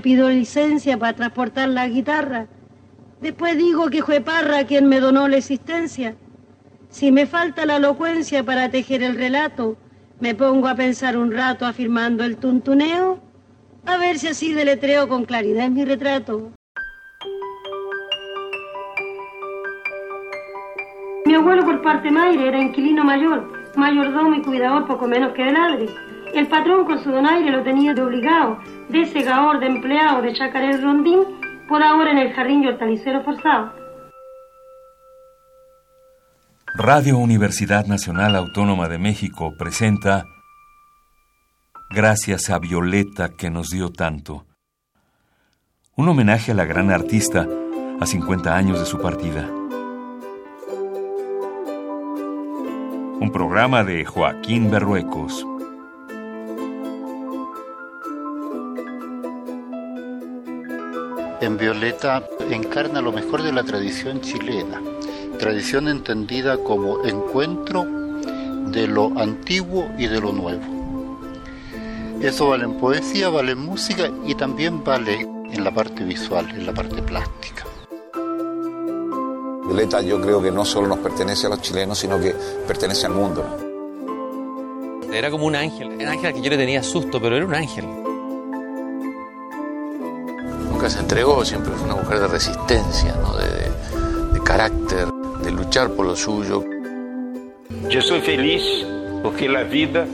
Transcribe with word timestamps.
pido 0.00 0.28
licencia 0.28 0.98
para 0.98 1.14
transportar 1.14 1.68
la 1.68 1.88
guitarra. 1.88 2.46
Después 3.20 3.56
digo 3.56 3.90
que 3.90 4.02
fue 4.02 4.20
Parra 4.20 4.64
quien 4.64 4.86
me 4.86 5.00
donó 5.00 5.28
la 5.28 5.38
existencia. 5.38 6.14
Si 6.88 7.12
me 7.12 7.26
falta 7.26 7.66
la 7.66 7.76
elocuencia 7.76 8.44
para 8.44 8.70
tejer 8.70 9.02
el 9.02 9.16
relato, 9.16 9.76
me 10.20 10.34
pongo 10.34 10.68
a 10.68 10.74
pensar 10.74 11.16
un 11.16 11.32
rato 11.32 11.66
afirmando 11.66 12.24
el 12.24 12.36
tuntuneo, 12.36 13.20
a 13.86 13.96
ver 13.96 14.18
si 14.18 14.28
así 14.28 14.52
deletreo 14.52 15.08
con 15.08 15.24
claridad 15.24 15.68
mi 15.70 15.84
retrato. 15.84 16.52
Mi 21.24 21.34
abuelo 21.34 21.64
por 21.64 21.82
parte 21.82 22.10
madre 22.10 22.48
era 22.48 22.58
inquilino 22.58 23.04
mayor, 23.04 23.52
mayordomo 23.76 24.34
y 24.34 24.42
cuidador 24.42 24.86
poco 24.86 25.06
menos 25.06 25.32
que 25.34 25.44
de 25.44 25.52
ladre. 25.52 26.07
El 26.34 26.46
patrón 26.48 26.84
con 26.84 27.02
su 27.02 27.10
donaire 27.10 27.50
lo 27.50 27.62
tenía 27.62 27.94
de 27.94 28.02
obligado, 28.02 28.58
de 28.88 29.06
segador, 29.06 29.60
de 29.60 29.66
empleado, 29.66 30.22
de 30.22 30.32
chacaré 30.34 30.76
rondín, 30.76 31.20
por 31.68 31.82
ahora 31.82 32.10
en 32.10 32.18
el 32.18 32.32
jardín 32.32 32.62
y 32.62 32.68
hortalicero 32.68 33.22
forzado. 33.24 33.72
Radio 36.74 37.18
Universidad 37.18 37.86
Nacional 37.86 38.36
Autónoma 38.36 38.88
de 38.88 38.98
México 38.98 39.54
presenta 39.58 40.24
Gracias 41.90 42.50
a 42.50 42.58
Violeta 42.58 43.30
que 43.30 43.50
nos 43.50 43.70
dio 43.70 43.90
tanto. 43.90 44.44
Un 45.96 46.08
homenaje 46.08 46.52
a 46.52 46.54
la 46.54 46.66
gran 46.66 46.90
artista 46.90 47.48
a 47.98 48.06
50 48.06 48.54
años 48.54 48.78
de 48.78 48.86
su 48.86 49.00
partida. 49.00 49.48
Un 53.20 53.30
programa 53.32 53.82
de 53.82 54.04
Joaquín 54.04 54.70
Berruecos. 54.70 55.44
En 61.40 61.56
Violeta 61.56 62.24
encarna 62.50 63.00
lo 63.00 63.12
mejor 63.12 63.42
de 63.42 63.52
la 63.52 63.62
tradición 63.62 64.20
chilena, 64.20 64.82
tradición 65.38 65.86
entendida 65.86 66.58
como 66.58 67.04
encuentro 67.04 67.84
de 67.84 68.88
lo 68.88 69.16
antiguo 69.16 69.88
y 69.96 70.08
de 70.08 70.20
lo 70.20 70.32
nuevo. 70.32 70.78
Eso 72.20 72.48
vale 72.48 72.64
en 72.64 72.74
poesía, 72.74 73.28
vale 73.28 73.52
en 73.52 73.60
música 73.60 74.10
y 74.26 74.34
también 74.34 74.82
vale 74.82 75.20
en 75.20 75.62
la 75.62 75.70
parte 75.70 76.02
visual, 76.02 76.50
en 76.50 76.66
la 76.66 76.74
parte 76.74 77.00
plástica. 77.02 77.64
Violeta 79.64 80.00
yo 80.02 80.20
creo 80.20 80.42
que 80.42 80.50
no 80.50 80.64
solo 80.64 80.88
nos 80.88 80.98
pertenece 80.98 81.46
a 81.46 81.50
los 81.50 81.62
chilenos, 81.62 81.98
sino 81.98 82.18
que 82.18 82.34
pertenece 82.66 83.06
al 83.06 83.12
mundo. 83.12 83.44
Era 85.12 85.30
como 85.30 85.46
un 85.46 85.54
ángel, 85.54 85.88
un 85.88 86.02
ángel 86.02 86.34
que 86.34 86.40
yo 86.40 86.50
le 86.50 86.56
tenía 86.56 86.82
susto, 86.82 87.20
pero 87.20 87.36
era 87.36 87.46
un 87.46 87.54
ángel. 87.54 88.07
Se 90.88 91.00
entregó, 91.00 91.44
siempre 91.44 91.72
fue 91.74 91.84
una 91.84 91.96
mujer 91.96 92.20
de 92.20 92.28
resistencia, 92.28 93.12
de, 93.12 94.32
de 94.32 94.40
carácter, 94.42 95.06
de 95.42 95.50
luchar 95.50 95.90
por 95.90 96.06
lo 96.06 96.16
suyo. 96.16 96.64
Yo 97.90 98.00
soy 98.00 98.22
feliz 98.22 98.62
porque 99.22 99.48
la 99.48 99.64
vida 99.64 100.06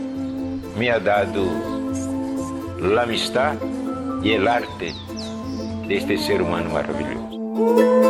me 0.76 0.90
ha 0.90 0.98
dado 0.98 1.44
la 2.80 3.02
amistad 3.02 3.54
y 4.22 4.32
el 4.32 4.48
arte 4.48 4.92
de 5.86 5.96
este 5.96 6.18
ser 6.18 6.42
humano 6.42 6.70
maravilloso. 6.70 8.03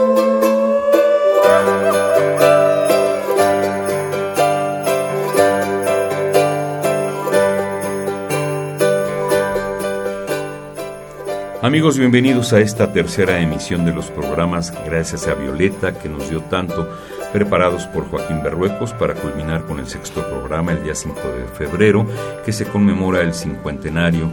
Amigos, 11.64 11.96
bienvenidos 11.96 12.52
a 12.52 12.60
esta 12.60 12.92
tercera 12.92 13.40
emisión 13.40 13.86
de 13.86 13.94
los 13.94 14.10
programas 14.10 14.70
Gracias 14.84 15.26
a 15.28 15.32
Violeta, 15.32 15.98
que 15.98 16.10
nos 16.10 16.28
dio 16.28 16.42
tanto, 16.42 16.86
preparados 17.32 17.86
por 17.86 18.06
Joaquín 18.10 18.42
Berruecos 18.42 18.92
para 18.92 19.14
culminar 19.14 19.64
con 19.64 19.78
el 19.78 19.86
sexto 19.86 20.28
programa 20.28 20.72
el 20.72 20.84
día 20.84 20.94
5 20.94 21.18
de 21.20 21.48
febrero, 21.56 22.06
que 22.44 22.52
se 22.52 22.66
conmemora 22.66 23.22
el 23.22 23.32
cincuentenario 23.32 24.30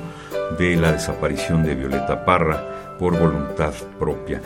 de 0.59 0.75
la 0.75 0.91
desaparición 0.91 1.64
de 1.64 1.75
Violeta 1.75 2.25
Parra 2.25 2.97
por 3.00 3.18
voluntad 3.18 3.72
propia. 3.97 4.41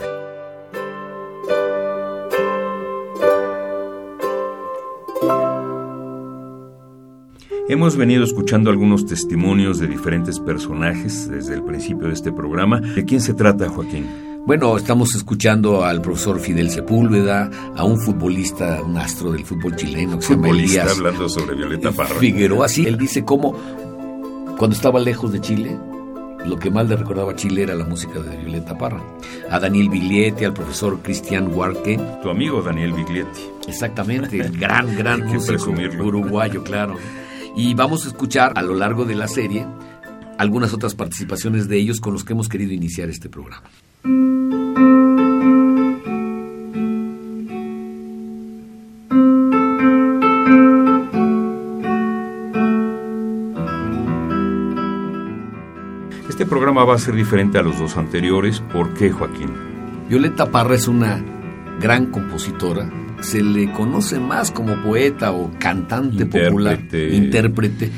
Hemos 7.68 7.96
venido 7.96 8.22
escuchando 8.22 8.70
algunos 8.70 9.06
testimonios 9.06 9.80
de 9.80 9.88
diferentes 9.88 10.38
personajes 10.38 11.28
desde 11.28 11.54
el 11.54 11.64
principio 11.64 12.06
de 12.06 12.14
este 12.14 12.30
programa. 12.30 12.80
¿De 12.80 13.04
quién 13.04 13.20
se 13.20 13.34
trata, 13.34 13.68
Joaquín? 13.68 14.06
Bueno, 14.46 14.76
estamos 14.76 15.16
escuchando 15.16 15.84
al 15.84 16.00
profesor 16.00 16.38
Fidel 16.38 16.70
Sepúlveda, 16.70 17.50
a 17.74 17.82
un 17.82 17.98
futbolista, 17.98 18.80
un 18.84 18.96
astro 18.96 19.32
del 19.32 19.44
fútbol 19.44 19.74
chileno 19.74 20.20
que 20.20 20.26
futbolista 20.26 20.68
se 20.70 20.76
llama 20.76 21.08
hablando 21.08 21.28
sobre 21.28 21.56
Violeta 21.56 21.90
Parra. 21.90 22.14
Figueroa, 22.20 22.68
sí. 22.68 22.86
Él 22.86 22.96
dice 22.96 23.24
cómo 23.24 23.56
cuando 24.56 24.76
estaba 24.76 25.00
lejos 25.00 25.32
de 25.32 25.40
Chile, 25.40 25.76
lo 26.46 26.56
que 26.60 26.70
más 26.70 26.88
le 26.88 26.94
recordaba 26.94 27.32
a 27.32 27.34
Chile 27.34 27.64
era 27.64 27.74
la 27.74 27.84
música 27.84 28.20
de 28.20 28.36
Violeta 28.36 28.78
Parra. 28.78 29.02
A 29.50 29.58
Daniel 29.58 29.88
Biglietti, 29.88 30.44
al 30.44 30.54
profesor 30.54 31.00
Cristian 31.02 31.52
Huarque. 31.52 31.98
Tu 32.22 32.30
amigo 32.30 32.62
Daniel 32.62 32.92
Biglietti. 32.92 33.40
Exactamente, 33.66 34.38
el 34.38 34.56
gran, 34.56 34.96
gran 34.96 35.26
músico 35.32 35.72
uruguayo, 36.04 36.62
claro. 36.62 36.94
Y 37.56 37.72
vamos 37.74 38.04
a 38.04 38.08
escuchar 38.08 38.52
a 38.54 38.62
lo 38.62 38.74
largo 38.74 39.06
de 39.06 39.14
la 39.14 39.28
serie 39.28 39.66
algunas 40.38 40.74
otras 40.74 40.94
participaciones 40.94 41.68
de 41.68 41.78
ellos 41.78 42.00
con 42.00 42.12
los 42.12 42.22
que 42.22 42.34
hemos 42.34 42.48
querido 42.50 42.72
iniciar 42.72 43.08
este 43.08 43.30
programa. 43.30 43.62
Este 56.28 56.44
programa 56.44 56.84
va 56.84 56.96
a 56.96 56.98
ser 56.98 57.14
diferente 57.14 57.56
a 57.56 57.62
los 57.62 57.78
dos 57.78 57.96
anteriores. 57.96 58.60
¿Por 58.60 58.92
qué, 58.92 59.10
Joaquín? 59.10 59.48
Violeta 60.10 60.50
Parra 60.50 60.74
es 60.74 60.86
una 60.86 61.24
gran 61.80 62.06
compositora, 62.12 62.90
se 63.26 63.42
le 63.42 63.72
conoce 63.72 64.20
más 64.20 64.52
como 64.52 64.80
poeta 64.84 65.32
o 65.32 65.50
cantante 65.58 66.26
popular, 66.26 66.78
intérprete, 66.92 67.90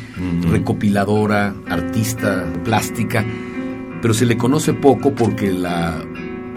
recopiladora, 0.50 1.54
artista 1.68 2.50
plástica, 2.64 3.22
pero 4.00 4.14
se 4.14 4.24
le 4.24 4.38
conoce 4.38 4.72
poco 4.72 5.14
porque 5.14 5.52
la 5.52 6.02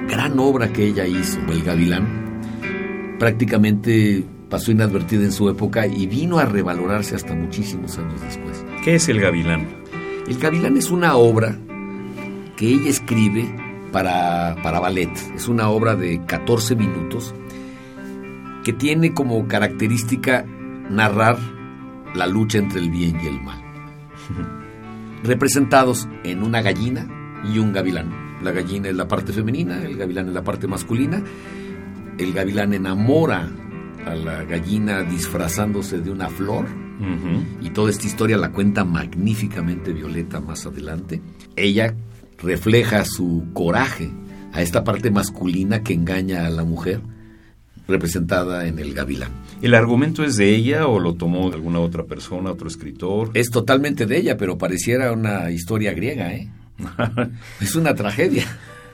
gran 0.07 0.39
obra 0.39 0.71
que 0.71 0.85
ella 0.85 1.05
hizo, 1.05 1.37
El 1.49 1.63
Gavilán, 1.63 2.39
prácticamente 3.19 4.23
pasó 4.49 4.71
inadvertida 4.71 5.25
en 5.25 5.33
su 5.33 5.49
época 5.49 5.85
y 5.85 6.07
vino 6.07 6.39
a 6.39 6.45
revalorarse 6.45 7.15
hasta 7.15 7.35
muchísimos 7.35 7.97
años 7.97 8.21
después. 8.21 8.63
¿Qué 8.85 8.95
es 8.95 9.09
El 9.09 9.19
Gavilán? 9.19 9.67
El 10.29 10.37
Gavilán 10.37 10.77
es 10.77 10.91
una 10.91 11.17
obra 11.17 11.57
que 12.55 12.69
ella 12.69 12.89
escribe 12.89 13.53
para, 13.91 14.55
para 14.63 14.79
ballet. 14.79 15.11
Es 15.35 15.49
una 15.49 15.67
obra 15.69 15.97
de 15.97 16.21
14 16.25 16.77
minutos 16.77 17.35
que 18.63 18.73
tiene 18.73 19.13
como 19.13 19.47
característica 19.47 20.45
narrar 20.89 21.37
la 22.15 22.27
lucha 22.27 22.57
entre 22.57 22.79
el 22.79 22.89
bien 22.89 23.19
y 23.23 23.27
el 23.27 23.41
mal. 23.41 23.61
Representados 25.23 26.07
en 26.23 26.43
una 26.43 26.61
gallina 26.61 27.07
y 27.43 27.59
un 27.59 27.73
gavilán. 27.73 28.11
La 28.43 28.51
gallina 28.51 28.89
es 28.89 28.95
la 28.95 29.07
parte 29.07 29.33
femenina, 29.33 29.83
el 29.83 29.97
gavilán 29.97 30.27
es 30.27 30.33
la 30.33 30.43
parte 30.43 30.67
masculina. 30.67 31.21
El 32.17 32.33
gavilán 32.33 32.73
enamora 32.73 33.49
a 34.05 34.15
la 34.15 34.43
gallina 34.43 35.03
disfrazándose 35.03 35.99
de 35.99 36.11
una 36.11 36.29
flor. 36.29 36.65
Y 37.61 37.71
toda 37.71 37.89
esta 37.89 38.05
historia 38.05 38.37
la 38.37 38.51
cuenta 38.51 38.85
magníficamente 38.85 39.91
Violeta 39.91 40.39
más 40.39 40.67
adelante. 40.67 41.19
Ella 41.55 41.95
refleja 42.37 43.05
su 43.05 43.47
coraje 43.53 44.11
a 44.53 44.61
esta 44.61 44.83
parte 44.83 45.09
masculina 45.09 45.81
que 45.81 45.95
engaña 45.95 46.45
a 46.45 46.51
la 46.51 46.63
mujer 46.63 47.01
representada 47.91 48.67
en 48.67 48.79
el 48.79 48.93
gavilán. 48.93 49.31
¿El 49.61 49.75
argumento 49.75 50.23
es 50.23 50.37
de 50.37 50.55
ella 50.55 50.87
o 50.87 50.99
lo 50.99 51.13
tomó 51.13 51.49
de 51.49 51.55
alguna 51.55 51.79
otra 51.79 52.05
persona, 52.05 52.51
otro 52.51 52.67
escritor? 52.67 53.29
Es 53.35 53.51
totalmente 53.51 54.05
de 54.05 54.17
ella, 54.17 54.37
pero 54.37 54.57
pareciera 54.57 55.11
una 55.11 55.51
historia 55.51 55.93
griega, 55.93 56.33
¿eh? 56.33 56.49
es 57.61 57.75
una 57.75 57.93
tragedia. 57.93 58.45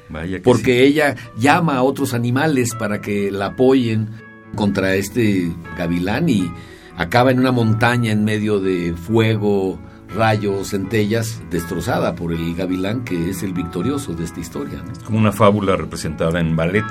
Vaya 0.09 0.39
porque 0.43 0.83
ella 0.85 1.15
llama 1.37 1.77
a 1.77 1.83
otros 1.83 2.13
animales 2.13 2.73
para 2.77 3.01
que 3.01 3.29
la 3.29 3.47
apoyen 3.47 4.09
contra 4.55 4.95
este 4.95 5.51
gavilán 5.77 6.29
y 6.29 6.51
acaba 6.97 7.31
en 7.31 7.39
una 7.39 7.51
montaña 7.51 8.11
en 8.11 8.23
medio 8.23 8.59
de 8.59 8.93
fuego, 8.93 9.79
rayos, 10.15 10.69
centellas, 10.69 11.41
destrozada 11.51 12.15
por 12.15 12.33
el 12.33 12.55
gavilán 12.55 13.03
que 13.03 13.29
es 13.29 13.43
el 13.43 13.53
victorioso 13.53 14.13
de 14.13 14.23
esta 14.23 14.39
historia. 14.39 14.83
Como 15.05 15.17
una 15.17 15.31
fábula 15.31 15.75
representada 15.75 16.39
en 16.39 16.55
ballet. 16.55 16.85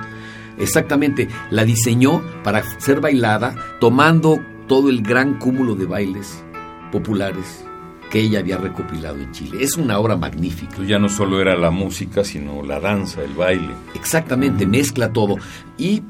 Exactamente, 0.59 1.29
la 1.51 1.65
diseñó 1.65 2.23
para 2.43 2.63
ser 2.81 3.01
bailada 3.01 3.55
tomando 3.81 4.41
todo 4.67 4.91
el 4.91 5.03
gran 5.03 5.39
cúmulo 5.39 5.75
de 5.75 5.87
bailes 5.87 6.43
populares 6.91 7.65
que 8.11 8.21
ella 8.21 8.39
había 8.39 8.57
recopilado 8.57 9.19
en 9.19 9.33
Chile. 9.33 9.59
Es 9.61 9.77
una 9.77 9.99
obra 9.99 10.17
magnífica. 10.17 10.83
Ya 10.85 10.99
no 10.99 11.09
solo 11.09 11.41
era 11.41 11.57
la 11.57 11.71
música, 11.71 12.25
sino 12.25 12.63
la 12.63 12.81
danza, 12.81 13.23
el 13.23 13.35
baile. 13.35 13.75
Exactamente, 13.95 14.67
mezcla 14.67 15.13
todo 15.13 15.37
y 15.77 16.03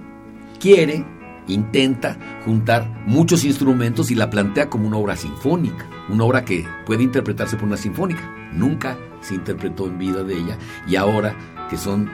quiere, 0.61 1.05
intenta 1.49 2.19
juntar 2.45 3.05
muchos 3.07 3.45
instrumentos 3.45 4.11
y 4.11 4.15
la 4.15 4.31
plantea 4.31 4.69
como 4.69 4.89
una 4.89 4.99
obra 4.99 5.17
sinfónica, 5.17 5.89
una 6.09 6.25
obra 6.25 6.45
que 6.45 6.67
puede 6.85 7.03
interpretarse 7.03 7.57
por 7.57 7.67
una 7.67 7.77
sinfónica. 7.77 8.51
Nunca 8.53 8.97
se 9.21 9.35
interpretó 9.35 9.87
en 9.87 9.99
vida 9.99 10.23
de 10.23 10.37
ella 10.37 10.59
y 10.87 10.97
ahora 10.97 11.37
que 11.71 11.77
son 11.77 12.11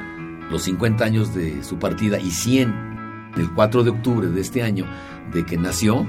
los 0.53 0.63
50 0.63 1.05
años 1.05 1.35
de 1.35 1.65
su 1.65 1.79
partida 1.79 2.21
y 2.21 2.31
100 2.31 2.93
el 3.37 3.51
4 3.51 3.83
de 3.83 3.91
octubre 3.91 4.29
de 4.29 4.41
este 4.41 4.63
año 4.63 4.85
de 5.33 5.45
que 5.45 5.57
nació, 5.57 6.07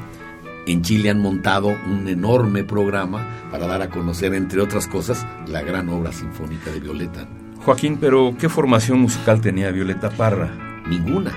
en 0.66 0.82
Chile 0.82 1.10
han 1.10 1.20
montado 1.20 1.70
un 1.70 2.08
enorme 2.08 2.64
programa 2.64 3.26
para 3.50 3.68
dar 3.68 3.82
a 3.82 3.90
conocer, 3.90 4.34
entre 4.34 4.62
otras 4.62 4.88
cosas, 4.88 5.26
la 5.48 5.62
gran 5.62 5.90
obra 5.90 6.12
sinfónica 6.12 6.72
de 6.72 6.82
Violeta. 6.82 7.28
Joaquín, 7.64 7.98
pero 8.00 8.36
¿qué 8.38 8.50
formación 8.50 9.00
musical 9.00 9.40
tenía 9.40 9.72
Violeta 9.72 10.10
Parra? 10.10 10.84
Ninguna. 10.90 11.32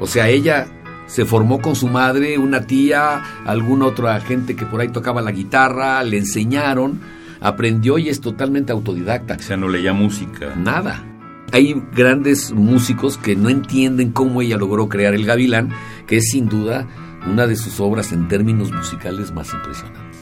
O 0.00 0.06
sea, 0.06 0.28
ella 0.28 0.66
se 1.06 1.26
formó 1.26 1.60
con 1.60 1.76
su 1.76 1.88
madre, 1.88 2.38
una 2.38 2.62
tía, 2.66 3.22
alguna 3.44 3.86
otra 3.86 4.18
gente 4.20 4.56
que 4.56 4.64
por 4.64 4.80
ahí 4.80 4.88
tocaba 4.88 5.20
la 5.20 5.32
guitarra, 5.32 6.02
le 6.04 6.18
enseñaron, 6.18 7.00
aprendió 7.40 7.98
y 7.98 8.08
es 8.08 8.20
totalmente 8.20 8.72
autodidacta. 8.72 9.34
O 9.34 9.42
sea, 9.42 9.58
no 9.58 9.68
leía 9.68 9.92
música. 9.92 10.54
Nada. 10.56 11.17
Hay 11.52 11.82
grandes 11.94 12.52
músicos 12.52 13.16
que 13.16 13.34
no 13.34 13.48
entienden 13.48 14.12
cómo 14.12 14.42
ella 14.42 14.56
logró 14.56 14.88
crear 14.88 15.14
el 15.14 15.24
gavilán, 15.24 15.70
que 16.06 16.18
es 16.18 16.30
sin 16.30 16.48
duda 16.48 16.86
una 17.26 17.46
de 17.46 17.56
sus 17.56 17.80
obras 17.80 18.12
en 18.12 18.28
términos 18.28 18.70
musicales 18.70 19.32
más 19.32 19.52
impresionantes. 19.52 20.18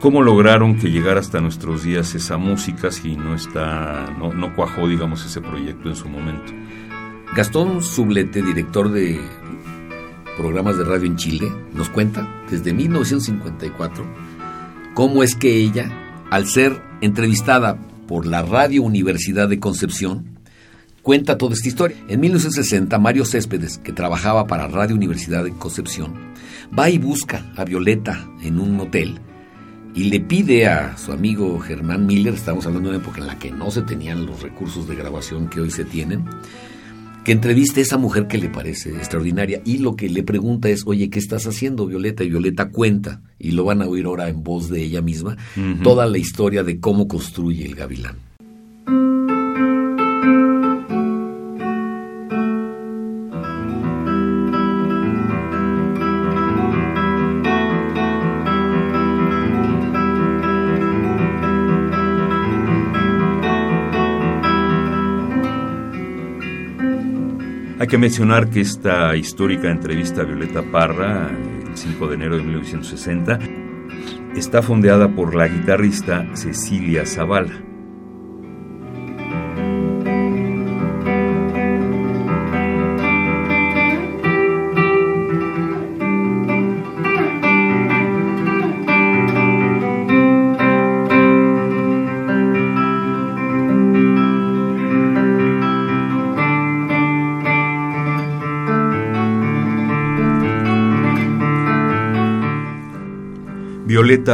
¿Cómo 0.00 0.20
lograron 0.20 0.76
que 0.76 0.90
llegara 0.90 1.20
hasta 1.20 1.40
nuestros 1.40 1.84
días 1.84 2.14
esa 2.14 2.36
música 2.36 2.90
si 2.90 3.16
no 3.16 3.34
está, 3.34 4.14
no, 4.18 4.32
no 4.34 4.54
cuajó, 4.54 4.86
digamos, 4.86 5.24
ese 5.24 5.40
proyecto 5.40 5.88
en 5.88 5.96
su 5.96 6.08
momento? 6.08 6.52
Gastón 7.34 7.82
Sublete, 7.82 8.42
director 8.42 8.90
de 8.90 9.20
programas 10.36 10.76
de 10.76 10.84
radio 10.84 11.06
en 11.06 11.16
Chile, 11.16 11.50
nos 11.72 11.88
cuenta 11.88 12.44
desde 12.50 12.74
1954 12.74 14.04
cómo 14.94 15.22
es 15.22 15.34
que 15.34 15.56
ella, 15.56 15.90
al 16.30 16.46
ser 16.46 16.82
entrevistada 17.00 17.78
por 18.06 18.26
la 18.26 18.42
Radio 18.42 18.82
Universidad 18.82 19.48
de 19.48 19.58
Concepción, 19.58 20.33
cuenta 21.04 21.38
toda 21.38 21.54
esta 21.54 21.68
historia. 21.68 21.96
En 22.08 22.18
1960, 22.18 22.98
Mario 22.98 23.24
Céspedes, 23.26 23.78
que 23.78 23.92
trabajaba 23.92 24.46
para 24.48 24.66
Radio 24.66 24.96
Universidad 24.96 25.44
de 25.44 25.52
Concepción, 25.52 26.14
va 26.76 26.88
y 26.90 26.98
busca 26.98 27.52
a 27.54 27.64
Violeta 27.64 28.26
en 28.42 28.58
un 28.58 28.80
hotel 28.80 29.20
y 29.94 30.04
le 30.04 30.18
pide 30.18 30.66
a 30.66 30.96
su 30.96 31.12
amigo 31.12 31.60
Germán 31.60 32.06
Miller, 32.06 32.34
estamos 32.34 32.66
hablando 32.66 32.90
de 32.90 32.96
una 32.96 33.04
época 33.04 33.20
en 33.20 33.28
la 33.28 33.38
que 33.38 33.52
no 33.52 33.70
se 33.70 33.82
tenían 33.82 34.26
los 34.26 34.42
recursos 34.42 34.88
de 34.88 34.96
grabación 34.96 35.48
que 35.48 35.60
hoy 35.60 35.70
se 35.70 35.84
tienen, 35.84 36.24
que 37.22 37.32
entreviste 37.32 37.80
a 37.80 37.82
esa 37.82 37.98
mujer 37.98 38.26
que 38.26 38.38
le 38.38 38.48
parece 38.48 38.90
extraordinaria 38.90 39.60
y 39.64 39.78
lo 39.78 39.96
que 39.96 40.08
le 40.08 40.22
pregunta 40.22 40.70
es, 40.70 40.84
oye, 40.86 41.10
¿qué 41.10 41.18
estás 41.18 41.46
haciendo 41.46 41.86
Violeta? 41.86 42.24
Y 42.24 42.30
Violeta 42.30 42.70
cuenta, 42.70 43.20
y 43.38 43.50
lo 43.50 43.64
van 43.64 43.82
a 43.82 43.86
oír 43.86 44.06
ahora 44.06 44.30
en 44.30 44.42
voz 44.42 44.70
de 44.70 44.82
ella 44.82 45.02
misma, 45.02 45.36
toda 45.82 46.06
la 46.06 46.16
historia 46.16 46.64
de 46.64 46.80
cómo 46.80 47.06
construye 47.06 47.66
el 47.66 47.74
gavilán. 47.74 48.23
Hay 67.84 67.88
que 67.88 67.98
mencionar 67.98 68.48
que 68.48 68.62
esta 68.62 69.14
histórica 69.14 69.70
entrevista 69.70 70.22
a 70.22 70.24
Violeta 70.24 70.62
Parra, 70.62 71.28
el 71.28 71.76
5 71.76 72.08
de 72.08 72.14
enero 72.14 72.38
de 72.38 72.42
1960, 72.42 73.38
está 74.34 74.62
fondeada 74.62 75.14
por 75.14 75.34
la 75.34 75.48
guitarrista 75.48 76.26
Cecilia 76.34 77.04
Zavala. 77.04 77.73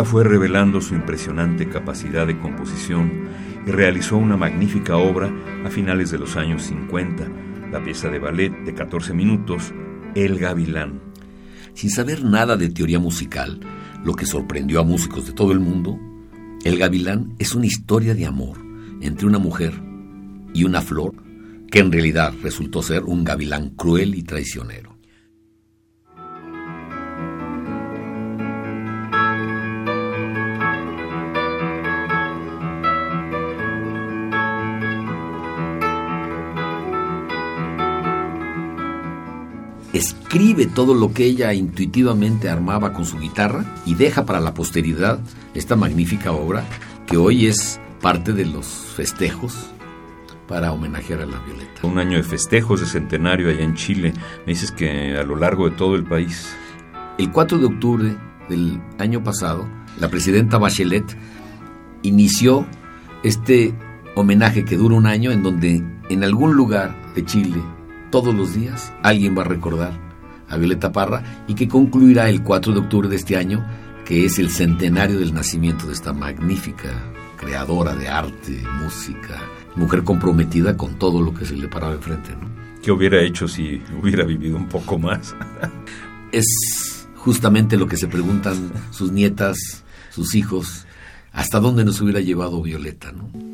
Fue 0.04 0.24
revelando 0.24 0.80
su 0.80 0.94
impresionante 0.94 1.68
capacidad 1.68 2.26
de 2.26 2.38
composición 2.38 3.28
y 3.66 3.70
realizó 3.70 4.16
una 4.16 4.36
magnífica 4.36 4.96
obra 4.96 5.30
a 5.64 5.70
finales 5.70 6.10
de 6.10 6.18
los 6.18 6.36
años 6.36 6.62
50, 6.64 7.28
la 7.70 7.84
pieza 7.84 8.08
de 8.08 8.18
ballet 8.18 8.50
de 8.64 8.74
14 8.74 9.12
minutos, 9.12 9.72
El 10.14 10.38
Gavilán. 10.38 11.00
Sin 11.74 11.90
saber 11.90 12.24
nada 12.24 12.56
de 12.56 12.70
teoría 12.70 12.98
musical, 12.98 13.60
lo 14.02 14.14
que 14.14 14.26
sorprendió 14.26 14.80
a 14.80 14.84
músicos 14.84 15.26
de 15.26 15.32
todo 15.32 15.52
el 15.52 15.60
mundo, 15.60 15.98
El 16.64 16.78
Gavilán 16.78 17.34
es 17.38 17.54
una 17.54 17.66
historia 17.66 18.14
de 18.14 18.26
amor 18.26 18.56
entre 19.02 19.26
una 19.26 19.38
mujer 19.38 19.74
y 20.54 20.64
una 20.64 20.80
flor 20.80 21.12
que 21.70 21.78
en 21.78 21.92
realidad 21.92 22.32
resultó 22.42 22.82
ser 22.82 23.04
un 23.04 23.22
gavilán 23.22 23.70
cruel 23.70 24.14
y 24.16 24.22
traicionero. 24.22 24.89
Escribe 40.00 40.64
todo 40.64 40.94
lo 40.94 41.12
que 41.12 41.24
ella 41.24 41.52
intuitivamente 41.52 42.48
armaba 42.48 42.94
con 42.94 43.04
su 43.04 43.18
guitarra 43.18 43.64
y 43.84 43.94
deja 43.94 44.24
para 44.24 44.40
la 44.40 44.54
posteridad 44.54 45.20
esta 45.54 45.76
magnífica 45.76 46.32
obra 46.32 46.64
que 47.06 47.18
hoy 47.18 47.46
es 47.46 47.78
parte 48.00 48.32
de 48.32 48.46
los 48.46 48.66
festejos 48.66 49.70
para 50.48 50.72
homenajear 50.72 51.20
a 51.20 51.26
la 51.26 51.38
Violeta. 51.40 51.86
Un 51.86 51.98
año 51.98 52.16
de 52.16 52.22
festejos 52.22 52.80
de 52.80 52.86
centenario 52.86 53.50
allá 53.50 53.62
en 53.62 53.74
Chile. 53.74 54.14
Me 54.46 54.54
dices 54.54 54.72
que 54.72 55.18
a 55.18 55.22
lo 55.22 55.36
largo 55.36 55.68
de 55.68 55.76
todo 55.76 55.94
el 55.94 56.04
país. 56.04 56.48
El 57.18 57.30
4 57.30 57.58
de 57.58 57.66
octubre 57.66 58.16
del 58.48 58.80
año 58.98 59.22
pasado, 59.22 59.68
la 59.98 60.08
presidenta 60.08 60.56
Bachelet 60.56 61.04
inició 62.02 62.66
este 63.22 63.74
homenaje 64.14 64.64
que 64.64 64.78
dura 64.78 64.96
un 64.96 65.06
año 65.06 65.30
en 65.30 65.42
donde 65.42 65.84
en 66.08 66.24
algún 66.24 66.54
lugar 66.54 66.96
de 67.14 67.24
Chile 67.24 67.62
todos 68.10 68.34
los 68.34 68.54
días 68.54 68.92
alguien 69.02 69.36
va 69.36 69.42
a 69.42 69.46
recordar 69.46 69.92
a 70.48 70.56
Violeta 70.56 70.92
Parra 70.92 71.44
y 71.46 71.54
que 71.54 71.68
concluirá 71.68 72.28
el 72.28 72.42
4 72.42 72.72
de 72.72 72.80
octubre 72.80 73.08
de 73.08 73.16
este 73.16 73.36
año, 73.36 73.64
que 74.04 74.24
es 74.24 74.38
el 74.38 74.50
centenario 74.50 75.18
del 75.18 75.32
nacimiento 75.32 75.86
de 75.86 75.92
esta 75.92 76.12
magnífica 76.12 76.90
creadora 77.36 77.94
de 77.94 78.08
arte, 78.08 78.62
música, 78.82 79.40
mujer 79.76 80.04
comprometida 80.04 80.76
con 80.76 80.98
todo 80.98 81.22
lo 81.22 81.32
que 81.32 81.46
se 81.46 81.56
le 81.56 81.68
paraba 81.68 81.94
enfrente. 81.94 82.30
¿no? 82.32 82.50
¿Qué 82.82 82.90
hubiera 82.92 83.22
hecho 83.22 83.48
si 83.48 83.80
hubiera 84.00 84.24
vivido 84.24 84.56
un 84.56 84.68
poco 84.68 84.98
más? 84.98 85.34
es 86.32 87.08
justamente 87.16 87.76
lo 87.76 87.86
que 87.86 87.96
se 87.96 88.08
preguntan 88.08 88.72
sus 88.90 89.12
nietas, 89.12 89.84
sus 90.10 90.34
hijos, 90.34 90.86
hasta 91.32 91.60
dónde 91.60 91.84
nos 91.84 92.00
hubiera 92.00 92.20
llevado 92.20 92.60
Violeta, 92.62 93.12
¿no? 93.12 93.49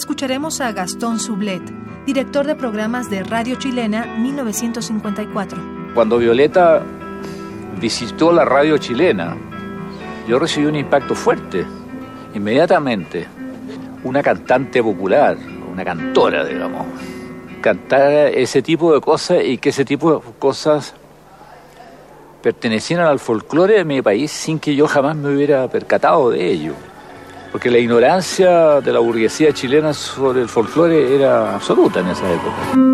Escucharemos 0.00 0.62
a 0.62 0.72
Gastón 0.72 1.20
Sublet, 1.20 1.60
director 2.06 2.46
de 2.46 2.54
programas 2.54 3.10
de 3.10 3.22
Radio 3.22 3.56
Chilena 3.56 4.06
1954. 4.06 5.92
Cuando 5.94 6.16
Violeta 6.16 6.82
visitó 7.78 8.32
la 8.32 8.46
radio 8.46 8.78
chilena, 8.78 9.36
yo 10.26 10.38
recibí 10.38 10.64
un 10.64 10.76
impacto 10.76 11.14
fuerte. 11.14 11.66
Inmediatamente, 12.34 13.26
una 14.02 14.22
cantante 14.22 14.82
popular, 14.82 15.36
una 15.70 15.84
cantora, 15.84 16.46
digamos, 16.46 16.86
cantar 17.60 18.10
ese 18.10 18.62
tipo 18.62 18.94
de 18.94 19.02
cosas 19.02 19.44
y 19.44 19.58
que 19.58 19.68
ese 19.68 19.84
tipo 19.84 20.14
de 20.14 20.20
cosas 20.38 20.94
pertenecieran 22.40 23.06
al 23.06 23.18
folclore 23.18 23.74
de 23.74 23.84
mi 23.84 24.00
país 24.00 24.30
sin 24.30 24.58
que 24.58 24.74
yo 24.74 24.88
jamás 24.88 25.14
me 25.14 25.28
hubiera 25.28 25.68
percatado 25.68 26.30
de 26.30 26.50
ello 26.50 26.72
porque 27.50 27.70
la 27.70 27.78
ignorancia 27.78 28.80
de 28.80 28.92
la 28.92 29.00
burguesía 29.00 29.52
chilena 29.52 29.92
sobre 29.92 30.42
el 30.42 30.48
folclore 30.48 31.14
era 31.14 31.54
absoluta 31.54 32.00
en 32.00 32.08
esa 32.08 32.32
época. 32.32 32.90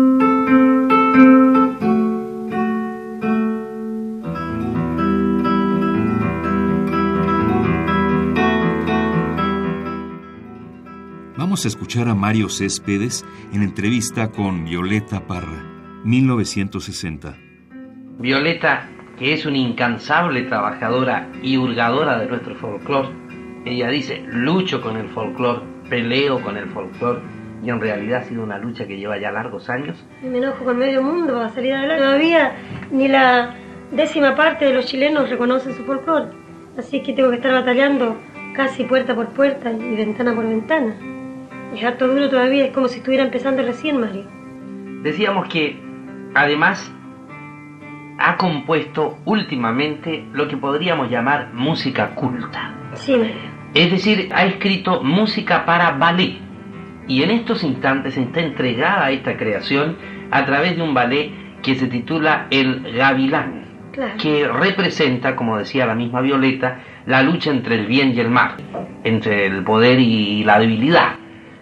Vamos 11.37 11.65
a 11.65 11.67
escuchar 11.67 12.07
a 12.07 12.15
Mario 12.15 12.49
Céspedes 12.49 13.25
en 13.53 13.61
entrevista 13.63 14.31
con 14.31 14.65
Violeta 14.65 15.25
Parra, 15.27 15.63
1960. 16.03 17.35
Violeta, 18.19 18.89
que 19.17 19.33
es 19.33 19.45
una 19.45 19.57
incansable 19.57 20.43
trabajadora 20.43 21.31
y 21.41 21.57
hurgadora 21.57 22.19
de 22.19 22.27
nuestro 22.27 22.55
folclore, 22.55 23.26
ella 23.69 23.89
dice, 23.89 24.23
lucho 24.27 24.81
con 24.81 24.97
el 24.97 25.09
folclore, 25.09 25.61
peleo 25.89 26.41
con 26.41 26.57
el 26.57 26.67
folclore, 26.67 27.21
y 27.63 27.69
en 27.69 27.81
realidad 27.81 28.21
ha 28.21 28.23
sido 28.23 28.43
una 28.43 28.57
lucha 28.57 28.85
que 28.87 28.97
lleva 28.97 29.17
ya 29.17 29.31
largos 29.31 29.69
años. 29.69 30.05
Me 30.21 30.37
enojo 30.37 30.63
con 30.63 30.77
medio 30.77 31.01
mundo 31.01 31.41
a 31.41 31.49
salir 31.49 31.73
adelante. 31.73 32.03
Todavía 32.03 32.55
ni 32.91 33.07
la 33.07 33.55
décima 33.91 34.35
parte 34.35 34.65
de 34.65 34.73
los 34.73 34.85
chilenos 34.85 35.29
reconocen 35.29 35.73
su 35.73 35.83
folclore, 35.83 36.27
así 36.77 37.01
que 37.01 37.13
tengo 37.13 37.29
que 37.29 37.37
estar 37.37 37.51
batallando 37.51 38.17
casi 38.55 38.83
puerta 38.83 39.15
por 39.15 39.29
puerta 39.29 39.71
y 39.71 39.95
ventana 39.95 40.35
por 40.35 40.47
ventana. 40.47 40.95
Es 41.73 41.83
harto 41.83 42.07
duro 42.07 42.29
todavía, 42.29 42.65
es 42.65 42.73
como 42.73 42.87
si 42.87 42.99
estuviera 42.99 43.23
empezando 43.23 43.61
recién, 43.63 43.99
Mario. 43.99 44.23
Decíamos 45.03 45.47
que, 45.47 45.79
además, 46.33 46.91
ha 48.19 48.37
compuesto 48.37 49.17
últimamente 49.25 50.25
lo 50.33 50.47
que 50.47 50.57
podríamos 50.57 51.09
llamar 51.09 51.53
música 51.53 52.15
culta. 52.15 52.73
Sí, 52.93 53.15
Mario. 53.15 53.56
Es 53.77 53.91
decir, 53.91 54.29
ha 54.33 54.43
escrito 54.43 55.03
música 55.03 55.63
para 55.63 55.91
ballet. 55.91 56.39
Y 57.07 57.21
en 57.21 57.29
estos 57.29 57.63
instantes 57.63 58.17
está 58.17 58.39
entregada 58.39 59.05
a 59.05 59.11
esta 59.11 59.37
creación 59.37 59.97
a 60.31 60.47
través 60.47 60.75
de 60.75 60.81
un 60.81 60.95
ballet 60.95 61.31
que 61.61 61.75
se 61.75 61.85
titula 61.85 62.47
El 62.49 62.91
Gavilán, 62.91 63.91
que 64.19 64.47
representa, 64.47 65.35
como 65.35 65.59
decía 65.59 65.85
la 65.85 65.93
misma 65.93 66.21
Violeta, 66.21 66.79
la 67.05 67.21
lucha 67.21 67.51
entre 67.51 67.75
el 67.75 67.85
bien 67.85 68.15
y 68.15 68.19
el 68.19 68.31
mal, 68.31 68.55
entre 69.03 69.45
el 69.45 69.63
poder 69.63 69.99
y 69.99 70.43
la 70.43 70.57
debilidad, 70.57 71.17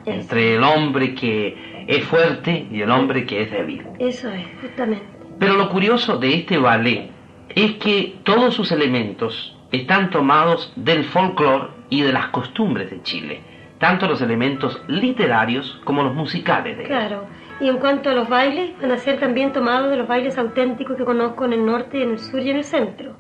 entre 0.06 0.56
el 0.56 0.64
hombre 0.64 1.16
que 1.16 1.86
es 1.86 2.02
fuerte 2.06 2.66
y 2.72 2.80
el 2.80 2.92
hombre 2.92 3.26
que 3.26 3.42
es 3.42 3.52
débil. 3.52 3.84
Eso 4.00 4.32
es, 4.32 4.48
justamente. 4.62 5.04
Pero 5.38 5.56
lo 5.58 5.68
curioso 5.68 6.18
de 6.18 6.34
este 6.34 6.58
ballet 6.60 7.10
es 7.50 7.74
que 7.74 8.16
todos 8.24 8.54
sus 8.54 8.72
elementos 8.72 9.58
están 9.74 10.12
tomados 10.12 10.72
del 10.78 11.04
folclore 11.04 11.75
y 11.96 12.02
de 12.02 12.12
las 12.12 12.28
costumbres 12.28 12.90
de 12.90 13.02
Chile, 13.04 13.42
tanto 13.80 14.08
los 14.08 14.22
elementos 14.22 14.82
literarios 14.88 15.80
como 15.86 16.04
los 16.04 16.14
musicales. 16.14 16.78
De 16.78 16.84
claro, 16.84 17.26
y 17.62 17.70
en 17.70 17.78
cuanto 17.78 18.10
a 18.10 18.14
los 18.14 18.28
bailes, 18.28 18.72
van 18.82 18.92
a 18.92 18.98
ser 18.98 19.18
también 19.18 19.54
tomados 19.54 19.90
de 19.90 19.96
los 19.96 20.06
bailes 20.06 20.38
auténticos 20.38 20.98
que 20.98 21.06
conozco 21.06 21.46
en 21.46 21.54
el 21.54 21.66
norte, 21.66 22.04
en 22.04 22.12
el 22.12 22.20
sur 22.20 22.42
y 22.42 22.50
en 22.50 22.58
el 22.58 22.66
centro. 22.66 23.16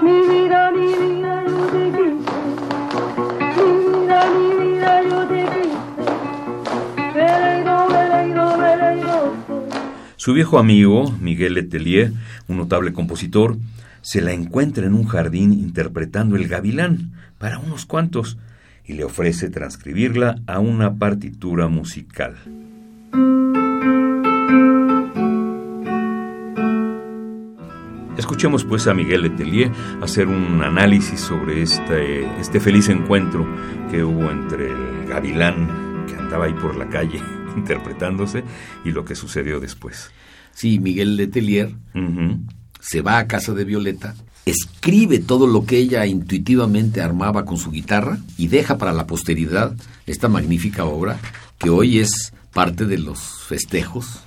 Mi 0.00 0.28
vida, 0.28 0.70
mi 0.70 0.86
vida, 0.94 1.42
yo 1.44 1.66
te 1.66 1.90
quise. 1.90 2.30
Mi 3.56 3.72
vida, 3.82 4.26
mi 4.30 4.48
vida, 4.64 5.02
yo 5.02 5.26
te 5.26 5.44
quise. 5.44 5.76
Su 10.16 10.32
viejo 10.32 10.60
amigo, 10.60 11.10
Miguel 11.20 11.54
Letelier, 11.54 12.12
un 12.46 12.58
notable 12.58 12.92
compositor, 12.92 13.56
se 14.06 14.20
la 14.20 14.32
encuentra 14.32 14.86
en 14.86 14.94
un 14.94 15.04
jardín 15.04 15.52
interpretando 15.52 16.36
el 16.36 16.46
gavilán 16.46 17.10
para 17.38 17.58
unos 17.58 17.86
cuantos 17.86 18.38
y 18.84 18.92
le 18.92 19.02
ofrece 19.02 19.50
transcribirla 19.50 20.36
a 20.46 20.60
una 20.60 20.94
partitura 20.94 21.66
musical. 21.66 22.36
Escuchemos 28.16 28.64
pues 28.64 28.86
a 28.86 28.94
Miguel 28.94 29.22
Letelier 29.22 29.72
hacer 30.00 30.28
un 30.28 30.62
análisis 30.62 31.18
sobre 31.18 31.62
este, 31.62 32.26
este 32.38 32.60
feliz 32.60 32.88
encuentro 32.88 33.44
que 33.90 34.04
hubo 34.04 34.30
entre 34.30 34.68
el 34.68 35.08
gavilán 35.08 36.04
que 36.06 36.14
andaba 36.14 36.44
ahí 36.44 36.54
por 36.54 36.76
la 36.76 36.88
calle 36.88 37.20
interpretándose 37.56 38.44
y 38.84 38.92
lo 38.92 39.04
que 39.04 39.16
sucedió 39.16 39.58
después. 39.58 40.12
Sí, 40.52 40.78
Miguel 40.78 41.16
Letelier 41.16 41.74
se 42.86 43.02
va 43.02 43.18
a 43.18 43.26
casa 43.26 43.52
de 43.52 43.64
Violeta, 43.64 44.14
escribe 44.44 45.18
todo 45.18 45.48
lo 45.48 45.66
que 45.66 45.76
ella 45.76 46.06
intuitivamente 46.06 47.02
armaba 47.02 47.44
con 47.44 47.56
su 47.56 47.72
guitarra 47.72 48.18
y 48.38 48.46
deja 48.46 48.78
para 48.78 48.92
la 48.92 49.08
posteridad 49.08 49.72
esta 50.06 50.28
magnífica 50.28 50.84
obra 50.84 51.18
que 51.58 51.68
hoy 51.68 51.98
es 51.98 52.32
parte 52.52 52.84
de 52.84 52.98
los 52.98 53.18
festejos 53.48 54.20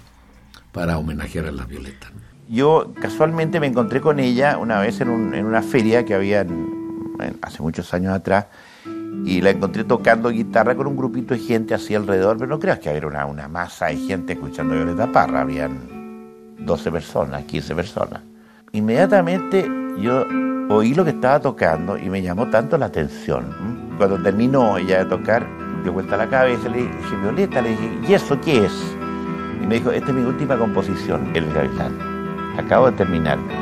para 0.73 0.97
homenajear 0.97 1.45
a 1.45 1.51
la 1.53 1.63
Violeta. 1.63 2.11
Yo 2.49 2.93
casualmente 2.99 3.61
me 3.61 3.67
encontré 3.67 4.01
con 4.01 4.19
ella 4.19 4.57
una 4.57 4.81
vez 4.81 4.99
en, 4.99 5.09
una 5.09 5.61
feria 5.61 6.03
que 6.03 6.13
había 6.13 6.45
hace 7.41 7.61
muchos 7.61 7.93
años 7.93 8.13
atrás 8.13 8.47
y 9.23 9.39
la 9.39 9.51
encontré 9.51 9.85
tocando 9.85 10.29
guitarra 10.29 10.75
con 10.75 10.87
un 10.87 10.97
grupito 10.97 11.33
de 11.33 11.39
gente 11.39 11.73
así 11.73 11.95
alrededor, 11.95 12.37
pero 12.37 12.49
no 12.49 12.59
creas 12.59 12.79
que 12.79 12.89
había 12.89 13.07
una, 13.07 13.25
una 13.25 13.47
masa 13.47 13.85
de 13.85 13.95
gente 13.95 14.33
escuchando 14.33 14.73
Violeta 14.75 15.09
Parra, 15.09 15.41
habían 15.41 16.57
12 16.59 16.91
personas, 16.91 17.45
15 17.45 17.75
personas 17.75 18.28
inmediatamente 18.71 19.69
yo 19.99 20.25
oí 20.69 20.93
lo 20.93 21.03
que 21.03 21.11
estaba 21.11 21.39
tocando 21.39 21.97
y 21.97 22.09
me 22.09 22.21
llamó 22.21 22.47
tanto 22.49 22.77
la 22.77 22.87
atención. 22.87 23.45
Cuando 23.97 24.21
terminó 24.21 24.77
ella 24.77 25.03
de 25.03 25.05
tocar, 25.05 25.45
dio 25.83 25.91
vuelta 25.91 26.15
la 26.15 26.29
cabeza, 26.29 26.69
le 26.69 26.83
dije, 26.83 27.15
Violeta, 27.21 27.61
le 27.61 27.69
dije, 27.69 27.99
¿y 28.07 28.13
eso 28.13 28.39
qué 28.41 28.65
es? 28.65 28.95
Y 29.61 29.67
me 29.67 29.75
dijo, 29.75 29.91
esta 29.91 30.09
es 30.09 30.15
mi 30.15 30.23
última 30.23 30.57
composición, 30.57 31.31
El 31.35 31.51
Gavilán. 31.51 31.97
Acabo 32.57 32.91
de 32.91 32.97
terminar, 32.97 33.37
me 33.39 33.53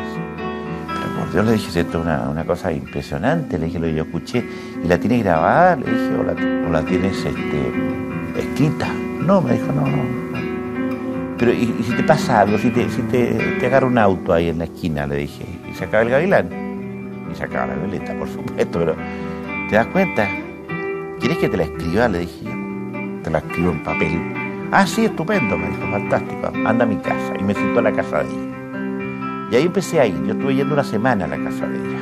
Pero 0.88 1.20
por 1.20 1.32
Dios 1.32 1.46
le 1.46 1.52
dije, 1.54 1.80
esto 1.80 2.00
es 2.00 2.04
una, 2.04 2.44
cosa 2.46 2.72
impresionante, 2.72 3.58
le 3.58 3.68
dije 3.68 3.80
lo 3.80 3.88
yo 3.88 4.04
escuché. 4.04 4.46
¿Y 4.84 4.88
la 4.88 5.00
tienes 5.00 5.24
grabada? 5.24 5.76
Le 5.78 5.86
dije, 5.86 6.16
o 6.16 6.24
la, 6.24 6.34
la 6.34 6.86
tienes 6.86 7.18
este, 7.18 7.72
escrita. 8.38 8.88
No, 9.22 9.42
me 9.42 9.54
dijo, 9.54 9.68
no, 9.74 9.82
no, 9.82 10.27
pero 11.38 11.54
¿y, 11.54 11.68
si 11.84 11.94
te 11.94 12.04
pasa 12.04 12.42
algo? 12.42 12.58
Si, 12.58 12.70
te, 12.72 12.90
si 12.90 13.02
te, 13.04 13.66
agarra 13.66 13.86
un 13.86 13.98
auto 13.98 14.34
ahí 14.34 14.50
en 14.50 14.60
la 14.60 14.64
esquina, 14.66 15.06
le 15.06 15.18
dije, 15.18 15.46
y 15.70 15.74
se 15.74 15.86
acaba 15.86 16.04
el 16.04 16.10
gavilán. 16.10 16.50
Y 17.32 17.36
se 17.36 17.44
acaba 17.44 17.68
la 17.68 17.76
violeta, 17.76 18.14
por 18.18 18.28
supuesto, 18.28 18.80
pero 18.80 18.96
¿te 19.70 19.76
das 19.76 19.88
cuenta? 19.88 20.28
¿Quieres 21.20 21.38
que 21.38 21.50
te 21.50 21.58
la 21.58 21.64
escriba? 21.64 22.08
Le 22.08 22.20
dije 22.20 22.46
Te 23.24 23.30
la 23.30 23.40
escribo 23.40 23.72
en 23.72 23.84
papel. 23.84 24.34
Ah, 24.72 24.86
sí, 24.86 25.06
estupendo, 25.06 25.58
me 25.58 25.68
dijo, 25.68 25.82
fantástico. 25.92 26.52
Anda 26.66 26.84
a 26.84 26.88
mi 26.88 26.98
casa. 26.98 27.34
Y 27.40 27.44
me 27.44 27.54
sentó 27.54 27.80
a 27.80 27.84
la 27.84 27.92
casa 27.92 28.24
de 28.24 28.30
ella. 28.30 29.50
Y 29.52 29.56
ahí 29.56 29.64
empecé 29.64 30.00
a 30.00 30.06
ir. 30.06 30.22
Yo 30.24 30.34
estuve 30.34 30.56
yendo 30.56 30.74
una 30.74 30.84
semana 30.84 31.26
a 31.26 31.28
la 31.28 31.38
casa 31.38 31.68
de 31.68 31.78
ella. 31.78 32.00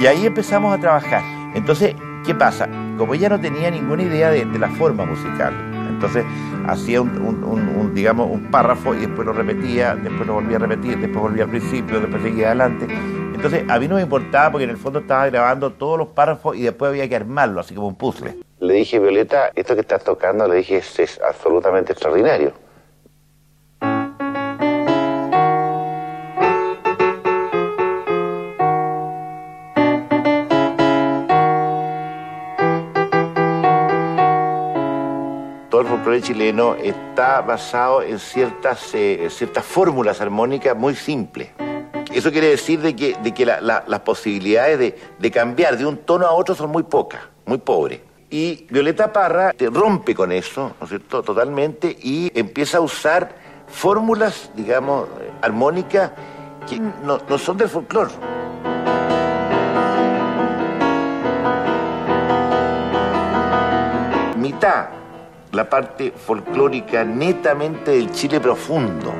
Y 0.00 0.06
ahí 0.06 0.26
empezamos 0.26 0.76
a 0.76 0.80
trabajar. 0.80 1.22
Entonces, 1.54 1.94
¿qué 2.24 2.34
pasa? 2.34 2.68
Como 2.96 3.14
ella 3.14 3.28
no 3.28 3.40
tenía 3.40 3.70
ninguna 3.70 4.02
idea 4.02 4.30
de 4.30 4.58
la 4.58 4.68
forma 4.68 5.04
musical, 5.04 5.54
entonces 6.00 6.24
hacía 6.66 7.02
un, 7.02 7.92
digamos, 7.94 8.30
un 8.30 8.50
párrafo 8.50 8.94
y 8.94 9.00
después 9.00 9.26
lo 9.26 9.34
repetía, 9.34 9.94
después 9.94 10.26
lo 10.26 10.34
volvía 10.34 10.56
a 10.56 10.60
repetir, 10.60 10.98
después 10.98 11.20
volvía 11.20 11.44
al 11.44 11.50
principio, 11.50 12.00
después 12.00 12.22
seguía 12.22 12.46
adelante. 12.46 12.86
Entonces 13.34 13.64
a 13.68 13.78
mí 13.78 13.86
no 13.86 13.96
me 13.96 14.02
importaba 14.02 14.50
porque 14.50 14.64
en 14.64 14.70
el 14.70 14.78
fondo 14.78 15.00
estaba 15.00 15.26
grabando 15.26 15.72
todos 15.72 15.98
los 15.98 16.08
párrafos 16.08 16.56
y 16.56 16.62
después 16.62 16.88
había 16.88 17.06
que 17.06 17.16
armarlo, 17.16 17.60
así 17.60 17.74
como 17.74 17.88
un 17.88 17.96
puzzle. 17.96 18.38
Le 18.60 18.74
dije, 18.74 18.98
Violeta, 18.98 19.50
esto 19.54 19.74
que 19.74 19.82
estás 19.82 20.02
tocando, 20.02 20.48
le 20.48 20.56
dije, 20.56 20.78
es 20.78 21.20
absolutamente 21.20 21.92
extraordinario. 21.92 22.54
Folclore 36.00 36.22
chileno 36.22 36.76
está 36.76 37.42
basado 37.42 38.02
en 38.02 38.18
ciertas, 38.18 38.94
eh, 38.94 39.28
ciertas 39.28 39.62
fórmulas 39.62 40.22
armónicas 40.22 40.74
muy 40.74 40.94
simples. 40.94 41.50
Eso 42.10 42.32
quiere 42.32 42.48
decir 42.48 42.80
de 42.80 42.96
que, 42.96 43.16
de 43.22 43.34
que 43.34 43.44
las 43.44 44.00
posibilidades 44.00 44.78
de, 44.78 44.98
de, 45.18 45.30
cambiar 45.30 45.76
de 45.76 45.84
un 45.84 45.98
tono 45.98 46.26
a 46.26 46.32
otro 46.32 46.54
son 46.54 46.70
muy 46.70 46.84
pocas, 46.84 47.20
muy 47.44 47.58
pobres. 47.58 48.00
Y 48.30 48.66
Violeta 48.70 49.12
Parra 49.12 49.52
te 49.52 49.68
rompe 49.68 50.14
con 50.14 50.32
eso, 50.32 50.74
¿no 50.80 50.84
es 50.84 50.88
cierto?, 50.88 51.22
totalmente, 51.22 51.94
y 52.00 52.30
empieza 52.34 52.78
a 52.78 52.80
usar 52.80 53.34
fórmulas, 53.68 54.50
digamos, 54.54 55.06
armónicas 55.42 56.12
que 56.66 56.80
no, 56.80 57.20
no 57.28 57.38
son 57.38 57.58
del 57.58 57.68
folclore. 57.68 58.12
Mitad 64.38 64.99
la 65.52 65.68
parte 65.68 66.12
folclórica 66.12 67.04
netamente 67.04 67.90
del 67.92 68.12
Chile 68.12 68.40
profundo. 68.40 69.12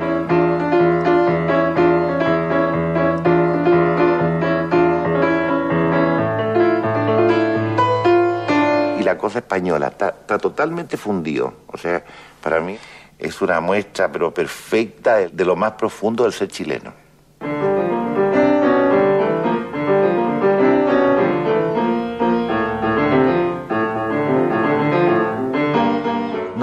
Y 8.99 9.03
la 9.03 9.17
cosa 9.19 9.41
española 9.41 9.89
está, 9.89 10.13
totalmente 10.39 10.97
fundido. 10.97 11.53
O 11.67 11.77
sea, 11.77 12.05
para 12.43 12.61
mí 12.61 12.79
es 13.19 13.43
una 13.43 13.61
muestra 13.61 14.11
pero 14.13 14.33
perfecta 14.33 15.17
de 15.17 15.45
lo 15.45 15.57
más 15.57 15.73
profundo 15.73 16.25
del 16.25 16.33
ser 16.33 16.49
chileno. 16.49 17.00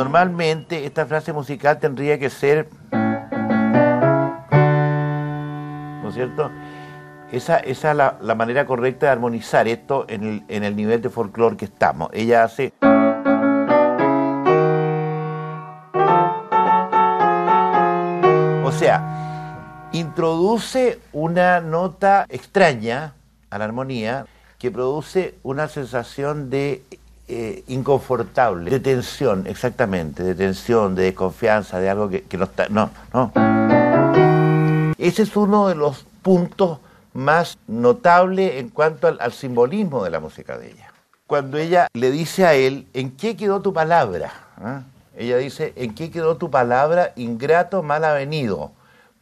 Normalmente 0.07 0.85
esta 0.85 1.05
frase 1.05 1.33
musical 1.33 1.79
tendría 1.79 2.17
que 2.17 2.29
ser, 2.29 2.69
¿no 6.01 6.07
es 6.07 6.15
cierto? 6.15 6.49
Esa, 7.29 7.57
es 7.57 7.83
la, 7.83 8.17
manera 8.37 8.65
correcta 8.65 9.07
de 9.07 9.11
armonizar 9.11 9.67
esto 9.67 10.05
en 10.07 10.23
el, 10.23 10.43
en 10.47 10.63
el 10.63 10.77
nivel 10.77 11.01
de 11.01 11.09
folclore 11.09 11.57
que 11.57 11.65
estamos. 11.65 12.09
Ella 12.13 12.45
hace... 12.45 12.71
O 18.63 18.71
sea, 18.71 19.89
introduce 19.91 21.01
una 21.11 21.59
nota 21.59 22.25
extraña 22.29 23.13
a 23.49 23.57
la 23.57 23.65
armonía 23.65 24.25
que 24.57 24.71
produce 24.71 25.35
una 25.43 25.67
sensación 25.67 26.49
de 26.49 26.81
eh, 27.29 27.63
inconfortable, 27.67 28.72
de 28.72 28.79
tensión, 28.79 29.48
exactamente, 29.48 30.24
de 30.24 30.34
tensión, 30.34 30.96
de 30.96 31.03
desconfianza, 31.03 31.79
de 31.79 31.89
algo 31.89 32.10
que, 32.10 32.25
no 32.38 32.46
está... 32.46 32.69
No, 32.69 32.89
no. 33.13 33.34
Ese 34.98 35.24
es 35.24 35.36
uno 35.36 35.67
de 35.67 35.75
los 35.75 36.05
puntos 36.22 36.79
más 37.13 37.57
notables 37.67 38.55
en 38.55 38.69
cuanto 38.69 39.07
al, 39.07 39.34
simbolismo 39.34 40.03
de 40.05 40.10
la 40.10 40.22
música 40.22 40.57
de 40.57 40.72
ella. 40.72 40.93
Cuando 41.25 41.57
ella 41.57 41.88
le 41.93 42.12
dice 42.12 42.46
a 42.46 42.53
él, 42.53 42.88
¿en 42.93 43.12
qué 43.12 43.36
quedó 43.36 43.62
tu 43.62 43.74
palabra? 43.74 44.31
¿Ah? 44.57 44.84
Ella 45.17 45.36
dice, 45.38 45.74
¿en 45.75 45.96
qué 45.96 46.10
quedó 46.12 46.38
tu 46.38 46.50
palabra, 46.50 47.12
ingrato 47.17 47.84
mal 47.84 48.05
avenido? 48.05 48.72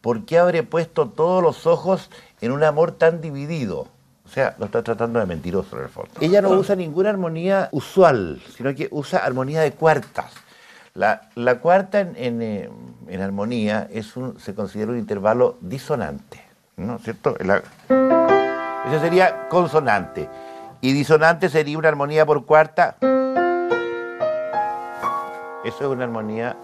¿Por 0.00 0.24
qué 0.24 0.38
habré 0.38 0.62
puesto 0.62 1.08
todos 1.08 1.42
los 1.42 1.66
ojos 1.66 2.10
en 2.40 2.52
un 2.52 2.62
amor 2.62 2.92
tan 2.92 3.20
dividido? 3.20 3.88
O 4.26 4.28
sea, 4.28 4.56
lo 4.58 4.66
está 4.66 4.82
tratando 4.82 5.20
de 5.20 5.26
mentiroso 5.26 5.76
en 5.76 5.84
el 5.84 5.88
fondo. 5.88 6.10
Ella 6.20 6.42
no 6.42 6.50
usa 6.50 6.74
ninguna 6.74 7.10
armonía 7.10 7.68
usual, 7.70 8.42
sino 8.56 8.74
que 8.74 8.88
usa 8.90 9.20
armonía 9.20 9.60
de 9.60 9.70
cuartas. 9.72 10.32
La, 10.94 11.20
cuarta 11.60 12.00
en, 12.00 12.42
eh, 12.42 12.68
en, 13.06 13.20
armonía 13.20 13.86
es 13.92 14.16
un, 14.16 14.40
se 14.40 14.54
considera 14.54 14.92
un 14.92 14.98
intervalo 14.98 15.58
disonante, 15.60 16.42
¿no 16.76 16.96
es 16.96 17.02
cierto? 17.02 17.36
ese 17.38 19.00
sería 19.00 19.48
consonante. 19.48 20.28
Y 20.80 20.92
disonante 20.92 21.48
sería 21.48 21.76
una 21.78 21.88
armonía 21.88 22.24
por 22.24 22.46
cuarta. 22.46 22.96
Eso 25.64 25.78
es 25.80 25.86
una 25.86 26.04
armonía 26.04 26.56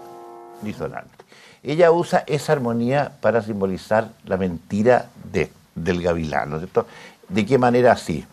disonante. 0.61 1.23
Ella 1.61 1.91
usa 1.91 2.23
esa 2.27 2.53
armonía 2.53 3.11
para 3.21 3.41
simbolizar 3.41 4.09
la 4.25 4.37
mentira 4.37 5.05
de, 5.31 5.51
del 5.75 6.01
gavilán, 6.01 6.49
¿no 6.49 6.55
es 6.57 6.63
cierto? 6.63 6.87
¿De 7.29 7.45
qué 7.45 7.57
manera 7.57 7.95
sí? 7.95 8.25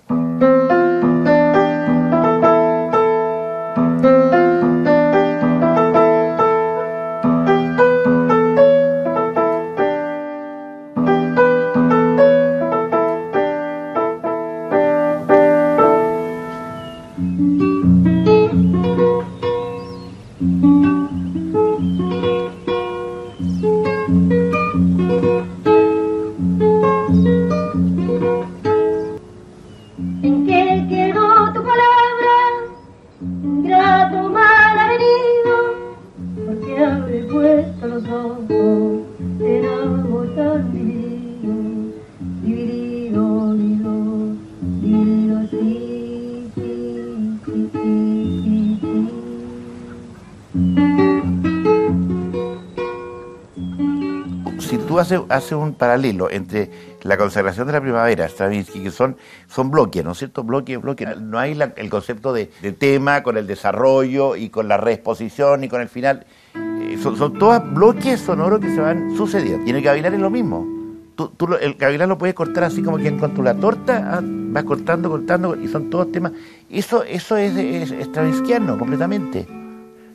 Hace, 55.28 55.54
un 55.54 55.74
paralelo 55.74 56.30
entre 56.30 56.70
la 57.02 57.16
consagración 57.16 57.66
de 57.66 57.72
la 57.72 57.80
primavera, 57.80 58.28
Stravinsky, 58.28 58.82
que 58.82 58.90
son, 58.90 59.16
son 59.48 59.70
bloques, 59.70 60.04
¿no 60.04 60.12
es 60.12 60.18
cierto? 60.18 60.44
Bloque, 60.44 60.76
bloque. 60.76 61.06
No 61.20 61.38
hay 61.38 61.58
el 61.76 61.90
concepto 61.90 62.32
de, 62.32 62.46
tema 62.78 63.22
con 63.22 63.36
el 63.36 63.46
desarrollo 63.46 64.36
y 64.36 64.48
con 64.48 64.68
la 64.68 64.76
reexposición 64.76 65.64
y 65.64 65.68
con 65.68 65.80
el 65.80 65.88
final. 65.88 66.26
Eh, 66.54 66.98
son, 67.02 67.16
son 67.16 67.38
todos 67.38 67.62
bloques 67.72 68.20
sonoros 68.20 68.60
que 68.60 68.74
se 68.74 68.80
van 68.80 69.16
sucediendo. 69.16 69.66
Y 69.66 69.70
en 69.70 69.76
el 69.76 69.82
gavilán 69.82 70.14
es 70.14 70.20
lo 70.20 70.30
mismo. 70.30 70.66
Tú, 71.14 71.30
el 71.60 71.74
gavilán 71.74 72.08
lo 72.08 72.16
puedes 72.16 72.34
cortar 72.34 72.64
así 72.64 72.82
como 72.82 72.96
que 72.96 73.14
con 73.16 73.34
tu 73.34 73.42
la 73.42 73.54
torta 73.54 74.14
ah, 74.14 74.20
vas 74.22 74.64
cortando, 74.64 75.10
cortando, 75.10 75.54
y 75.54 75.68
son 75.68 75.90
todos 75.90 76.10
temas. 76.10 76.32
Eso, 76.70 77.02
eso 77.04 77.36
es, 77.36 77.54
es 77.56 78.06
stravinskiano 78.06 78.78
completamente. 78.78 79.46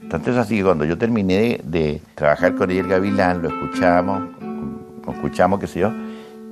Tanto 0.10 0.32
es 0.32 0.38
así 0.38 0.58
que 0.58 0.64
cuando 0.64 0.86
yo 0.86 0.98
terminé 0.98 1.60
de, 1.64 2.02
trabajar 2.14 2.56
con 2.56 2.70
el 2.70 2.88
gavilán, 2.88 3.42
lo 3.42 3.50
escuchamos, 3.50 4.35
escuchamos, 5.12 5.60
qué 5.60 5.68
sé 5.68 5.82
yo. 5.82 5.92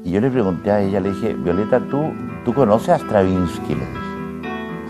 Y 0.04 0.12
yo 0.12 0.22
le 0.22 0.30
pregunté 0.30 0.72
a 0.72 0.82
ella, 0.82 1.00
le 1.00 1.12
dije, 1.12 1.34
Violeta, 1.34 1.80
¿tú, 1.80 2.12
tú 2.44 2.54
conoces 2.54 2.90
a 2.90 2.98
Stravinsky? 2.98 3.76
Le 3.76 3.80
dije. 3.80 4.14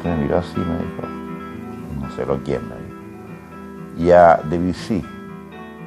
Se 0.02 0.10
me 0.10 0.18
miró 0.18 0.40
así 0.40 0.58
me 0.58 0.66
dijo, 0.66 2.02
no 2.02 2.12
sé 2.16 2.26
lo 2.26 2.44
quién. 2.44 2.62
Me 2.68 4.04
Y 4.04 4.12
a 4.12 4.42
Debussy, 4.50 5.04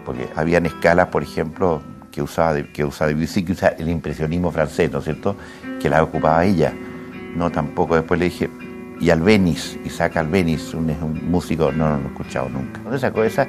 porque 0.05 0.29
habían 0.37 0.65
escalas, 0.67 1.09
por 1.09 1.23
ejemplo, 1.23 1.83
que 2.11 2.23
usaba, 2.23 2.63
que 2.63 2.85
usaba 2.85 3.09
Debussy, 3.09 3.45
que 3.45 3.53
usa 3.53 3.69
el 3.69 3.89
impresionismo 3.89 4.51
francés, 4.51 4.91
¿no 4.91 4.99
es 4.99 5.05
cierto? 5.05 5.37
Que 5.81 5.91
la 5.91 6.03
ocupaba 6.03 6.45
ella. 6.45 6.73
No, 7.35 7.51
tampoco. 7.51 7.97
Después 7.97 8.19
le 8.19 8.27
dije, 8.27 8.49
y 9.01 9.11
Albeniz, 9.11 9.79
Isaac 9.85 10.17
Albeniz, 10.17 10.73
un, 10.73 10.89
un 10.91 11.31
músico, 11.31 11.71
no, 11.73 11.91
no 11.91 11.97
lo 11.99 12.05
he 12.05 12.07
escuchado 12.07 12.49
nunca. 12.49 12.81
¿Dónde 12.83 12.99
sacó 12.99 13.23
esa? 13.23 13.47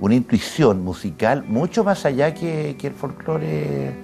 Una 0.00 0.14
intuición 0.14 0.82
musical 0.82 1.44
mucho 1.46 1.84
más 1.84 2.04
allá 2.04 2.34
que, 2.34 2.76
el 2.80 2.92
folclore. 2.92 3.94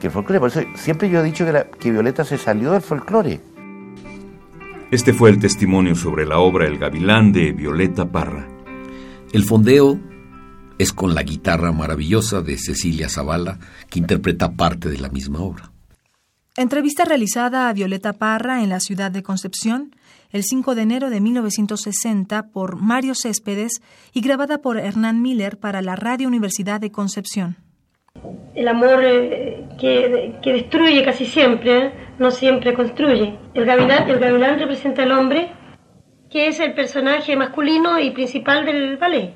Que 0.00 0.06
el 0.06 0.12
folclore. 0.12 0.40
Por 0.40 0.48
eso 0.48 0.62
siempre 0.74 1.10
yo 1.10 1.20
he 1.20 1.24
dicho 1.24 1.44
que, 1.44 1.66
que 1.78 1.90
Violeta 1.90 2.24
se 2.24 2.38
salió 2.38 2.72
del 2.72 2.82
folclore. 2.82 3.40
Este 4.90 5.12
fue 5.12 5.30
el 5.30 5.38
testimonio 5.38 5.94
sobre 5.94 6.26
la 6.26 6.38
obra 6.38 6.66
El 6.66 6.78
Gavilán 6.78 7.32
de 7.32 7.52
Violeta 7.52 8.10
Parra. 8.10 8.48
El 9.32 9.44
fondeo 9.44 10.00
es 10.78 10.92
con 10.92 11.14
la 11.14 11.22
guitarra 11.22 11.72
maravillosa 11.72 12.40
de 12.40 12.58
Cecilia 12.58 13.08
Zavala, 13.08 13.58
que 13.88 13.98
interpreta 13.98 14.52
parte 14.52 14.88
de 14.88 14.98
la 14.98 15.10
misma 15.10 15.40
obra. 15.40 15.70
Entrevista 16.56 17.04
realizada 17.04 17.68
a 17.68 17.72
Violeta 17.72 18.12
Parra 18.12 18.62
en 18.62 18.70
la 18.70 18.80
ciudad 18.80 19.10
de 19.12 19.22
Concepción 19.22 19.94
el 20.32 20.42
5 20.42 20.74
de 20.74 20.82
enero 20.82 21.10
de 21.10 21.20
1960 21.20 22.48
por 22.52 22.76
Mario 22.76 23.14
Céspedes 23.14 23.80
y 24.12 24.20
grabada 24.20 24.58
por 24.58 24.76
Hernán 24.76 25.22
Miller 25.22 25.58
para 25.58 25.80
la 25.80 25.96
Radio 25.96 26.28
Universidad 26.28 26.80
de 26.80 26.90
Concepción. 26.90 27.56
El 28.54 28.68
amor 28.68 29.02
eh, 29.04 29.64
que, 29.78 30.34
destruye 30.44 31.04
casi 31.04 31.24
siempre, 31.26 31.78
¿eh? 31.78 31.92
no 32.18 32.30
siempre 32.30 32.74
construye. 32.74 33.38
El 33.54 33.64
gavilán, 33.64 34.10
el 34.10 34.18
gavilán 34.18 34.58
representa 34.58 35.04
al 35.04 35.12
hombre, 35.12 35.52
que 36.30 36.48
es 36.48 36.58
el 36.60 36.74
personaje 36.74 37.36
masculino 37.36 37.98
y 38.00 38.10
principal 38.10 38.64
del 38.64 38.96
ballet. 38.96 39.34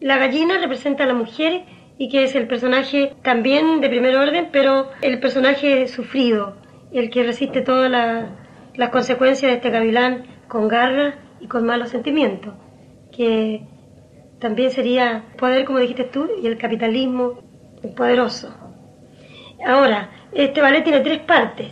La 0.00 0.18
gallina 0.18 0.58
representa 0.58 1.04
a 1.04 1.06
la 1.06 1.14
mujer 1.14 1.64
y 1.98 2.08
que 2.08 2.24
es 2.24 2.34
el 2.34 2.46
personaje 2.46 3.14
también 3.22 3.80
de 3.80 3.88
primer 3.88 4.16
orden, 4.16 4.48
pero 4.52 4.90
el 5.02 5.20
personaje 5.20 5.88
sufrido, 5.88 6.56
el 6.92 7.10
que 7.10 7.22
resiste 7.22 7.60
toda 7.60 7.88
la, 7.88 8.30
las 8.74 8.90
consecuencias 8.90 9.50
de 9.50 9.56
este 9.56 9.70
gavilán 9.70 10.24
con 10.48 10.68
garra 10.68 11.14
y 11.40 11.46
con 11.46 11.64
malos 11.64 11.90
sentimientos, 11.90 12.54
que 13.10 13.62
también 14.38 14.70
sería 14.70 15.24
poder, 15.38 15.64
como 15.64 15.78
dijiste 15.78 16.04
tú, 16.04 16.28
y 16.42 16.46
el 16.46 16.58
capitalismo 16.58 17.40
poderoso. 17.96 18.52
Ahora, 19.64 20.10
este 20.32 20.60
ballet 20.60 20.82
tiene 20.82 21.00
tres 21.00 21.20
partes. 21.20 21.68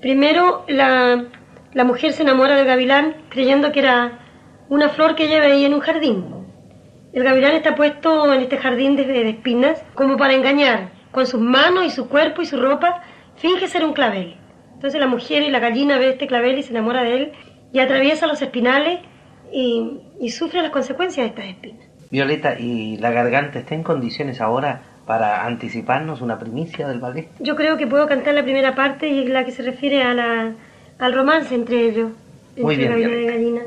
Primero, 0.00 0.64
la, 0.68 1.24
la 1.72 1.84
mujer 1.84 2.12
se 2.12 2.22
enamora 2.22 2.54
del 2.56 2.66
gavilán 2.66 3.16
creyendo 3.30 3.72
que 3.72 3.80
era 3.80 4.20
una 4.68 4.90
flor 4.90 5.14
que 5.14 5.24
ella 5.24 5.40
veía 5.40 5.66
en 5.66 5.74
un 5.74 5.80
jardín. 5.80 6.37
El 7.12 7.24
gavilán 7.24 7.52
está 7.52 7.74
puesto 7.74 8.32
en 8.32 8.40
este 8.40 8.58
jardín 8.58 8.96
de, 8.96 9.04
de 9.04 9.30
espinas 9.30 9.82
como 9.94 10.16
para 10.16 10.34
engañar. 10.34 10.90
Con 11.10 11.26
sus 11.26 11.40
manos 11.40 11.86
y 11.86 11.90
su 11.90 12.08
cuerpo 12.08 12.42
y 12.42 12.46
su 12.46 12.60
ropa, 12.60 13.02
finge 13.36 13.66
ser 13.66 13.84
un 13.84 13.92
clavel. 13.94 14.36
Entonces 14.74 15.00
la 15.00 15.06
mujer 15.06 15.42
y 15.42 15.50
la 15.50 15.58
gallina 15.58 15.98
ve 15.98 16.10
este 16.10 16.26
clavel 16.26 16.58
y 16.58 16.62
se 16.62 16.70
enamora 16.70 17.02
de 17.02 17.16
él 17.16 17.32
y 17.72 17.80
atraviesa 17.80 18.26
los 18.26 18.40
espinales 18.42 19.00
y, 19.52 20.30
sufre 20.30 20.62
las 20.62 20.70
consecuencias 20.70 21.24
de 21.24 21.28
estas 21.30 21.44
espinas. 21.46 21.86
Violeta, 22.10 22.58
¿y 22.58 22.96
la 22.98 23.10
garganta 23.10 23.58
está 23.58 23.74
en 23.74 23.82
condiciones 23.82 24.40
ahora 24.40 24.82
para 25.06 25.44
anticiparnos 25.46 26.20
una 26.20 26.38
primicia 26.38 26.86
del 26.86 27.00
ballet? 27.00 27.28
Yo 27.40 27.56
creo 27.56 27.76
que 27.76 27.86
puedo 27.86 28.06
cantar 28.06 28.34
la 28.34 28.42
primera 28.42 28.74
parte 28.74 29.08
y 29.08 29.26
la 29.26 29.44
que 29.44 29.52
se 29.52 29.62
refiere 29.62 30.02
a 30.02 30.14
la, 30.14 30.52
al 30.98 31.12
romance 31.12 31.54
entre 31.54 31.88
ellos, 31.88 32.10
entre 32.50 32.62
Muy 32.62 32.76
bien, 32.76 32.90
gallina 32.90 33.16
y 33.16 33.26
gallina. 33.26 33.62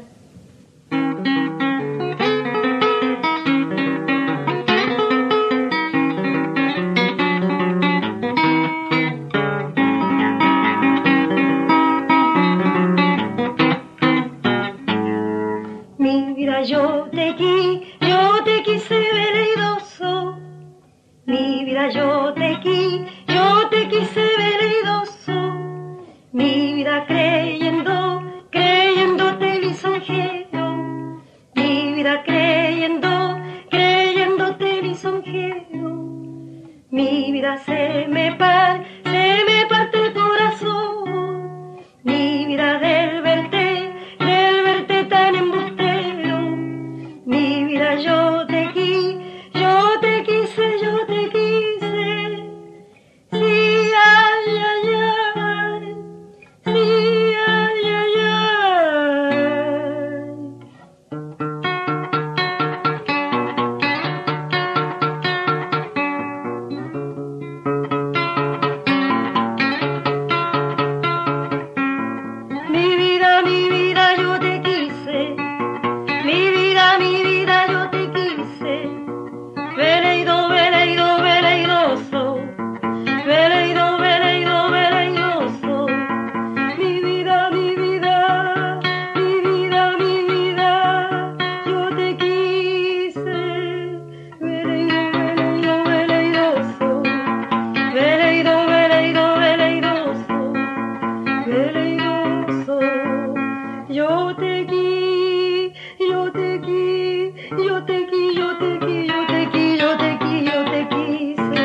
Yo 104.22 104.36
te 104.36 104.66
qui, 104.68 105.74
yo 106.00 106.32
te 106.32 106.62
qui, 106.62 107.34
yo 107.66 107.84
te 107.86 108.06
qui, 108.10 108.36
yo 108.36 108.58
te 108.60 108.80
qui, 108.80 109.08
yo 109.08 109.26
te 109.28 109.50
qui, 109.52 109.78
yo 109.80 109.98
te 109.98 110.10
qui, 110.20 110.46
yo 110.46 110.60
te 110.72 110.80
quise. 110.92 111.64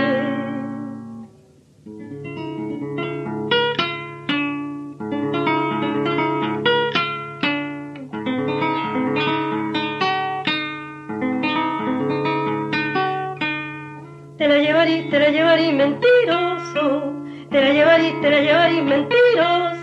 Te 14.38 14.48
la 14.48 14.58
llevaré, 14.58 15.02
te 15.10 15.18
la 15.18 15.28
llevaré 15.28 15.72
mentiroso, 15.72 17.12
te 17.50 17.60
la 17.60 17.70
llevaré, 17.72 18.12
te 18.22 18.30
la 18.30 18.40
llevaré 18.40 18.82
mentiroso, 18.82 19.75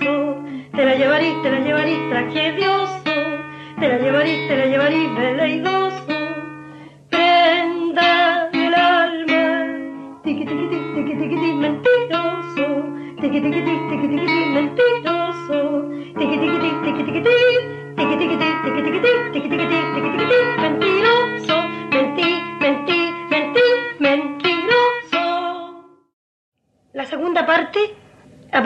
llevaré, 1.19 1.41
te 1.43 1.52
la 1.52 1.60
llevaré 1.60 2.10
tragedioso, 2.10 3.04
te 3.80 3.88
la 3.88 3.97
llevaré, 3.99 4.47
te 4.47 4.58
la 4.58 4.65
llevaré 4.65 5.08
veleidoso, 5.10 6.08
prenda 7.10 8.49
del 8.52 8.73
alma, 8.73 9.67
mentiroso, 11.60 12.67
mentiroso, 14.54 15.84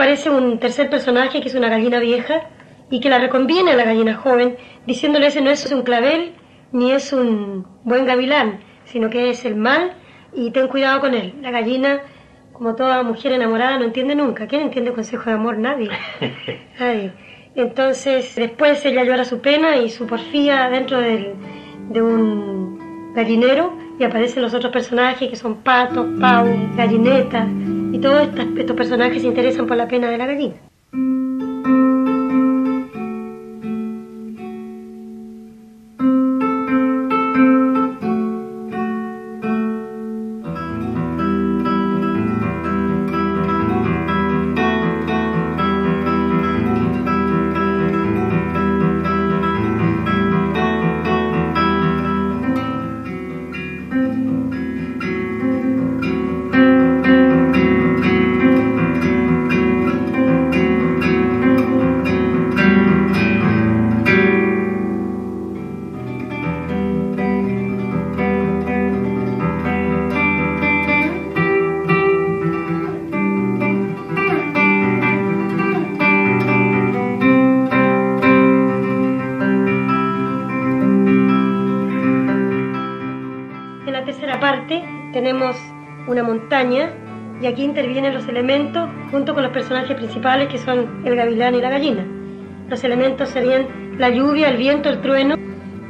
aparece 0.07 0.29
un 0.29 0.57
tercer 0.57 0.89
personaje 0.89 1.41
que 1.41 1.49
es 1.49 1.55
una 1.55 1.67
gallina 1.67 1.99
vieja 1.99 2.43
y 2.89 3.01
que 3.01 3.09
la 3.09 3.17
reconviene 3.19 3.71
a 3.71 3.75
la 3.75 3.83
gallina 3.83 4.15
joven, 4.15 4.55
diciéndole 4.85 5.27
ese 5.27 5.41
no 5.41 5.49
es 5.49 5.69
un 5.69 5.81
clavel 5.81 6.31
ni 6.71 6.93
es 6.93 7.11
un 7.11 7.67
buen 7.83 8.05
gavilán, 8.05 8.59
sino 8.85 9.09
que 9.09 9.29
es 9.29 9.43
el 9.43 9.57
mal 9.57 9.91
y 10.33 10.51
ten 10.51 10.69
cuidado 10.69 11.01
con 11.01 11.13
él. 11.13 11.33
La 11.41 11.51
gallina, 11.51 11.99
como 12.53 12.73
toda 12.75 13.03
mujer 13.03 13.33
enamorada, 13.33 13.77
no 13.79 13.83
entiende 13.83 14.15
nunca. 14.15 14.47
¿Quién 14.47 14.61
entiende 14.61 14.93
consejo 14.93 15.25
de 15.29 15.35
amor? 15.35 15.57
Nadie. 15.57 15.89
Ay. 16.79 17.11
Entonces, 17.55 18.33
después 18.37 18.85
ella 18.85 19.03
llora 19.03 19.25
su 19.25 19.41
pena 19.41 19.75
y 19.75 19.89
su 19.89 20.07
porfía 20.07 20.69
dentro 20.69 21.01
del- 21.01 21.33
de 21.89 22.01
un 22.01 22.86
gallinero 23.17 23.73
y 23.99 24.03
aparecen 24.03 24.43
los 24.43 24.53
otros 24.53 24.71
personajes 24.71 25.27
que 25.27 25.35
son 25.35 25.55
patos, 25.55 26.05
pau, 26.21 26.45
gallinetas 26.77 27.47
y 27.91 27.97
todos 27.97 28.29
estos 28.57 28.75
personajes 28.75 29.23
se 29.23 29.27
interesan 29.27 29.65
por 29.65 29.75
la 29.75 29.87
pena 29.87 30.09
de 30.11 30.17
la 30.19 30.27
gallina. 30.27 30.53
Aquí 87.47 87.63
intervienen 87.63 88.13
los 88.13 88.27
elementos 88.27 88.89
junto 89.11 89.33
con 89.33 89.43
los 89.43 89.51
personajes 89.51 89.95
principales 89.95 90.47
que 90.49 90.57
son 90.57 91.05
el 91.05 91.15
gavilán 91.15 91.55
y 91.55 91.61
la 91.61 91.69
gallina. 91.69 92.05
Los 92.69 92.83
elementos 92.83 93.29
serían 93.29 93.97
la 93.97 94.09
lluvia, 94.09 94.49
el 94.49 94.57
viento, 94.57 94.89
el 94.89 95.01
trueno. 95.01 95.35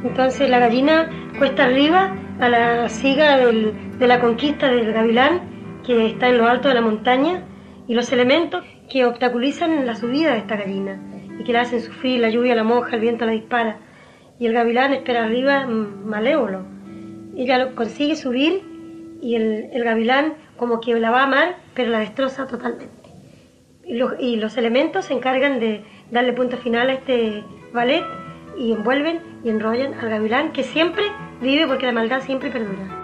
Entonces 0.04 0.48
la 0.48 0.58
gallina 0.58 1.10
cuesta 1.38 1.64
arriba 1.64 2.14
a 2.40 2.48
la 2.48 2.88
siga 2.88 3.36
de 3.38 4.06
la 4.06 4.20
conquista 4.20 4.70
del 4.70 4.92
gavilán 4.92 5.80
que 5.84 6.06
está 6.06 6.28
en 6.28 6.38
lo 6.38 6.46
alto 6.46 6.68
de 6.68 6.74
la 6.74 6.80
montaña 6.80 7.42
y 7.86 7.94
los 7.94 8.12
elementos 8.12 8.64
que 8.88 9.04
obstaculizan 9.04 9.86
la 9.86 9.94
subida 9.94 10.32
de 10.32 10.38
esta 10.38 10.56
gallina 10.56 11.00
y 11.38 11.44
que 11.44 11.52
la 11.52 11.62
hacen 11.62 11.80
sufrir, 11.80 12.20
la 12.20 12.30
lluvia 12.30 12.54
la 12.54 12.64
moja, 12.64 12.96
el 12.96 13.00
viento 13.00 13.26
la 13.26 13.32
dispara 13.32 13.78
y 14.38 14.46
el 14.46 14.52
gavilán 14.52 14.92
espera 14.92 15.24
arriba 15.24 15.66
mm, 15.66 16.06
malévolo 16.08 16.78
ella 17.38 17.58
lo 17.58 17.74
consigue 17.76 18.16
subir 18.16 18.62
y 19.20 19.34
el, 19.34 19.70
gavilán 19.84 20.34
como 20.56 20.80
que 20.80 20.98
la 20.98 21.10
va 21.10 21.20
a 21.20 21.24
amar, 21.24 21.56
pero 21.74 21.90
la 21.90 22.00
destroza 22.00 22.46
totalmente. 22.46 23.10
Y 23.84 23.94
los, 23.94 24.12
y 24.18 24.36
los 24.36 24.56
elementos 24.56 25.06
se 25.06 25.14
encargan 25.14 25.60
de 25.60 25.82
darle 26.10 26.32
punto 26.32 26.56
final 26.56 26.90
a 26.90 26.94
este 26.94 27.42
ballet 27.72 28.04
y 28.58 28.72
envuelven 28.72 29.20
y 29.44 29.50
enrollan 29.50 29.94
al 29.94 30.10
gavilán 30.10 30.52
que 30.52 30.62
siempre 30.62 31.04
vive 31.40 31.66
porque 31.66 31.86
la 31.86 31.92
maldad 31.92 32.22
siempre 32.22 32.50
perdura. 32.50 32.98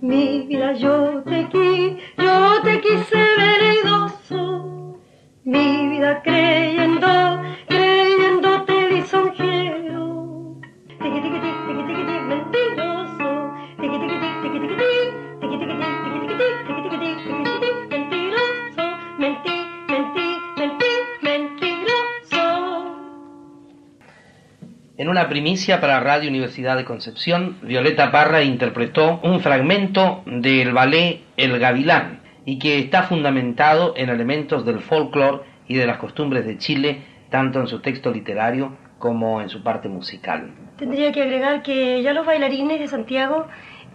Mi 0.00 0.46
vida 0.48 0.72
yo 0.72 1.22
te 1.22 1.48
qui, 1.48 1.59
primicia 25.40 25.80
para 25.80 26.00
Radio 26.00 26.28
Universidad 26.28 26.76
de 26.76 26.84
Concepción, 26.84 27.56
Violeta 27.62 28.12
Parra 28.12 28.42
interpretó 28.42 29.20
un 29.22 29.40
fragmento 29.40 30.22
del 30.26 30.74
ballet 30.74 31.22
El 31.38 31.58
Gavilán 31.58 32.20
y 32.44 32.58
que 32.58 32.78
está 32.78 33.04
fundamentado 33.04 33.94
en 33.96 34.10
elementos 34.10 34.66
del 34.66 34.80
folclore 34.80 35.44
y 35.66 35.76
de 35.76 35.86
las 35.86 35.96
costumbres 35.96 36.44
de 36.44 36.58
Chile, 36.58 37.00
tanto 37.30 37.58
en 37.58 37.68
su 37.68 37.80
texto 37.80 38.10
literario 38.10 38.76
como 38.98 39.40
en 39.40 39.48
su 39.48 39.62
parte 39.62 39.88
musical. 39.88 40.50
tendría 40.76 41.10
que 41.10 41.22
agregar 41.22 41.62
que 41.62 42.02
ya 42.02 42.12
los 42.12 42.26
bailarines 42.26 42.78
de 42.78 42.88
Santiago 42.88 43.46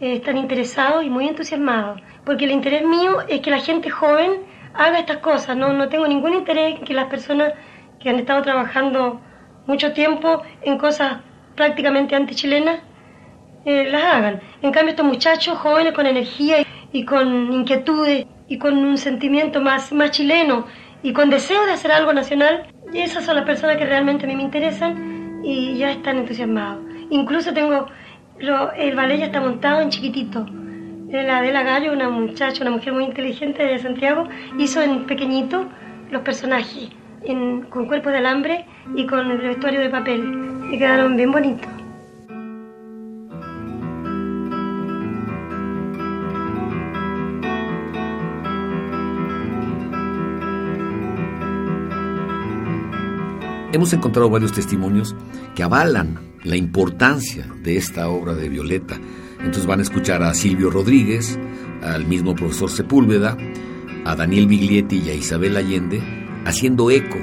eh, 0.02 0.14
están 0.16 0.38
interesados 0.38 1.06
y 1.06 1.12
muy 1.12 1.28
entusiasmados, 1.28 2.02
porque 2.26 2.46
el 2.46 2.52
interés 2.52 2.84
mío 2.88 3.22
es 3.30 3.42
que 3.42 3.52
la 3.52 3.60
gente 3.60 3.92
joven 3.92 4.32
haga 4.74 4.98
estas 4.98 5.18
cosas, 5.18 5.56
no, 5.56 5.74
no 5.74 5.90
tengo 5.90 6.08
ningún 6.08 6.34
interés 6.34 6.80
en 6.80 6.86
que 6.86 6.96
las 6.96 7.06
personas 7.06 7.54
que 8.00 8.10
han 8.10 8.16
estado 8.16 8.42
trabajando 8.42 9.22
mucho 9.68 9.94
tiempo 9.94 10.42
en 10.64 10.80
cosas 10.80 11.18
prácticamente 11.56 12.16
antichilenas 12.16 12.80
eh, 13.66 13.90
las 13.90 14.04
hagan. 14.04 14.42
En 14.62 14.72
cambio, 14.72 14.92
estos 14.92 15.06
muchachos 15.06 15.58
jóvenes 15.58 15.94
con 15.94 16.06
energía 16.06 16.58
y, 16.92 17.04
con 17.06 17.52
inquietudes 17.52 18.28
y 18.48 18.58
con 18.58 18.78
un 18.78 18.98
sentimiento 18.98 19.60
más, 19.62 19.92
más 19.92 20.12
chileno 20.12 20.66
y 21.02 21.14
con 21.14 21.30
deseo 21.30 21.66
de 21.66 21.74
hacer 21.74 21.92
algo 21.92 22.14
nacional, 22.14 22.68
esas 22.94 23.26
son 23.26 23.36
las 23.36 23.46
personas 23.46 23.78
que 23.78 23.86
realmente 23.86 24.26
a 24.26 24.28
mí 24.28 24.36
me 24.36 24.44
interesan 24.44 25.42
y 25.44 25.78
ya 25.78 25.92
están 25.92 26.18
entusiasmados. 26.18 26.84
Incluso 27.10 27.54
tengo, 27.54 27.88
el 28.40 28.96
ballet 28.96 29.20
ya 29.20 29.26
está 29.26 29.42
montado 29.42 29.82
en 29.82 29.90
chiquitito. 29.90 30.46
La 31.10 31.38
Adela 31.38 31.64
Gallo, 31.64 31.94
una 31.94 32.10
muchacha, 32.10 32.62
una 32.62 32.72
mujer 32.72 32.94
muy 32.94 33.06
inteligente 33.06 33.64
de 33.64 33.80
Santiago, 33.80 34.28
hizo 34.58 34.82
en 34.82 35.06
pequeñito 35.06 35.68
los 36.12 36.22
personajes, 36.24 36.90
con 37.70 37.88
cuerpos 37.88 38.12
de 38.12 38.20
alambre 38.20 38.66
y 38.96 39.06
con 39.08 39.32
el 39.32 39.38
vestuario 39.40 39.80
de 39.80 39.90
papel. 39.90 40.70
Y 40.72 40.78
quedaron 40.78 41.16
bien 41.16 41.32
bonitos. 41.32 41.70
Hemos 53.76 53.92
encontrado 53.92 54.30
varios 54.30 54.54
testimonios 54.54 55.14
que 55.54 55.62
avalan 55.62 56.18
la 56.44 56.56
importancia 56.56 57.46
de 57.62 57.76
esta 57.76 58.08
obra 58.08 58.34
de 58.34 58.48
Violeta. 58.48 58.96
Entonces 59.40 59.66
van 59.66 59.80
a 59.80 59.84
escuchar 59.84 60.24
a 60.24 60.34
Silvio 60.34 60.70
Rodríguez, 60.70 61.38
al 61.82 62.06
mismo 62.06 62.36
profesor 62.36 62.70
Sepúlveda, 62.70 63.36
a 64.06 64.16
Daniel 64.16 64.48
Biglietti 64.48 65.00
y 65.06 65.10
a 65.10 65.14
Isabel 65.14 65.58
Allende, 65.58 66.25
haciendo 66.46 66.92
eco 66.92 67.18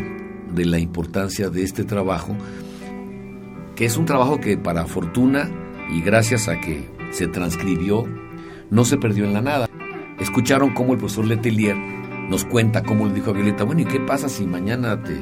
de 0.53 0.67
la 0.67 0.79
importancia 0.79 1.49
de 1.49 1.63
este 1.63 1.85
trabajo, 1.85 2.37
que 3.75 3.87
es 3.87 3.97
un 3.97 4.05
trabajo 4.05 4.41
que 4.41 4.59
para 4.59 4.87
fortuna 4.87 5.51
y 5.91 6.03
gracias 6.03 6.49
a 6.49 6.61
que 6.61 6.89
se 7.11 7.29
transcribió, 7.29 8.05
no 8.71 8.85
se 8.85 8.99
perdió 8.99 9.25
en 9.25 9.33
la 9.33 9.41
nada. 9.41 9.69
Escucharon 10.21 10.75
cómo 10.75 10.93
el 10.93 10.99
profesor 10.99 11.27
Letelier 11.27 11.77
nos 12.29 12.45
cuenta 12.45 12.83
cómo 12.83 13.07
le 13.07 13.15
dijo 13.15 13.31
a 13.31 13.35
Violeta, 13.35 13.65
bueno, 13.65 13.83
¿y 13.83 13.87
qué 13.87 14.01
pasa 14.01 14.29
si 14.29 14.47
mañana 14.47 15.03
te 15.03 15.19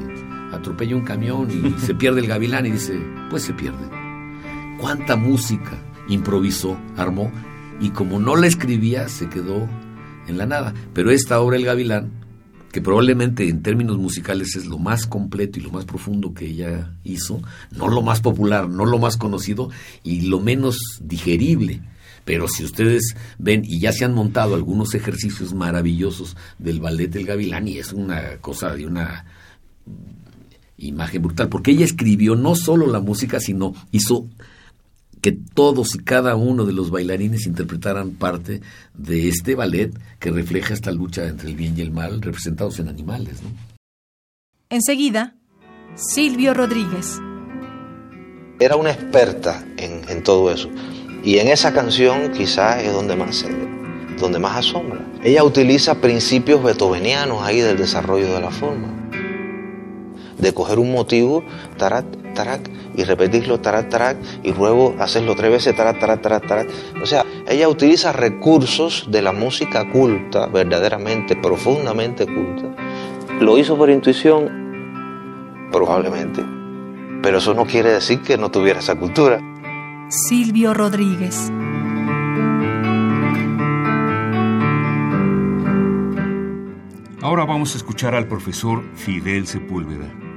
atropella 0.51 0.95
un 0.95 1.03
camión 1.03 1.49
y 1.49 1.79
se 1.85 1.95
pierde 1.95 2.21
el 2.21 2.27
gavilán 2.27 2.65
y 2.65 2.71
dice, 2.71 2.99
pues 3.29 3.43
se 3.43 3.53
pierde. 3.53 3.89
¿Cuánta 4.79 5.15
música 5.15 5.77
improvisó, 6.07 6.77
armó? 6.97 7.31
Y 7.79 7.89
como 7.89 8.19
no 8.19 8.35
la 8.35 8.47
escribía, 8.47 9.07
se 9.09 9.29
quedó 9.29 9.67
en 10.27 10.37
la 10.37 10.45
nada. 10.45 10.73
Pero 10.93 11.11
esta 11.11 11.39
obra, 11.39 11.57
El 11.57 11.65
Gavilán, 11.65 12.11
que 12.71 12.81
probablemente 12.81 13.47
en 13.47 13.61
términos 13.61 13.97
musicales 13.97 14.55
es 14.55 14.65
lo 14.65 14.77
más 14.77 15.05
completo 15.05 15.59
y 15.59 15.63
lo 15.63 15.71
más 15.71 15.85
profundo 15.85 16.33
que 16.33 16.47
ella 16.47 16.93
hizo, 17.03 17.41
no 17.75 17.87
lo 17.87 18.01
más 18.01 18.21
popular, 18.21 18.69
no 18.69 18.85
lo 18.85 18.97
más 18.99 19.17
conocido 19.17 19.69
y 20.03 20.21
lo 20.21 20.39
menos 20.39 20.77
digerible. 21.01 21.81
Pero 22.23 22.47
si 22.47 22.63
ustedes 22.63 23.15
ven, 23.39 23.63
y 23.65 23.79
ya 23.79 23.91
se 23.91 24.05
han 24.05 24.13
montado 24.13 24.55
algunos 24.55 24.93
ejercicios 24.93 25.53
maravillosos 25.53 26.37
del 26.59 26.79
ballet 26.79 27.07
del 27.07 27.25
Gavilán, 27.25 27.67
y 27.67 27.79
es 27.79 27.93
una 27.93 28.37
cosa 28.37 28.75
de 28.75 28.85
una 28.85 29.25
imagen 30.77 31.21
brutal, 31.21 31.49
porque 31.49 31.71
ella 31.71 31.85
escribió 31.85 32.35
no 32.35 32.55
solo 32.55 32.87
la 32.87 32.99
música, 32.99 33.39
sino 33.39 33.73
hizo 33.91 34.27
que 35.21 35.31
todos 35.31 35.95
y 35.95 35.99
cada 35.99 36.35
uno 36.35 36.65
de 36.65 36.73
los 36.73 36.89
bailarines 36.89 37.45
interpretaran 37.45 38.11
parte 38.11 38.61
de 38.93 39.29
este 39.29 39.55
ballet 39.55 39.91
que 40.19 40.31
refleja 40.31 40.73
esta 40.73 40.91
lucha 40.91 41.27
entre 41.27 41.49
el 41.49 41.55
bien 41.55 41.77
y 41.77 41.81
el 41.81 41.91
mal 41.91 42.21
representados 42.21 42.79
en 42.79 42.87
animales. 42.87 43.37
Enseguida, 44.69 45.35
Silvio 45.95 46.53
Rodríguez. 46.53 47.19
Era 48.59 48.75
una 48.75 48.91
experta 48.91 49.65
en, 49.77 50.07
en, 50.09 50.23
todo 50.23 50.51
eso. 50.51 50.69
Y 51.23 51.37
en 51.37 51.47
esa 51.47 51.73
canción 51.73 52.31
quizás 52.31 52.83
es 52.83 52.93
donde 52.93 53.15
más, 53.15 53.45
donde 54.19 54.39
más 54.39 54.57
asombra. 54.57 55.05
Ella 55.23 55.43
utiliza 55.43 56.01
principios 56.01 56.63
beethovenianos 56.63 57.43
ahí 57.43 57.59
del 57.59 57.77
desarrollo 57.77 58.33
de 58.33 58.41
la 58.41 58.51
forma 58.51 59.01
de 60.41 60.53
coger 60.53 60.79
un 60.79 60.91
motivo, 60.91 61.43
tarat, 61.77 62.05
tarat, 62.33 62.67
y 62.95 63.03
repetirlo, 63.03 63.59
tarat, 63.59 63.89
tarat, 63.89 64.17
y 64.43 64.53
luego 64.53 64.95
hacerlo 64.99 65.35
tres 65.35 65.51
veces, 65.51 65.75
tarat, 65.75 65.99
tarat, 65.99 66.21
tarat, 66.21 66.45
tarat. 66.45 66.67
O 67.01 67.05
sea, 67.05 67.25
ella 67.47 67.67
utiliza 67.69 68.11
recursos 68.11 69.07
de 69.09 69.21
la 69.21 69.31
música 69.31 69.89
culta, 69.89 70.47
verdaderamente, 70.47 71.35
profundamente 71.35 72.25
culta. 72.25 72.75
¿Lo 73.39 73.57
hizo 73.57 73.77
por 73.77 73.89
intuición? 73.89 75.69
Probablemente. 75.71 76.43
Pero 77.21 77.37
eso 77.37 77.53
no 77.53 77.65
quiere 77.65 77.91
decir 77.91 78.21
que 78.21 78.37
no 78.37 78.51
tuviera 78.51 78.79
esa 78.79 78.95
cultura. 78.95 79.39
Silvio 80.09 80.73
Rodríguez. 80.73 81.51
Ahora 87.21 87.45
vamos 87.45 87.75
a 87.75 87.77
escuchar 87.77 88.15
al 88.15 88.27
profesor 88.27 88.83
Fidel 88.95 89.47
Sepúlveda 89.47 90.30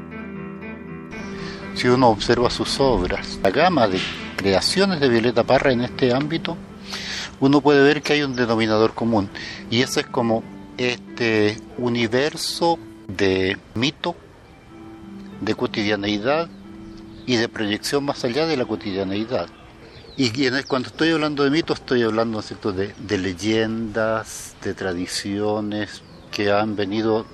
si 1.74 1.88
uno 1.88 2.08
observa 2.08 2.50
sus 2.50 2.78
obras, 2.80 3.38
la 3.42 3.50
gama 3.50 3.88
de 3.88 3.98
creaciones 4.36 5.00
de 5.00 5.08
Violeta 5.08 5.44
Parra 5.44 5.72
en 5.72 5.82
este 5.82 6.14
ámbito, 6.14 6.56
uno 7.40 7.60
puede 7.60 7.82
ver 7.82 8.02
que 8.02 8.14
hay 8.14 8.22
un 8.22 8.36
denominador 8.36 8.94
común 8.94 9.28
y 9.70 9.82
ese 9.82 10.00
es 10.00 10.06
como 10.06 10.42
este 10.78 11.56
universo 11.78 12.78
de 13.08 13.58
mito, 13.74 14.16
de 15.40 15.54
cotidianeidad 15.54 16.48
y 17.26 17.36
de 17.36 17.48
proyección 17.48 18.04
más 18.04 18.24
allá 18.24 18.46
de 18.46 18.56
la 18.56 18.64
cotidianeidad. 18.64 19.48
Y 20.16 20.30
cuando 20.62 20.88
estoy 20.88 21.10
hablando 21.10 21.42
de 21.42 21.50
mito 21.50 21.72
estoy 21.72 22.02
hablando 22.02 22.40
De, 22.40 22.94
de 22.96 23.18
leyendas, 23.18 24.54
de 24.62 24.74
tradiciones 24.74 26.02
que 26.30 26.52
han 26.52 26.76
venido 26.76 27.26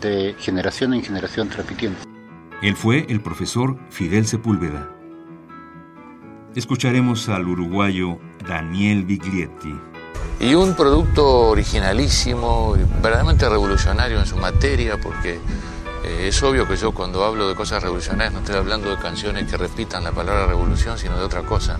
de 0.00 0.34
generación 0.40 0.92
en 0.94 1.04
generación 1.04 1.50
repitiendo. 1.50 2.13
Él 2.64 2.76
fue 2.76 3.04
el 3.10 3.20
profesor 3.20 3.76
Fidel 3.90 4.26
Sepúlveda. 4.26 4.88
Escucharemos 6.54 7.28
al 7.28 7.46
uruguayo 7.46 8.18
Daniel 8.48 9.04
Biglietti. 9.04 9.78
Y 10.40 10.54
un 10.54 10.74
producto 10.74 11.50
originalísimo, 11.50 12.74
verdaderamente 13.02 13.46
revolucionario 13.50 14.18
en 14.18 14.24
su 14.24 14.38
materia, 14.38 14.98
porque 14.98 15.34
eh, 16.04 16.28
es 16.28 16.42
obvio 16.42 16.66
que 16.66 16.76
yo 16.76 16.92
cuando 16.92 17.22
hablo 17.22 17.46
de 17.50 17.54
cosas 17.54 17.82
revolucionarias 17.82 18.32
no 18.32 18.38
estoy 18.38 18.56
hablando 18.56 18.88
de 18.88 18.96
canciones 18.96 19.44
que 19.50 19.58
repitan 19.58 20.02
la 20.02 20.12
palabra 20.12 20.46
revolución, 20.46 20.96
sino 20.96 21.18
de 21.18 21.24
otra 21.24 21.42
cosa. 21.42 21.76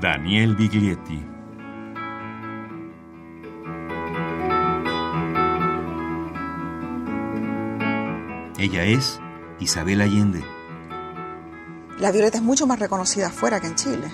Daniel 0.00 0.56
Biglietti. 0.56 1.22
Ella 8.56 8.84
es 8.84 9.20
Isabel 9.64 10.00
Allende. 10.00 10.44
La 11.98 12.10
Violeta 12.12 12.38
es 12.38 12.44
mucho 12.44 12.66
más 12.66 12.78
reconocida 12.78 13.28
afuera 13.28 13.60
que 13.60 13.66
en 13.66 13.74
Chile. 13.74 14.08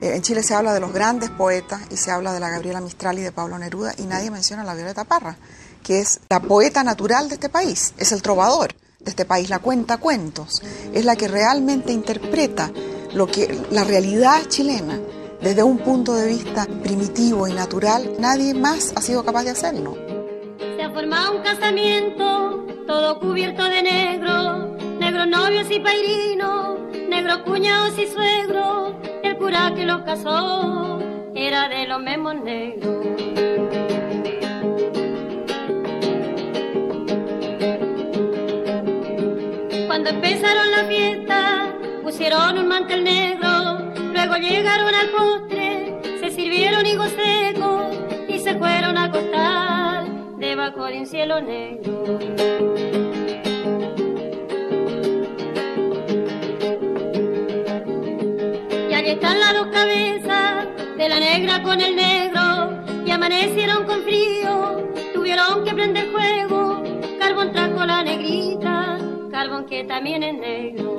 Eh, 0.00 0.16
en 0.16 0.22
Chile 0.22 0.42
se 0.42 0.54
habla 0.54 0.74
de 0.74 0.80
los 0.80 0.92
grandes 0.92 1.30
poetas 1.30 1.80
y 1.90 1.96
se 1.96 2.10
habla 2.10 2.32
de 2.32 2.40
la 2.40 2.50
Gabriela 2.50 2.80
Mistral 2.80 3.18
y 3.18 3.22
de 3.22 3.32
Pablo 3.32 3.58
Neruda 3.58 3.94
y 3.98 4.02
nadie 4.02 4.30
menciona 4.30 4.62
a 4.62 4.66
la 4.66 4.74
Violeta 4.74 5.04
Parra, 5.04 5.36
que 5.82 6.00
es 6.00 6.20
la 6.28 6.40
poeta 6.40 6.82
natural 6.82 7.28
de 7.28 7.34
este 7.34 7.48
país, 7.48 7.94
es 7.98 8.12
el 8.12 8.22
trovador 8.22 8.74
de 8.98 9.10
este 9.10 9.24
país, 9.24 9.48
la 9.48 9.60
cuenta 9.60 9.96
cuentos, 9.96 10.62
es 10.92 11.04
la 11.04 11.16
que 11.16 11.28
realmente 11.28 11.92
interpreta 11.92 12.70
lo 13.14 13.26
que 13.26 13.66
la 13.70 13.84
realidad 13.84 14.42
chilena 14.48 14.98
desde 15.40 15.62
un 15.62 15.78
punto 15.78 16.14
de 16.14 16.26
vista 16.26 16.66
primitivo 16.82 17.48
y 17.48 17.54
natural, 17.54 18.16
nadie 18.18 18.52
más 18.52 18.92
ha 18.94 19.00
sido 19.00 19.24
capaz 19.24 19.44
de 19.44 19.50
hacerlo. 19.50 19.96
Se 20.58 20.82
ha 20.82 20.90
formado 20.90 21.36
un 21.36 21.42
casamiento 21.42 22.66
todo 22.86 23.20
cubierto 23.20 23.64
de 23.64 23.82
negro, 23.82 24.69
negros 25.10 25.26
novios 25.26 25.68
y 25.72 25.80
pairinos, 25.80 26.78
negros 27.08 27.38
cuñados 27.38 27.98
y 27.98 28.06
suegros, 28.06 28.94
el 29.24 29.36
cura 29.38 29.72
que 29.74 29.84
los 29.84 30.02
casó 30.02 31.00
era 31.34 31.68
de 31.68 31.88
los 31.88 32.00
mismos 32.00 32.36
negros. 32.36 33.06
Cuando 39.88 40.10
empezaron 40.10 40.70
la 40.70 40.84
fiesta, 40.84 41.74
pusieron 42.04 42.58
un 42.58 42.68
mantel 42.68 43.02
negro, 43.02 43.80
luego 44.14 44.36
llegaron 44.36 44.94
al 44.94 45.08
postre, 45.08 45.98
se 46.20 46.30
sirvieron 46.30 46.86
higos 46.86 47.10
secos 47.10 47.98
y 48.28 48.38
se 48.38 48.54
fueron 48.54 48.96
a 48.96 49.04
acostar 49.06 50.06
debajo 50.38 50.84
de 50.84 51.00
un 51.00 51.06
cielo 51.06 51.40
negro. 51.40 53.09
Están 59.10 59.40
las 59.40 59.54
dos 59.54 59.66
cabezas 59.72 60.68
de 60.96 61.08
la 61.08 61.18
negra 61.18 61.60
con 61.64 61.80
el 61.80 61.96
negro 61.96 62.80
y 63.04 63.10
amanecieron 63.10 63.84
con 63.84 64.04
frío. 64.04 64.88
Tuvieron 65.12 65.64
que 65.64 65.74
prender 65.74 66.06
fuego. 66.12 66.84
Carbón 67.18 67.50
trajo 67.50 67.84
la 67.84 68.04
negrita, 68.04 68.98
carbón 69.32 69.66
que 69.66 69.82
también 69.82 70.22
es 70.22 70.34
negro. 70.38 70.96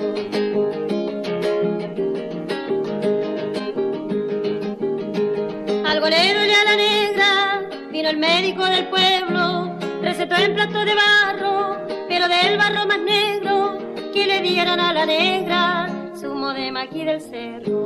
Al 5.86 6.00
golero 6.02 6.46
y 6.46 6.52
a 6.52 6.64
la 6.66 6.76
negra 6.76 7.70
vino 7.94 8.10
el 8.10 8.18
médico 8.18 8.66
del 8.66 8.88
pueblo, 8.88 9.78
recetó 10.02 10.36
en 10.36 10.54
plato 10.54 10.84
de 10.84 10.96
barro, 10.96 11.78
pero 12.10 12.28
del 12.28 12.58
barro 12.58 12.86
más 12.86 13.00
negro 13.00 13.78
que 14.14 14.28
le 14.28 14.42
dieran 14.42 14.82
a 14.82 14.92
la 14.92 15.06
negra 15.06 15.91
zumo 16.22 16.54
de 16.54 16.72
maqui 16.72 17.04
del 17.04 17.20
cerro. 17.20 17.86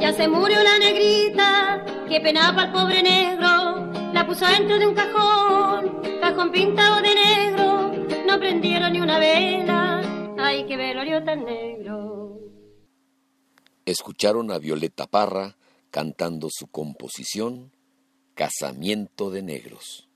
Ya 0.00 0.12
se 0.12 0.28
murió 0.28 0.62
la 0.62 0.78
negrita 0.78 1.84
que 2.08 2.20
penaba 2.20 2.64
al 2.64 2.72
pobre 2.72 3.02
negro, 3.02 3.90
la 4.12 4.26
puso 4.26 4.46
dentro 4.46 4.78
de 4.78 4.86
un 4.86 4.94
cajón, 4.94 6.02
cajón 6.20 6.52
pintado 6.52 6.96
de 7.00 7.14
negro, 7.14 7.92
no 8.26 8.38
prendieron 8.38 8.92
ni 8.92 9.00
una 9.00 9.18
vela, 9.18 10.02
ay 10.38 10.66
qué 10.66 10.76
velorio 10.76 11.24
tan 11.24 11.44
negro. 11.44 12.38
Escucharon 13.86 14.50
a 14.50 14.58
Violeta 14.58 15.06
Parra 15.06 15.56
cantando 15.90 16.48
su 16.50 16.66
composición 16.66 17.72
Casamiento 18.34 19.30
de 19.30 19.42
Negros. 19.42 20.11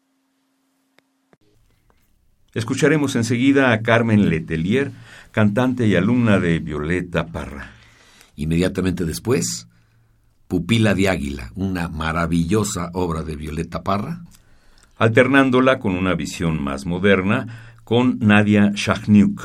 Escucharemos 2.56 3.16
enseguida 3.16 3.70
a 3.70 3.82
Carmen 3.82 4.30
Letelier, 4.30 4.90
cantante 5.30 5.86
y 5.86 5.94
alumna 5.94 6.38
de 6.38 6.58
Violeta 6.58 7.26
Parra. 7.26 7.72
Inmediatamente 8.34 9.04
después, 9.04 9.68
Pupila 10.48 10.94
de 10.94 11.10
Águila, 11.10 11.52
una 11.54 11.90
maravillosa 11.90 12.88
obra 12.94 13.22
de 13.24 13.36
Violeta 13.36 13.82
Parra. 13.82 14.22
Alternándola 14.96 15.78
con 15.78 15.94
una 15.96 16.14
visión 16.14 16.64
más 16.64 16.86
moderna 16.86 17.74
con 17.84 18.20
Nadia 18.20 18.72
Shachniuk. 18.74 19.42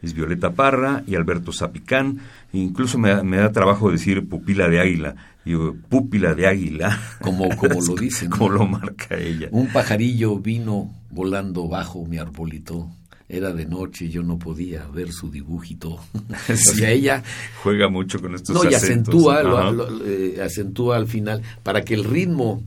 Es 0.00 0.14
Violeta 0.14 0.54
Parra 0.54 1.02
y 1.06 1.16
Alberto 1.16 1.52
Zapicán. 1.52 2.20
Incluso 2.54 2.98
me, 2.98 3.22
me 3.22 3.36
da 3.38 3.52
trabajo 3.52 3.90
decir 3.90 4.28
pupila 4.28 4.68
de 4.68 4.80
águila. 4.80 5.14
Digo, 5.44 5.76
pupila 5.88 6.34
de 6.34 6.46
águila. 6.46 6.98
Como, 7.20 7.48
como 7.56 7.80
lo 7.86 7.94
dicen. 7.96 8.30
como 8.30 8.48
lo 8.50 8.66
marca 8.66 9.16
ella. 9.18 9.48
Un 9.50 9.66
pajarillo 9.68 10.38
vino 10.38 10.90
volando 11.10 11.68
bajo 11.68 12.06
mi 12.06 12.16
arbolito. 12.18 12.88
Era 13.28 13.52
de 13.52 13.64
noche 13.66 14.04
y 14.04 14.10
yo 14.10 14.22
no 14.22 14.38
podía 14.38 14.86
ver 14.88 15.10
su 15.10 15.30
dibujito. 15.30 15.98
Sí, 16.46 16.52
o 16.52 16.56
sea, 16.56 16.90
ella 16.90 17.22
juega 17.62 17.88
mucho 17.88 18.20
con 18.20 18.34
estos 18.34 18.54
no, 18.54 18.70
y 18.70 18.74
acentos. 18.74 19.14
acentúa, 19.14 19.42
lo- 19.42 19.72
lo- 19.72 20.06
eh, 20.06 20.40
acentúa 20.42 20.96
al 20.96 21.06
final 21.08 21.42
para 21.62 21.82
que 21.84 21.94
el 21.94 22.04
ritmo 22.04 22.62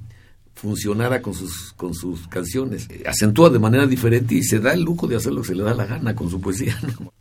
funcionara 0.55 1.21
con 1.21 1.33
sus, 1.35 1.73
con 1.77 1.93
sus 1.93 2.27
canciones. 2.27 2.87
Eh, 2.89 3.03
Acentúa 3.05 3.49
de 3.51 3.59
manera 3.59 3.85
diferente 3.85 4.33
y 4.35 4.43
se 4.43 4.59
da 4.59 4.73
el 4.73 4.81
lujo 4.81 5.07
de 5.07 5.15
hacer 5.15 5.31
lo 5.31 5.41
que 5.41 5.49
se 5.49 5.55
le 5.55 5.63
da 5.63 5.73
la 5.75 5.85
gana 5.85 6.15
con 6.15 6.29
su 6.29 6.41
poesía. 6.41 6.75
¿no? 6.99 7.13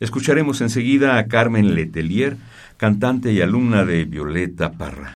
Escucharemos 0.00 0.62
enseguida 0.62 1.18
a 1.18 1.26
Carmen 1.26 1.74
Letelier, 1.74 2.38
cantante 2.78 3.32
y 3.32 3.42
alumna 3.42 3.84
de 3.84 4.06
Violeta 4.06 4.72
Parra. 4.72 5.12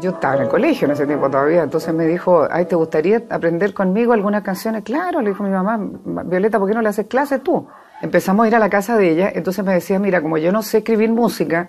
Yo 0.00 0.10
estaba 0.12 0.36
en 0.36 0.42
el 0.42 0.48
colegio 0.48 0.86
en 0.86 0.92
ese 0.92 1.04
tiempo 1.04 1.28
todavía, 1.28 1.64
entonces 1.64 1.92
me 1.92 2.06
dijo, 2.06 2.46
ay, 2.48 2.66
¿te 2.66 2.76
gustaría 2.76 3.24
aprender 3.28 3.74
conmigo 3.74 4.12
algunas 4.12 4.44
canciones? 4.44 4.84
Claro, 4.84 5.20
le 5.20 5.30
dijo 5.30 5.42
mi 5.42 5.50
mamá, 5.50 5.80
Violeta, 6.26 6.60
¿por 6.60 6.68
qué 6.68 6.74
no 6.76 6.80
le 6.80 6.90
haces 6.90 7.08
clases 7.08 7.42
tú? 7.42 7.66
Empezamos 8.00 8.44
a 8.44 8.48
ir 8.48 8.54
a 8.54 8.60
la 8.60 8.70
casa 8.70 8.96
de 8.96 9.10
ella, 9.10 9.32
entonces 9.34 9.64
me 9.64 9.74
decía, 9.74 9.98
mira, 9.98 10.22
como 10.22 10.38
yo 10.38 10.52
no 10.52 10.62
sé 10.62 10.78
escribir 10.78 11.10
música, 11.10 11.68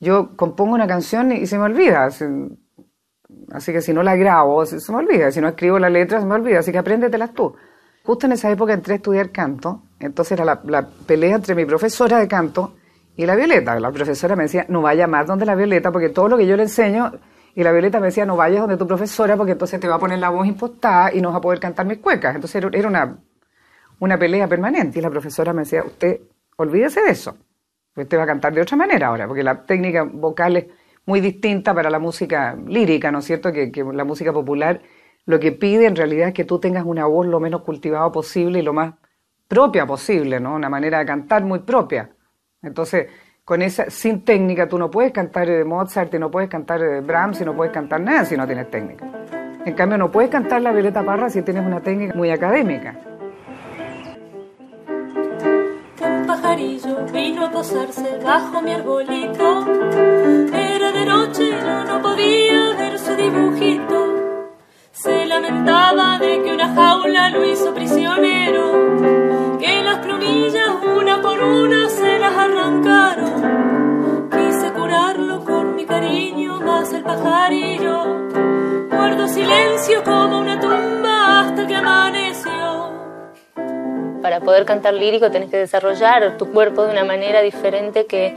yo 0.00 0.34
compongo 0.36 0.74
una 0.74 0.88
canción 0.88 1.30
y, 1.30 1.46
se 1.46 1.56
me 1.58 1.64
olvida, 1.64 2.06
así, 2.06 3.72
que 3.72 3.80
si 3.80 3.92
no 3.92 4.02
la 4.02 4.16
grabo, 4.16 4.66
se 4.66 4.90
me 4.90 4.98
olvida, 4.98 5.30
si 5.30 5.40
no 5.40 5.46
escribo 5.46 5.78
la 5.78 5.90
letra, 5.90 6.18
se 6.18 6.26
me 6.26 6.34
olvida, 6.34 6.58
así 6.58 6.72
que 6.72 6.78
apréndetelas 6.78 7.32
tú. 7.32 7.54
Justo 8.02 8.26
en 8.26 8.32
esa 8.32 8.50
época 8.50 8.72
entré 8.74 8.94
a 8.94 8.96
estudiar 8.96 9.30
canto, 9.30 9.84
entonces 10.04 10.32
era 10.32 10.44
la, 10.44 10.88
pelea 11.06 11.36
entre 11.36 11.54
mi 11.54 11.64
profesora 11.64 12.18
de 12.18 12.28
canto 12.28 12.74
y 13.16 13.26
la 13.26 13.36
Violeta. 13.36 13.78
La 13.78 13.90
profesora 13.90 14.36
me 14.36 14.44
decía, 14.44 14.66
no 14.68 14.82
vaya 14.82 15.06
más 15.06 15.26
donde 15.26 15.46
la 15.46 15.54
Violeta, 15.54 15.90
porque 15.92 16.08
todo 16.08 16.28
lo 16.28 16.36
que 16.36 16.46
yo 16.46 16.56
le 16.56 16.64
enseño, 16.64 17.12
y 17.54 17.62
la 17.62 17.72
Violeta 17.72 18.00
me 18.00 18.06
decía, 18.06 18.26
no 18.26 18.36
vayas 18.36 18.60
donde 18.60 18.76
tu 18.76 18.86
profesora, 18.86 19.36
porque 19.36 19.52
entonces 19.52 19.78
te 19.80 19.88
va 19.88 19.96
a 19.96 19.98
poner 19.98 20.18
la 20.18 20.30
voz 20.30 20.46
impostada 20.46 21.12
y 21.14 21.20
no 21.20 21.28
vas 21.28 21.38
a 21.38 21.40
poder 21.40 21.60
cantar 21.60 21.86
mis 21.86 21.98
cuecas. 21.98 22.34
Entonces 22.34 22.56
era, 22.56 22.68
era 22.72 22.88
una, 22.88 23.18
una 24.00 24.18
pelea 24.18 24.48
permanente, 24.48 24.98
y 24.98 25.02
la 25.02 25.10
profesora 25.10 25.52
me 25.52 25.62
decía, 25.62 25.84
usted, 25.84 26.20
olvídese 26.56 27.02
de 27.02 27.10
eso, 27.10 27.36
usted 27.96 28.18
va 28.18 28.24
a 28.24 28.26
cantar 28.26 28.52
de 28.52 28.60
otra 28.60 28.76
manera 28.76 29.08
ahora, 29.08 29.26
porque 29.26 29.42
la 29.42 29.62
técnica 29.62 30.02
vocal 30.02 30.56
es 30.56 30.66
muy 31.06 31.20
distinta 31.20 31.74
para 31.74 31.90
la 31.90 31.98
música 31.98 32.56
lírica, 32.66 33.12
¿no 33.12 33.18
es 33.18 33.26
cierto? 33.26 33.52
Que, 33.52 33.70
que 33.70 33.84
la 33.84 34.04
música 34.04 34.32
popular 34.32 34.80
lo 35.26 35.40
que 35.40 35.52
pide 35.52 35.86
en 35.86 35.96
realidad 35.96 36.28
es 36.28 36.34
que 36.34 36.44
tú 36.44 36.58
tengas 36.58 36.84
una 36.84 37.06
voz 37.06 37.26
lo 37.26 37.40
menos 37.40 37.62
cultivada 37.62 38.10
posible 38.12 38.58
y 38.58 38.62
lo 38.62 38.72
más 38.72 38.94
propia 39.48 39.86
posible, 39.86 40.40
¿no? 40.40 40.54
Una 40.54 40.68
manera 40.68 40.98
de 40.98 41.06
cantar 41.06 41.44
muy 41.44 41.60
propia. 41.60 42.10
Entonces, 42.62 43.08
con 43.44 43.60
esa, 43.60 43.90
sin 43.90 44.24
técnica, 44.24 44.68
tú 44.68 44.78
no 44.78 44.90
puedes 44.90 45.12
cantar 45.12 45.48
eh, 45.50 45.64
Mozart, 45.64 46.12
y 46.14 46.18
no 46.18 46.30
puedes 46.30 46.48
cantar 46.48 46.82
eh, 46.82 47.00
Brahms, 47.00 47.40
y 47.40 47.44
no 47.44 47.54
puedes 47.54 47.72
cantar 47.72 48.00
nada 48.00 48.24
si 48.24 48.36
no 48.36 48.46
tienes 48.46 48.70
técnica. 48.70 49.06
En 49.66 49.74
cambio, 49.74 49.98
no 49.98 50.10
puedes 50.10 50.30
cantar 50.30 50.62
la 50.62 50.72
Violeta 50.72 51.02
Parra 51.02 51.28
si 51.28 51.42
tienes 51.42 51.64
una 51.64 51.80
técnica 51.80 52.14
muy 52.14 52.30
académica. 52.30 52.96
Un 56.00 56.26
pajarillo 56.26 57.04
vino 57.12 57.46
a 57.46 57.50
posarse 57.50 58.18
bajo 58.22 58.62
mi 58.62 58.72
arbolito. 58.72 59.66
Era 60.52 60.92
de 60.92 61.06
noche 61.06 61.50
yo 61.50 61.84
no 61.84 62.02
podía 62.02 62.74
ver 62.76 62.98
su 62.98 63.14
dibujito. 63.14 64.14
Se 64.92 65.26
lamentaba 65.26 66.18
de 66.18 66.42
que 66.42 66.54
una 66.54 66.74
jaula 66.74 67.30
lo 67.30 67.44
hizo 67.44 67.74
prisionero. 67.74 69.33
Que 69.64 69.82
las 69.82 69.98
plumillas 70.00 70.68
una 70.94 71.22
por 71.22 71.42
una 71.42 71.88
se 71.88 72.18
las 72.18 72.36
arrancaron. 72.36 74.28
Quise 74.30 74.72
curarlo 74.74 75.42
con 75.42 75.74
mi 75.74 75.86
cariño, 75.86 76.60
más 76.60 76.92
el 76.92 77.02
pajarillo. 77.02 78.28
Guardo 78.90 79.26
silencio 79.26 80.04
como 80.04 80.40
una 80.40 80.60
tumba 80.60 81.40
hasta 81.40 81.66
que 81.66 81.76
amaneció. 81.76 82.92
Para 84.20 84.40
poder 84.40 84.66
cantar 84.66 84.92
lírico 84.92 85.30
tenés 85.30 85.48
que 85.48 85.56
desarrollar 85.56 86.36
tu 86.36 86.52
cuerpo 86.52 86.84
de 86.84 86.90
una 86.90 87.04
manera 87.04 87.40
diferente 87.40 88.04
que 88.04 88.36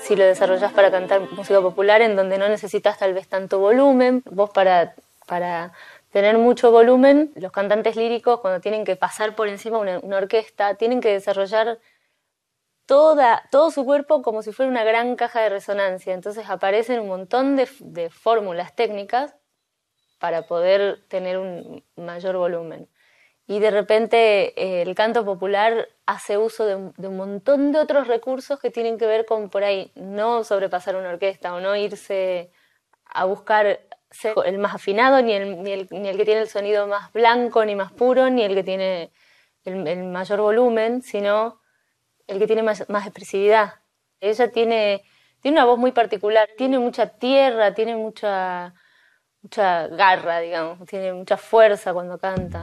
si 0.00 0.16
lo 0.16 0.24
desarrollas 0.24 0.72
para 0.72 0.90
cantar 0.90 1.20
música 1.32 1.60
popular 1.60 2.00
en 2.00 2.16
donde 2.16 2.38
no 2.38 2.48
necesitas 2.48 2.98
tal 2.98 3.12
vez 3.12 3.28
tanto 3.28 3.58
volumen. 3.58 4.22
Vos 4.30 4.48
para, 4.48 4.94
para 5.26 5.72
tener 6.12 6.38
mucho 6.38 6.70
volumen, 6.70 7.32
los 7.36 7.50
cantantes 7.50 7.96
líricos 7.96 8.40
cuando 8.40 8.60
tienen 8.60 8.84
que 8.84 8.96
pasar 8.96 9.34
por 9.34 9.48
encima 9.48 9.78
una, 9.78 9.98
una 10.00 10.18
orquesta, 10.18 10.74
tienen 10.76 11.00
que 11.00 11.10
desarrollar 11.10 11.78
toda, 12.86 13.48
todo 13.50 13.70
su 13.70 13.84
cuerpo 13.86 14.20
como 14.20 14.42
si 14.42 14.52
fuera 14.52 14.70
una 14.70 14.84
gran 14.84 15.16
caja 15.16 15.40
de 15.40 15.48
resonancia. 15.48 16.12
Entonces 16.12 16.48
aparecen 16.50 17.00
un 17.00 17.08
montón 17.08 17.56
de, 17.56 18.10
fórmulas 18.10 18.76
técnicas 18.76 19.34
para 20.18 20.46
poder 20.46 21.02
tener 21.08 21.38
un 21.38 21.82
mayor 21.96 22.36
volumen. 22.36 22.88
Y 23.46 23.58
de 23.58 23.70
repente 23.70 24.52
eh, 24.62 24.82
el 24.82 24.94
canto 24.94 25.24
popular 25.24 25.88
hace 26.04 26.36
uso 26.36 26.66
de, 26.66 26.92
de 26.96 27.08
un 27.08 27.16
montón 27.16 27.72
de 27.72 27.78
otros 27.78 28.06
recursos 28.06 28.60
que 28.60 28.70
tienen 28.70 28.98
que 28.98 29.06
ver 29.06 29.24
con 29.24 29.48
por 29.48 29.64
ahí 29.64 29.90
no 29.94 30.44
sobrepasar 30.44 30.94
una 30.96 31.08
orquesta 31.08 31.54
o 31.54 31.60
no 31.60 31.74
irse 31.74 32.52
a 33.06 33.24
buscar 33.24 33.80
ser 34.12 34.34
el 34.44 34.58
más 34.58 34.74
afinado, 34.74 35.20
ni 35.22 35.32
el, 35.32 35.62
ni, 35.62 35.72
el, 35.72 35.88
ni 35.90 36.08
el 36.08 36.16
que 36.16 36.24
tiene 36.24 36.42
el 36.42 36.48
sonido 36.48 36.86
más 36.86 37.12
blanco, 37.12 37.64
ni 37.64 37.74
más 37.74 37.92
puro, 37.92 38.30
ni 38.30 38.42
el 38.42 38.54
que 38.54 38.62
tiene 38.62 39.12
el, 39.64 39.86
el 39.86 40.04
mayor 40.04 40.40
volumen, 40.40 41.02
sino 41.02 41.60
el 42.26 42.38
que 42.38 42.46
tiene 42.46 42.62
más, 42.62 42.88
más 42.88 43.06
expresividad. 43.06 43.74
Ella 44.20 44.50
tiene, 44.50 45.02
tiene 45.40 45.58
una 45.58 45.66
voz 45.66 45.78
muy 45.78 45.92
particular, 45.92 46.48
tiene 46.56 46.78
mucha 46.78 47.06
tierra, 47.06 47.74
tiene 47.74 47.96
mucha, 47.96 48.74
mucha 49.42 49.88
garra, 49.88 50.40
digamos, 50.40 50.86
tiene 50.86 51.12
mucha 51.12 51.36
fuerza 51.36 51.92
cuando 51.92 52.18
canta. 52.18 52.62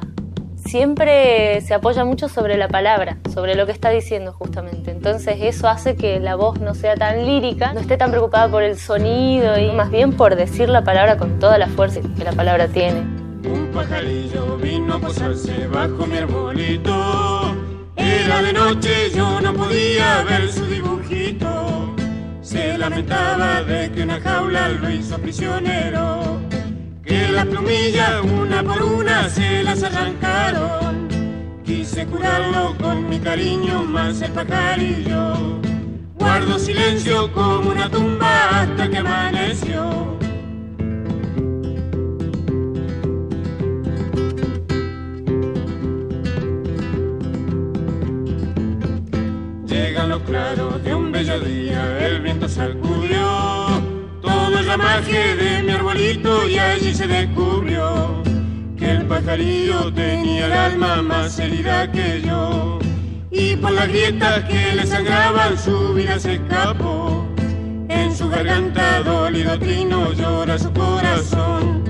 Siempre 0.70 1.61
se 1.61 1.74
apoya 1.74 2.05
mucho 2.05 2.30
sobre 2.30 2.55
la 2.55 2.67
palabra, 2.67 3.17
sobre 3.34 3.55
lo 3.55 3.65
que 3.65 3.72
está 3.72 3.89
diciendo 3.89 4.34
justamente. 4.34 4.91
Entonces 4.91 5.38
eso 5.41 5.67
hace 5.67 5.95
que 5.95 6.20
la 6.20 6.36
voz 6.36 6.59
no 6.59 6.76
sea 6.76 6.93
tan 6.95 7.26
lírica, 7.26 7.74
no 7.74 7.80
esté 7.80 7.97
tan 7.97 8.11
preocupada 8.11 8.47
por 8.49 8.61
el 8.61 8.78
sonido 8.78 9.57
y 9.57 9.72
más 9.72 9.89
bien 9.89 10.13
por 10.13 10.36
decir 10.36 10.70
la 10.70 10.84
palabra 10.84 11.17
con 11.17 11.39
toda 11.39 11.57
la 11.57 11.65
fuerza 11.70 12.01
que 12.15 12.24
la 12.24 12.34
palabra 12.34 12.67
tiene. 12.67 12.99
Un 12.99 13.72
pajarillo 13.74 14.57
vino 14.57 14.93
a 14.93 14.99
posarse 14.99 15.65
bajo 15.65 16.05
mi 16.05 16.17
arbolito. 16.17 17.55
Era 17.95 18.43
de 18.43 18.53
noche, 18.53 19.09
yo 19.15 19.41
no 19.41 19.51
podía 19.55 20.22
ver 20.22 20.51
su 20.51 20.67
dibujito. 20.67 21.95
Se 22.41 22.78
lamentaba 22.78 23.63
de 23.63 23.91
que 23.91 24.03
una 24.03 24.22
jaula 24.22 24.70
lo 24.70 24.88
hizo 24.91 25.17
prisionero. 25.17 26.39
Que 27.03 27.29
las 27.29 27.45
plumillas 27.45 28.21
una 28.23 28.63
por 28.63 28.81
una 28.83 29.29
se 29.29 29.63
las 29.63 29.81
arrancaron. 29.83 31.07
Quise 31.65 32.05
curarlo 32.05 32.75
con 32.77 33.09
mi 33.09 33.19
cariño 33.19 33.83
más 33.83 34.21
el 34.21 34.31
pajarillo. 34.31 35.59
Guardo 36.15 36.59
silencio 36.59 37.31
como 37.33 37.71
una 37.71 37.89
tumba 37.89 38.61
hasta 38.61 38.89
que 38.89 38.97
amaneció. 38.97 40.17
Llegan 49.65 50.09
los 50.09 50.21
claros 50.23 50.83
de 50.83 50.95
un 50.95 51.11
bello 51.11 51.39
día, 51.39 52.07
el 52.07 52.21
viento 52.21 52.49
sacudió 52.49 53.48
el 54.70 54.80
ramaje 54.80 55.36
de 55.36 55.63
mi 55.63 55.72
arbolito 55.72 56.47
y 56.47 56.59
allí 56.59 56.93
se 56.93 57.07
descubrió 57.07 58.22
que 58.78 58.91
el 58.91 59.05
pajarillo 59.07 59.91
tenía 59.93 60.45
el 60.45 60.53
alma 60.53 61.01
más 61.01 61.39
herida 61.39 61.91
que 61.91 62.22
yo. 62.22 62.78
Y 63.32 63.55
por 63.55 63.72
las 63.72 63.88
grietas 63.88 64.43
que 64.43 64.76
le 64.76 64.86
sangraban 64.86 65.57
su 65.57 65.93
vida 65.95 66.20
se 66.20 66.36
escapó. 66.36 67.28
En 67.88 68.15
su 68.15 68.30
garganta 68.30 69.01
dolido 69.01 69.57
trino 69.57 70.13
llora 70.13 70.59
su 70.59 70.72
corazón. 70.72 71.84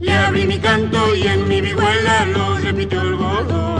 Le 0.00 0.12
abrí 0.12 0.46
mi 0.46 0.58
canto 0.58 1.14
y 1.14 1.26
en 1.26 1.46
mi 1.46 1.60
vihuela 1.60 2.24
lo 2.26 2.56
repitió 2.58 3.02
el 3.02 3.14
bordón. 3.14 3.71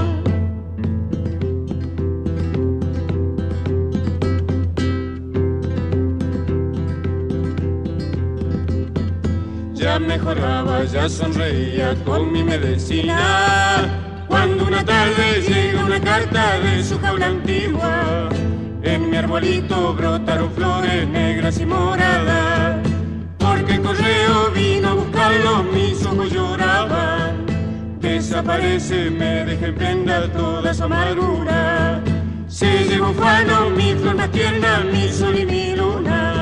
Ya 9.92 9.98
mejoraba, 9.98 10.84
ya 10.84 11.06
sonreía 11.06 11.94
con 12.06 12.32
mi 12.32 12.42
medicina. 12.42 14.24
Cuando 14.26 14.64
una 14.64 14.82
tarde 14.82 15.42
llega 15.46 15.84
una 15.84 16.00
carta 16.00 16.58
de 16.60 16.82
su 16.82 16.98
jaula 16.98 17.26
antigua, 17.26 18.30
en 18.82 19.10
mi 19.10 19.16
arbolito 19.18 19.92
brotaron 19.92 20.50
flores 20.52 21.06
negras 21.08 21.60
y 21.60 21.66
moradas. 21.66 22.78
Porque 23.36 23.74
el 23.74 23.82
correo 23.82 24.50
vino 24.54 24.88
a 24.88 24.94
buscarlo, 24.94 25.62
mis 25.64 26.06
ojos 26.06 26.32
lloraban. 26.32 27.44
Desaparece, 28.00 29.10
me 29.10 29.44
deja 29.44 29.66
en 29.66 29.74
prenda 29.74 30.32
toda 30.32 30.72
su 30.72 30.84
amargura. 30.84 32.00
Se 32.48 32.84
llevó 32.88 33.12
Juano, 33.12 33.68
mi 33.68 33.94
flor 33.94 34.16
más 34.16 34.30
tierna, 34.30 34.84
mi 34.90 35.08
sol 35.10 35.38
y 35.38 35.44
mi 35.44 35.76
luna. 35.76 36.41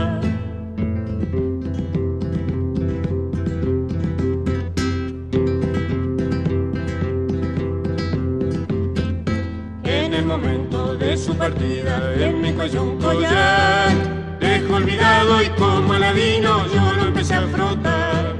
Momento 10.30 10.94
de 10.94 11.16
su 11.16 11.34
partida 11.34 12.14
en 12.14 12.40
mi 12.40 12.52
cuello 12.52 12.84
un 12.84 12.98
collar. 12.98 13.90
Dejo 14.38 14.76
olvidado 14.76 15.42
y 15.42 15.48
como 15.58 15.92
aladino 15.92 16.66
yo 16.72 16.92
lo 16.92 17.02
empecé 17.08 17.34
a 17.34 17.48
frotar. 17.48 18.36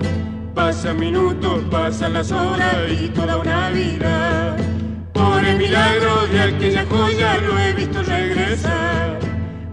Pasan 0.54 1.00
minutos, 1.00 1.64
pasan 1.68 2.12
las 2.12 2.30
horas 2.30 2.76
y 2.88 3.08
toda 3.08 3.38
una 3.38 3.70
vida. 3.70 4.56
Por 5.12 5.44
el 5.44 5.58
milagro 5.58 6.28
de 6.28 6.40
aquella 6.40 6.86
joya 6.88 7.38
lo 7.38 7.58
he 7.58 7.72
visto 7.72 8.02
regresar. 8.04 9.18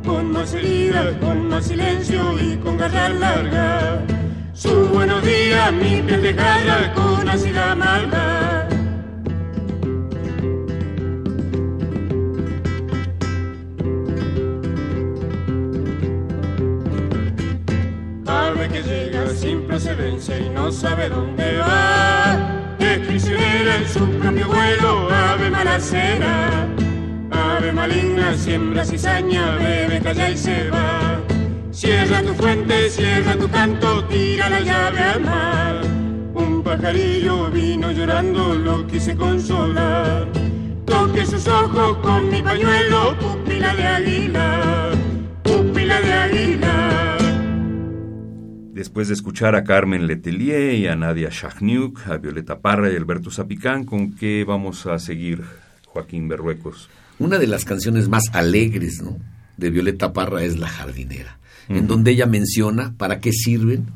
Con 0.04 0.32
más 0.32 0.56
heridas, 0.56 1.16
con 1.22 1.50
más 1.50 1.68
silencio 1.68 2.22
y 2.40 2.58
con 2.58 2.78
garra 2.78 3.10
larga. 3.10 4.02
Su 4.54 4.74
buenos 4.88 5.24
días, 5.24 5.72
mi 5.72 6.02
piel 6.02 6.24
de 6.24 6.34
garra 6.34 6.94
con 6.96 7.30
ácida 7.30 7.76
maldad. 7.76 8.67
Sin 19.36 19.64
procedencia 19.64 20.40
y 20.40 20.50
no 20.50 20.72
sabe 20.72 21.10
dónde 21.10 21.58
va. 21.58 22.76
Es 22.80 23.00
prisionera 23.00 23.78
en 23.78 23.88
su 23.88 24.08
propio 24.20 24.48
vuelo, 24.48 25.10
ave 25.10 25.50
malacera. 25.50 26.68
Ave 27.32 27.72
maligna, 27.72 28.36
siembra 28.36 28.86
cizaña, 28.86 29.56
bebe, 29.56 30.00
calla 30.02 30.30
y 30.30 30.38
se 30.38 30.70
va. 30.70 31.20
Cierra 31.72 32.22
tu 32.22 32.34
fuente, 32.34 32.90
cierra 32.90 33.36
tu 33.36 33.50
canto, 33.50 34.04
tira 34.06 34.50
la 34.50 34.62
llave 34.62 35.00
al 35.00 35.22
mar. 35.22 35.82
Un 36.34 36.64
pajarillo 36.64 37.52
vino 37.52 37.92
llorando, 37.92 38.56
lo 38.56 38.88
quise 38.88 39.16
consolar. 39.16 40.28
Toque 40.86 41.26
sus 41.26 41.48
ojos 41.48 41.98
con 41.98 42.30
mi 42.30 42.42
pañuelo, 42.42 43.16
pupila 43.20 43.76
de 43.76 43.86
águila, 43.86 44.92
pupila 45.44 46.02
de 46.02 46.14
águila. 46.14 46.87
Después 48.78 49.08
de 49.08 49.16
escuchar 49.16 49.56
a 49.56 49.64
Carmen 49.64 50.06
Letelier 50.06 50.76
y 50.76 50.86
a 50.86 50.96
Nadia 50.96 51.30
Shachniuk, 51.32 52.06
a 52.06 52.18
Violeta 52.18 52.60
Parra 52.60 52.94
y 52.94 52.96
Alberto 52.96 53.32
Zapicán, 53.32 53.86
¿con 53.86 54.14
qué 54.14 54.44
vamos 54.48 54.86
a 54.86 55.00
seguir, 55.00 55.42
Joaquín 55.88 56.28
Berruecos? 56.28 56.88
Una 57.18 57.40
de 57.40 57.48
las 57.48 57.66
canciones 57.66 58.08
más 58.08 58.26
alegres 58.34 59.02
¿no? 59.02 59.18
de 59.58 59.72
Violeta 59.72 60.14
Parra 60.14 60.44
es 60.44 60.60
La 60.60 60.68
jardinera, 60.68 61.40
en 61.70 61.88
donde 61.88 62.12
ella 62.12 62.28
menciona 62.28 62.94
para 62.96 63.20
qué 63.20 63.32
sirven 63.32 63.88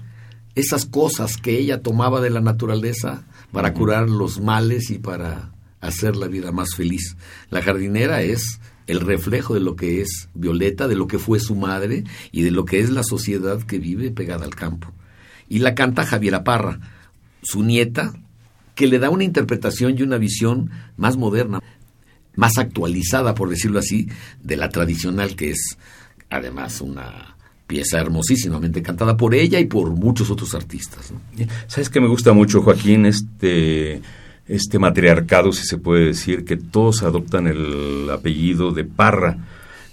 esas 0.56 0.88
cosas 0.88 1.38
que 1.38 1.60
ella 1.60 1.84
tomaba 1.84 2.20
de 2.20 2.32
la 2.32 2.42
naturaleza 2.42 3.22
para 3.52 3.76
curar 3.76 4.10
los 4.10 4.42
males 4.42 4.90
y 4.90 4.98
para 4.98 5.52
hacer 5.80 6.16
la 6.16 6.28
vida 6.28 6.52
más 6.52 6.70
feliz. 6.76 7.18
La 7.52 7.62
jardinera 7.62 8.24
es 8.24 8.60
el 8.88 9.00
reflejo 9.00 9.54
de 9.54 9.60
lo 9.60 9.76
que 9.76 10.02
es 10.02 10.30
Violeta, 10.34 10.88
de 10.88 10.96
lo 10.96 11.08
que 11.08 11.20
fue 11.20 11.40
su 11.40 11.56
madre 11.56 12.04
y 12.32 12.42
de 12.42 12.52
lo 12.52 12.66
que 12.66 12.80
es 12.80 12.90
la 12.90 13.04
sociedad 13.04 13.62
que 13.62 13.80
vive 13.80 14.12
pegada 14.12 14.46
al 14.46 14.56
campo. 14.56 14.92
Y 15.48 15.60
la 15.60 15.76
canta 15.76 16.06
Javiera 16.06 16.44
Parra, 16.44 16.80
su 17.44 17.64
nieta, 17.64 18.14
que 18.76 18.88
le 18.88 19.00
da 19.00 19.10
una 19.10 19.24
interpretación 19.24 19.98
y 19.98 20.02
una 20.02 20.18
visión 20.18 20.72
más 20.98 21.18
moderna, 21.18 21.62
más 22.36 22.58
actualizada, 22.58 23.36
por 23.36 23.50
decirlo 23.50 23.80
así, 23.80 24.08
de 24.42 24.58
la 24.58 24.70
tradicional, 24.70 25.36
que 25.36 25.52
es 25.52 25.78
además 26.30 26.82
una 26.82 27.36
pieza 27.68 28.00
hermosísimamente 28.00 28.82
cantada 28.82 29.16
por 29.16 29.34
ella 29.34 29.60
y 29.60 29.66
por 29.66 29.92
muchos 29.92 30.30
otros 30.30 30.56
artistas. 30.56 31.14
¿Sabes 31.68 31.90
que 31.90 32.02
me 32.02 32.08
gusta 32.08 32.34
mucho, 32.34 32.62
Joaquín? 32.62 33.06
Este 33.06 34.02
este 34.48 34.80
matriarcado, 34.80 35.52
si 35.52 35.66
se 35.66 35.78
puede 35.78 36.06
decir, 36.08 36.46
que 36.46 36.58
todos 36.58 37.04
adoptan 37.04 37.48
el 37.48 38.10
apellido 38.12 38.72
de 38.72 38.84
Parra, 38.84 39.38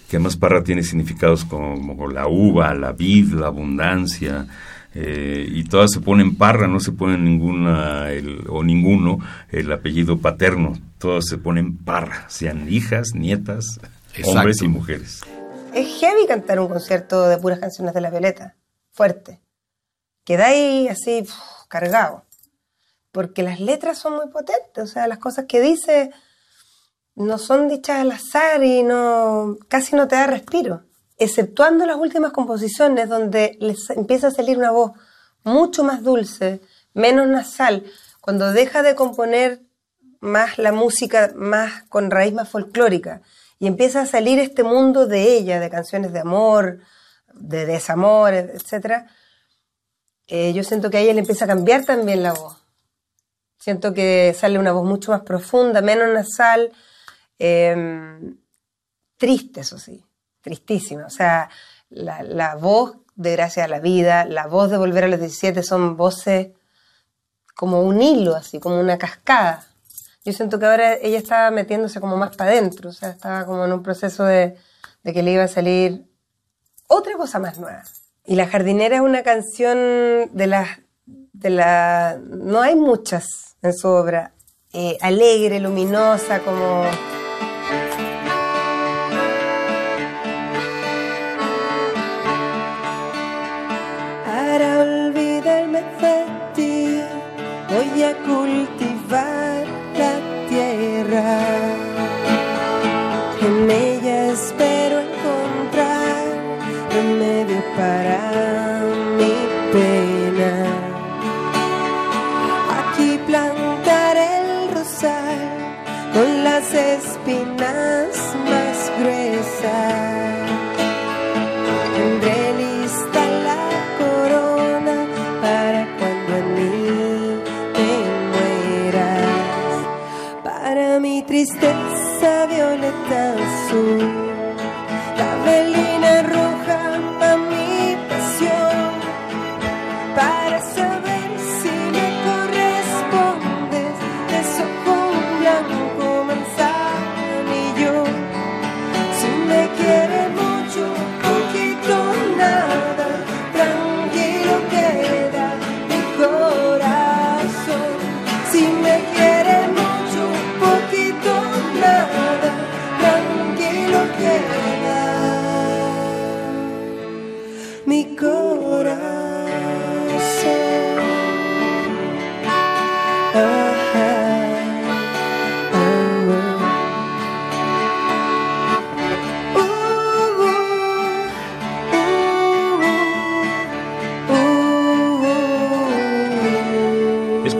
que 0.08 0.16
además 0.16 0.36
Parra 0.36 0.64
tiene 0.64 0.82
significados 0.82 1.44
como 1.44 2.08
la 2.08 2.26
uva, 2.28 2.74
la 2.74 2.92
vid, 2.92 3.32
la 3.34 3.48
abundancia, 3.48 4.46
eh, 4.94 5.46
y 5.48 5.64
todas 5.64 5.90
se 5.92 6.00
ponen 6.00 6.36
Parra, 6.36 6.66
no 6.66 6.80
se 6.80 6.92
ponen 6.92 7.24
ninguna 7.24 8.10
el, 8.10 8.44
o 8.48 8.64
ninguno 8.64 9.18
el 9.50 9.70
apellido 9.70 10.18
paterno, 10.18 10.78
todas 10.98 11.26
se 11.26 11.38
ponen 11.38 11.76
Parra, 11.76 12.24
sean 12.28 12.72
hijas, 12.72 13.14
nietas, 13.14 13.80
hombres 14.24 14.62
y 14.62 14.68
mujeres. 14.68 15.20
Es 15.74 16.00
heavy 16.00 16.26
cantar 16.26 16.58
un 16.58 16.68
concierto 16.68 17.28
de 17.28 17.36
puras 17.36 17.58
canciones 17.58 17.94
de 17.94 18.00
la 18.00 18.10
Violeta, 18.10 18.56
fuerte. 18.90 19.40
Quedáis 20.24 20.90
así 20.90 21.24
cargado 21.68 22.24
porque 23.18 23.42
las 23.42 23.58
letras 23.58 23.98
son 23.98 24.14
muy 24.14 24.28
potentes, 24.28 24.84
o 24.84 24.86
sea, 24.86 25.08
las 25.08 25.18
cosas 25.18 25.46
que 25.48 25.60
dice 25.60 26.12
no 27.16 27.36
son 27.36 27.66
dichas 27.66 27.98
al 27.98 28.12
azar 28.12 28.62
y 28.62 28.84
no 28.84 29.56
casi 29.66 29.96
no 29.96 30.06
te 30.06 30.14
da 30.14 30.28
respiro, 30.28 30.84
exceptuando 31.16 31.84
las 31.84 31.96
últimas 31.96 32.30
composiciones 32.30 33.08
donde 33.08 33.56
les 33.58 33.90
empieza 33.90 34.28
a 34.28 34.30
salir 34.30 34.56
una 34.56 34.70
voz 34.70 34.92
mucho 35.42 35.82
más 35.82 36.04
dulce, 36.04 36.60
menos 36.94 37.26
nasal, 37.26 37.82
cuando 38.20 38.52
deja 38.52 38.84
de 38.84 38.94
componer 38.94 39.62
más 40.20 40.56
la 40.56 40.70
música 40.70 41.32
más 41.34 41.82
con 41.88 42.12
raíz 42.12 42.32
más 42.32 42.48
folclórica 42.48 43.22
y 43.58 43.66
empieza 43.66 44.02
a 44.02 44.06
salir 44.06 44.38
este 44.38 44.62
mundo 44.62 45.08
de 45.08 45.36
ella, 45.36 45.58
de 45.58 45.70
canciones 45.70 46.12
de 46.12 46.20
amor, 46.20 46.82
de 47.34 47.66
desamor, 47.66 48.32
etc. 48.32 49.08
Eh, 50.28 50.52
yo 50.52 50.62
siento 50.62 50.88
que 50.88 50.98
a 50.98 51.00
ella 51.00 51.14
le 51.14 51.20
empieza 51.22 51.46
a 51.46 51.48
cambiar 51.48 51.84
también 51.84 52.22
la 52.22 52.32
voz 52.32 52.67
Siento 53.58 53.92
que 53.92 54.34
sale 54.38 54.58
una 54.58 54.72
voz 54.72 54.84
mucho 54.84 55.10
más 55.10 55.22
profunda, 55.22 55.82
menos 55.82 56.08
nasal, 56.08 56.72
em, 57.38 58.38
triste, 59.16 59.60
eso 59.60 59.78
sí, 59.78 60.04
tristísima. 60.40 61.06
O 61.06 61.10
sea, 61.10 61.50
la, 61.90 62.54
voz 62.56 62.96
de 63.16 63.32
Gracias 63.32 63.64
a 63.64 63.68
la 63.68 63.80
Vida, 63.80 64.24
la 64.24 64.46
voz 64.46 64.70
de 64.70 64.78
Volver 64.78 65.04
a 65.04 65.08
los 65.08 65.20
17 65.20 65.62
son 65.62 65.96
voces 65.96 66.48
como 67.54 67.82
un 67.82 68.00
hilo, 68.00 68.36
así, 68.36 68.60
como 68.60 68.78
una 68.78 68.96
cascada. 68.98 69.66
Yo 70.24 70.32
siento 70.32 70.58
que 70.58 70.66
ahora 70.66 70.94
ella 70.94 71.18
estaba 71.18 71.50
metiéndose 71.50 72.00
como 72.00 72.16
más 72.16 72.36
para 72.36 72.52
adentro, 72.52 72.90
o 72.90 72.92
sea, 72.92 73.10
estaba 73.10 73.44
como 73.44 73.64
en 73.64 73.72
un 73.72 73.82
proceso 73.82 74.24
de, 74.24 74.56
de 75.02 75.12
que 75.12 75.22
le 75.22 75.32
iba 75.32 75.44
a 75.44 75.48
salir 75.48 76.04
otra 76.86 77.16
cosa 77.16 77.38
más 77.38 77.58
nueva. 77.58 77.82
Y 78.24 78.36
La 78.36 78.46
jardinera 78.46 78.96
es 78.96 79.02
una 79.02 79.22
canción 79.22 79.78
de 80.32 80.46
las 80.46 80.68
de 81.06 81.50
la 81.50 82.18
no 82.20 82.60
hay 82.60 82.74
muchas 82.74 83.47
en 83.62 83.74
su 83.74 83.88
obra, 83.88 84.32
eh, 84.72 84.96
alegre, 85.00 85.60
luminosa, 85.60 86.40
como 86.40 86.84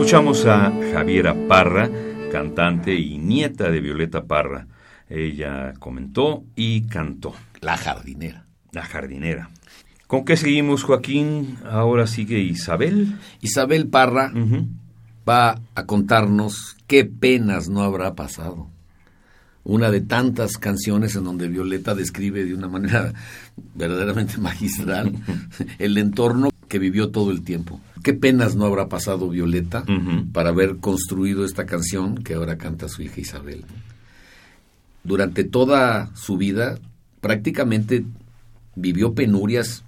Escuchamos 0.08 0.46
a 0.46 0.72
Javiera 0.94 1.36
Parra, 1.48 1.90
cantante 2.32 2.94
y 2.94 3.18
nieta 3.18 3.70
de 3.70 3.82
Violeta 3.82 4.24
Parra. 4.24 4.66
Ella 5.06 5.74
comentó 5.78 6.44
y 6.56 6.86
cantó. 6.86 7.34
La 7.60 7.76
jardinera. 7.76 8.46
La 8.72 8.84
jardinera. 8.84 9.50
¿Con 10.06 10.24
qué 10.24 10.38
seguimos, 10.38 10.82
Joaquín? 10.82 11.58
Ahora 11.70 12.06
sigue 12.06 12.38
Isabel. 12.38 13.18
Isabel 13.42 13.88
Parra 13.88 14.32
va 15.28 15.60
a 15.74 15.84
contarnos 15.84 16.78
qué 16.86 17.04
penas 17.04 17.68
no 17.68 17.82
habrá 17.82 18.14
pasado. 18.14 18.70
Una 19.62 19.90
de 19.90 20.00
tantas 20.00 20.56
canciones 20.56 21.16
en 21.16 21.24
donde 21.24 21.48
Violeta 21.48 21.94
describe 21.94 22.46
de 22.46 22.54
una 22.54 22.68
manera 22.68 23.12
verdaderamente 23.74 24.38
magistral 24.38 25.12
el 25.78 25.98
entorno 25.98 26.48
que 26.68 26.78
vivió 26.78 27.10
todo 27.10 27.30
el 27.30 27.42
tiempo. 27.42 27.80
¿Qué 28.02 28.14
penas 28.14 28.54
no 28.54 28.64
habrá 28.64 28.88
pasado 28.88 29.28
Violeta 29.28 29.84
para 30.32 30.50
haber 30.50 30.76
construido 30.76 31.44
esta 31.44 31.66
canción 31.66 32.16
que 32.22 32.34
ahora 32.34 32.58
canta 32.58 32.88
su 32.88 33.02
hija 33.02 33.20
Isabel? 33.20 33.64
Durante 35.02 35.44
toda 35.44 36.14
su 36.14 36.36
vida 36.36 36.78
prácticamente 37.20 38.04
vivió 38.76 39.14
penurias 39.14 39.84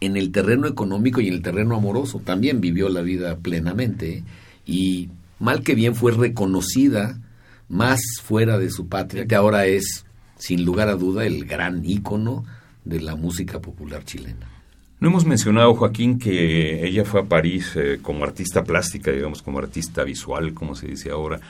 en 0.00 0.16
el 0.16 0.32
terreno 0.32 0.66
económico 0.66 1.20
y 1.20 1.28
en 1.28 1.34
el 1.34 1.42
terreno 1.42 1.76
amoroso. 1.76 2.20
También 2.24 2.60
vivió 2.60 2.88
la 2.88 3.02
vida 3.02 3.36
plenamente 3.36 4.18
¿eh? 4.18 4.24
y 4.66 5.10
mal 5.38 5.62
que 5.62 5.74
bien 5.74 5.94
fue 5.94 6.12
reconocida 6.12 7.20
más 7.68 8.00
fuera 8.22 8.58
de 8.58 8.70
su 8.70 8.88
patria, 8.88 9.26
que 9.26 9.34
ahora 9.34 9.66
es, 9.66 10.04
sin 10.36 10.64
lugar 10.64 10.88
a 10.88 10.96
duda, 10.96 11.24
el 11.24 11.46
gran 11.46 11.84
ícono 11.84 12.44
de 12.84 13.00
la 13.00 13.14
música 13.14 13.60
popular 13.60 14.04
chilena. 14.04 14.51
No 15.02 15.08
hemos 15.08 15.24
mencionado, 15.24 15.74
Joaquín, 15.74 16.16
que 16.16 16.86
ella 16.86 17.04
fue 17.04 17.22
a 17.22 17.24
París 17.24 17.72
eh, 17.74 17.98
como 18.00 18.22
artista 18.22 18.62
plástica, 18.62 19.10
digamos, 19.10 19.42
como 19.42 19.58
artista 19.58 20.04
visual, 20.04 20.54
como 20.54 20.76
se 20.76 20.86
dice 20.86 21.10
ahora, 21.10 21.40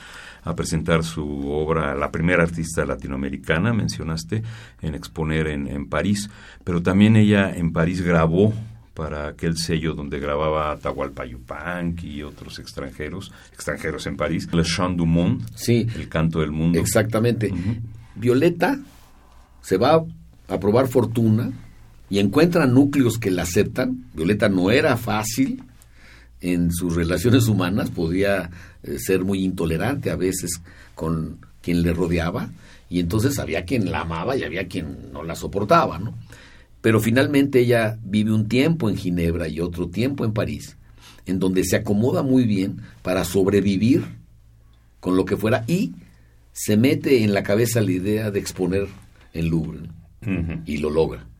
a 0.43 0.55
presentar 0.55 1.03
su 1.03 1.51
obra, 1.51 1.93
la 1.93 2.09
primera 2.09 2.41
artista 2.41 2.83
latinoamericana, 2.83 3.71
mencionaste, 3.71 4.41
en 4.81 4.95
exponer 4.95 5.49
en, 5.49 5.67
en 5.67 5.87
París, 5.87 6.31
pero 6.63 6.81
también 6.81 7.15
ella 7.15 7.55
en 7.55 7.71
París 7.71 8.01
grabó 8.01 8.55
para 8.95 9.27
aquel 9.27 9.55
sello 9.55 9.93
donde 9.93 10.19
grababa 10.19 10.71
Atahualpa 10.71 11.23
Yupanqui 11.23 12.09
y 12.09 12.23
otros 12.23 12.57
extranjeros, 12.57 13.31
extranjeros 13.53 14.07
en 14.07 14.17
París, 14.17 14.49
Le 14.51 14.63
Chant 14.63 14.97
du 14.97 15.05
Monde, 15.05 15.45
sí, 15.53 15.85
el 15.95 16.09
canto 16.09 16.39
del 16.39 16.49
mundo. 16.49 16.79
Exactamente. 16.79 17.53
Violeta 18.15 18.79
se 19.61 19.77
va 19.77 20.03
a 20.47 20.59
probar 20.59 20.87
fortuna 20.87 21.51
y 22.13 22.19
encuentra 22.19 22.67
núcleos 22.67 23.17
que 23.17 23.31
la 23.31 23.41
aceptan. 23.41 24.05
Violeta 24.13 24.47
no 24.47 24.69
era 24.69 24.97
fácil 24.97 25.63
en 26.41 26.71
sus 26.71 26.95
relaciones 26.95 27.47
humanas, 27.47 27.89
podía 27.89 28.51
eh, 28.83 28.99
ser 28.99 29.25
muy 29.25 29.43
intolerante 29.43 30.11
a 30.11 30.15
veces 30.15 30.61
con 30.93 31.39
quien 31.63 31.81
le 31.81 31.91
rodeaba, 31.91 32.51
y 32.87 32.99
entonces 32.99 33.39
había 33.39 33.65
quien 33.65 33.89
la 33.89 34.01
amaba 34.01 34.37
y 34.37 34.43
había 34.43 34.67
quien 34.67 35.11
no 35.11 35.23
la 35.23 35.35
soportaba, 35.35 35.97
¿no? 35.97 36.13
Pero 36.81 36.99
finalmente 36.99 37.61
ella 37.61 37.97
vive 38.03 38.31
un 38.31 38.47
tiempo 38.47 38.89
en 38.89 38.97
Ginebra 38.97 39.47
y 39.47 39.59
otro 39.59 39.87
tiempo 39.87 40.23
en 40.23 40.33
París, 40.33 40.77
en 41.25 41.39
donde 41.39 41.63
se 41.63 41.77
acomoda 41.77 42.21
muy 42.21 42.45
bien 42.45 42.81
para 43.01 43.25
sobrevivir 43.25 44.03
con 44.99 45.17
lo 45.17 45.25
que 45.25 45.35
fuera 45.35 45.63
y 45.65 45.95
se 46.51 46.77
mete 46.77 47.23
en 47.23 47.33
la 47.33 47.41
cabeza 47.41 47.81
la 47.81 47.91
idea 47.91 48.29
de 48.29 48.39
exponer 48.39 48.87
en 49.33 49.49
Louvre 49.49 49.79
¿no? 50.21 50.61
y 50.67 50.77
lo 50.77 50.91
logra. 50.91 51.32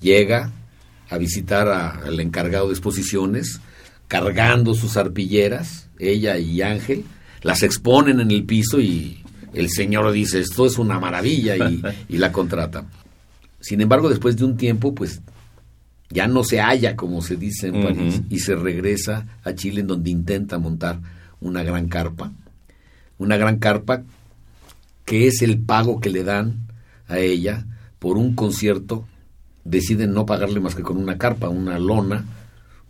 Llega 0.00 0.50
a 1.08 1.18
visitar 1.18 1.68
a- 1.68 1.90
al 1.90 2.20
encargado 2.20 2.68
de 2.68 2.72
exposiciones, 2.74 3.60
cargando 4.08 4.74
sus 4.74 4.96
arpilleras, 4.96 5.88
ella 5.98 6.38
y 6.38 6.62
Ángel, 6.62 7.04
las 7.42 7.62
exponen 7.62 8.20
en 8.20 8.30
el 8.30 8.44
piso 8.44 8.80
y 8.80 9.22
el 9.54 9.68
señor 9.70 10.10
dice, 10.12 10.40
esto 10.40 10.66
es 10.66 10.78
una 10.78 10.98
maravilla 11.00 11.56
y, 11.56 11.82
y 12.08 12.18
la 12.18 12.32
contrata. 12.32 12.84
Sin 13.60 13.80
embargo, 13.80 14.08
después 14.08 14.36
de 14.36 14.44
un 14.44 14.56
tiempo, 14.56 14.94
pues 14.94 15.20
ya 16.08 16.26
no 16.26 16.42
se 16.44 16.60
halla, 16.60 16.96
como 16.96 17.22
se 17.22 17.36
dice 17.36 17.68
en. 17.68 17.82
París, 17.82 18.22
y 18.30 18.38
se 18.40 18.54
regresa 18.56 19.26
a 19.44 19.54
Chile 19.54 19.80
en 19.82 19.86
donde 19.86 20.10
intenta 20.10 20.58
montar 20.58 21.00
una 21.40 21.62
gran 21.62 21.88
carpa. 21.88 22.32
Una 23.18 23.36
gran 23.36 23.58
carpa 23.58 24.02
que 25.04 25.26
es 25.26 25.42
el 25.42 25.58
pago 25.60 26.00
que 26.00 26.10
le 26.10 26.24
dan 26.24 26.66
a 27.08 27.18
ella 27.18 27.66
por 27.98 28.16
un 28.16 28.34
concierto. 28.34 29.06
Deciden 29.64 30.12
no 30.12 30.26
pagarle 30.26 30.60
más 30.60 30.74
que 30.74 30.82
con 30.82 30.96
una 30.96 31.18
carpa, 31.18 31.48
una 31.48 31.78
lona, 31.78 32.24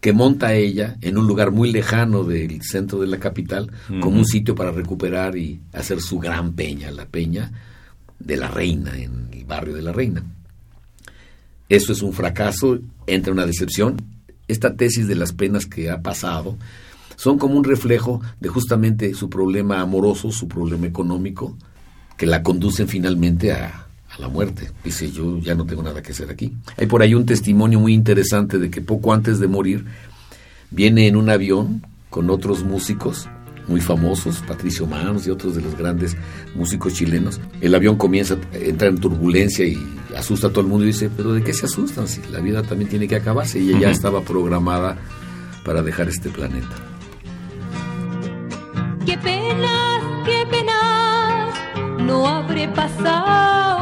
que 0.01 0.13
monta 0.13 0.55
ella 0.55 0.97
en 1.03 1.19
un 1.19 1.27
lugar 1.27 1.51
muy 1.51 1.71
lejano 1.71 2.25
del 2.25 2.63
centro 2.63 3.01
de 3.01 3.07
la 3.07 3.19
capital, 3.19 3.71
como 4.01 4.19
un 4.19 4.25
sitio 4.25 4.55
para 4.55 4.73
recuperar 4.73 5.37
y 5.37 5.61
hacer 5.73 6.01
su 6.01 6.19
gran 6.19 6.55
peña, 6.55 6.91
la 6.91 7.07
peña 7.07 7.53
de 8.19 8.37
la 8.37 8.49
reina, 8.49 8.97
en 8.97 9.29
el 9.33 9.45
barrio 9.45 9.75
de 9.75 9.83
la 9.83 9.93
reina. 9.93 10.25
Eso 11.69 11.93
es 11.93 12.03
un 12.03 12.13
fracaso, 12.13 12.79
entra 13.07 13.33
una 13.33 13.47
decepción. 13.47 13.97
Esta 14.49 14.75
tesis 14.75 15.07
de 15.07 15.15
las 15.15 15.33
penas 15.33 15.67
que 15.67 15.91
ha 15.91 16.01
pasado 16.01 16.57
son 17.17 17.39
como 17.39 17.57
un 17.57 17.65
reflejo 17.65 18.23
de 18.41 18.49
justamente 18.49 19.15
su 19.15 19.29
problema 19.29 19.81
amoroso, 19.81 20.33
su 20.33 20.49
problema 20.49 20.87
económico, 20.87 21.57
que 22.17 22.27
la 22.27 22.43
conducen 22.43 22.89
finalmente 22.89 23.53
a 23.53 23.87
la 24.21 24.29
muerte. 24.29 24.71
Dice, 24.85 25.11
yo 25.11 25.39
ya 25.39 25.55
no 25.55 25.65
tengo 25.67 25.83
nada 25.83 26.03
que 26.03 26.13
hacer 26.13 26.31
aquí. 26.31 26.53
Hay 26.77 26.87
por 26.87 27.03
ahí 27.03 27.15
un 27.15 27.27
testimonio 27.27 27.81
muy 27.81 27.95
interesante 27.95 28.59
de 28.59 28.71
que 28.71 28.81
poco 28.81 29.13
antes 29.13 29.41
de 29.41 29.49
morir 29.49 29.85
viene 30.71 31.07
en 31.07 31.17
un 31.17 31.31
avión 31.31 31.83
con 32.11 32.31
otros 32.31 32.63
músicos 32.63 33.29
muy 33.71 33.81
famosos, 33.81 34.43
Patricio 34.47 34.87
Manos 34.87 35.27
y 35.27 35.31
otros 35.31 35.55
de 35.55 35.63
los 35.63 35.77
grandes 35.77 36.17
músicos 36.55 36.95
chilenos. 36.95 37.41
El 37.61 37.75
avión 37.75 37.97
comienza 37.97 38.35
a 38.35 38.57
entrar 38.57 38.91
en 38.91 38.99
turbulencia 38.99 39.65
y 39.65 39.79
asusta 40.17 40.49
a 40.49 40.51
todo 40.51 40.63
el 40.63 40.67
mundo 40.67 40.85
y 40.85 40.89
dice, 40.89 41.09
pero 41.17 41.33
¿de 41.33 41.43
qué 41.43 41.55
se 41.55 41.67
asustan? 41.67 42.09
Si 42.09 42.21
la 42.33 42.41
vida 42.41 42.63
también 42.63 42.91
tiene 42.91 43.07
que 43.07 43.17
acabarse 43.17 43.61
y 43.61 43.71
ella 43.71 43.81
ya 43.81 43.91
estaba 43.91 44.23
programada 44.23 44.99
para 45.65 45.83
dejar 45.83 46.09
este 46.09 46.31
planeta. 46.31 46.75
Qué 49.07 49.17
penas, 49.19 50.03
qué 50.25 50.47
penas 50.51 51.55
no 52.05 52.27
habré 52.27 52.69
pasado. 52.69 53.80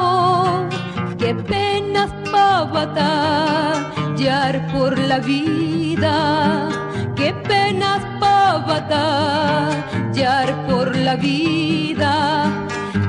Qué 1.29 1.35
penas 1.35 2.11
pa' 2.33 2.65
batallar 2.65 4.55
por 4.73 4.99
la 4.99 5.19
vida. 5.19 6.71
Qué 7.15 7.35
penas 7.47 8.01
pa' 8.19 8.65
batallar 8.67 10.47
por 10.67 10.97
la 10.97 11.17
vida. 11.17 12.15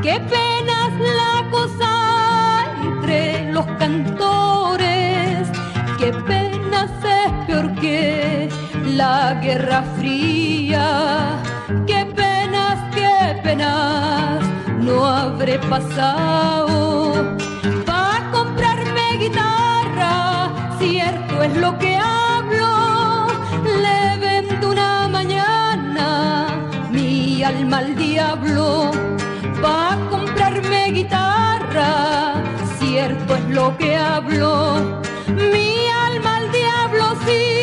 qué 0.03 0.19
penas 0.35 0.91
la 1.19 1.49
cosa 1.49 1.93
entre 2.83 3.53
los 3.53 3.65
cantores, 3.81 5.47
qué 5.97 6.11
penas 6.27 6.91
es 7.21 7.31
peor 7.47 7.73
que 7.75 8.49
la 9.01 9.35
guerra 9.35 9.81
fría, 9.97 11.37
qué 11.87 12.05
penas, 12.05 12.77
qué 12.93 13.39
penas 13.43 14.43
no 14.81 15.05
habré 15.05 15.57
pasado 15.59 16.69
cierto 20.79 21.43
es 21.43 21.57
lo 21.57 21.77
que 21.77 21.95
hablo, 21.95 23.27
le 23.63 24.17
vendo 24.17 24.71
una 24.71 25.07
mañana 25.07 26.47
mi 26.91 27.43
alma 27.43 27.77
al 27.79 27.95
diablo. 27.95 28.91
Para 29.61 29.97
comprarme 30.09 30.91
guitarra, 30.91 32.41
cierto 32.79 33.35
es 33.35 33.45
lo 33.49 33.77
que 33.77 33.95
hablo, 33.95 35.01
mi 35.51 35.87
alma 36.07 36.37
al 36.37 36.51
diablo 36.51 37.05
sí, 37.25 37.58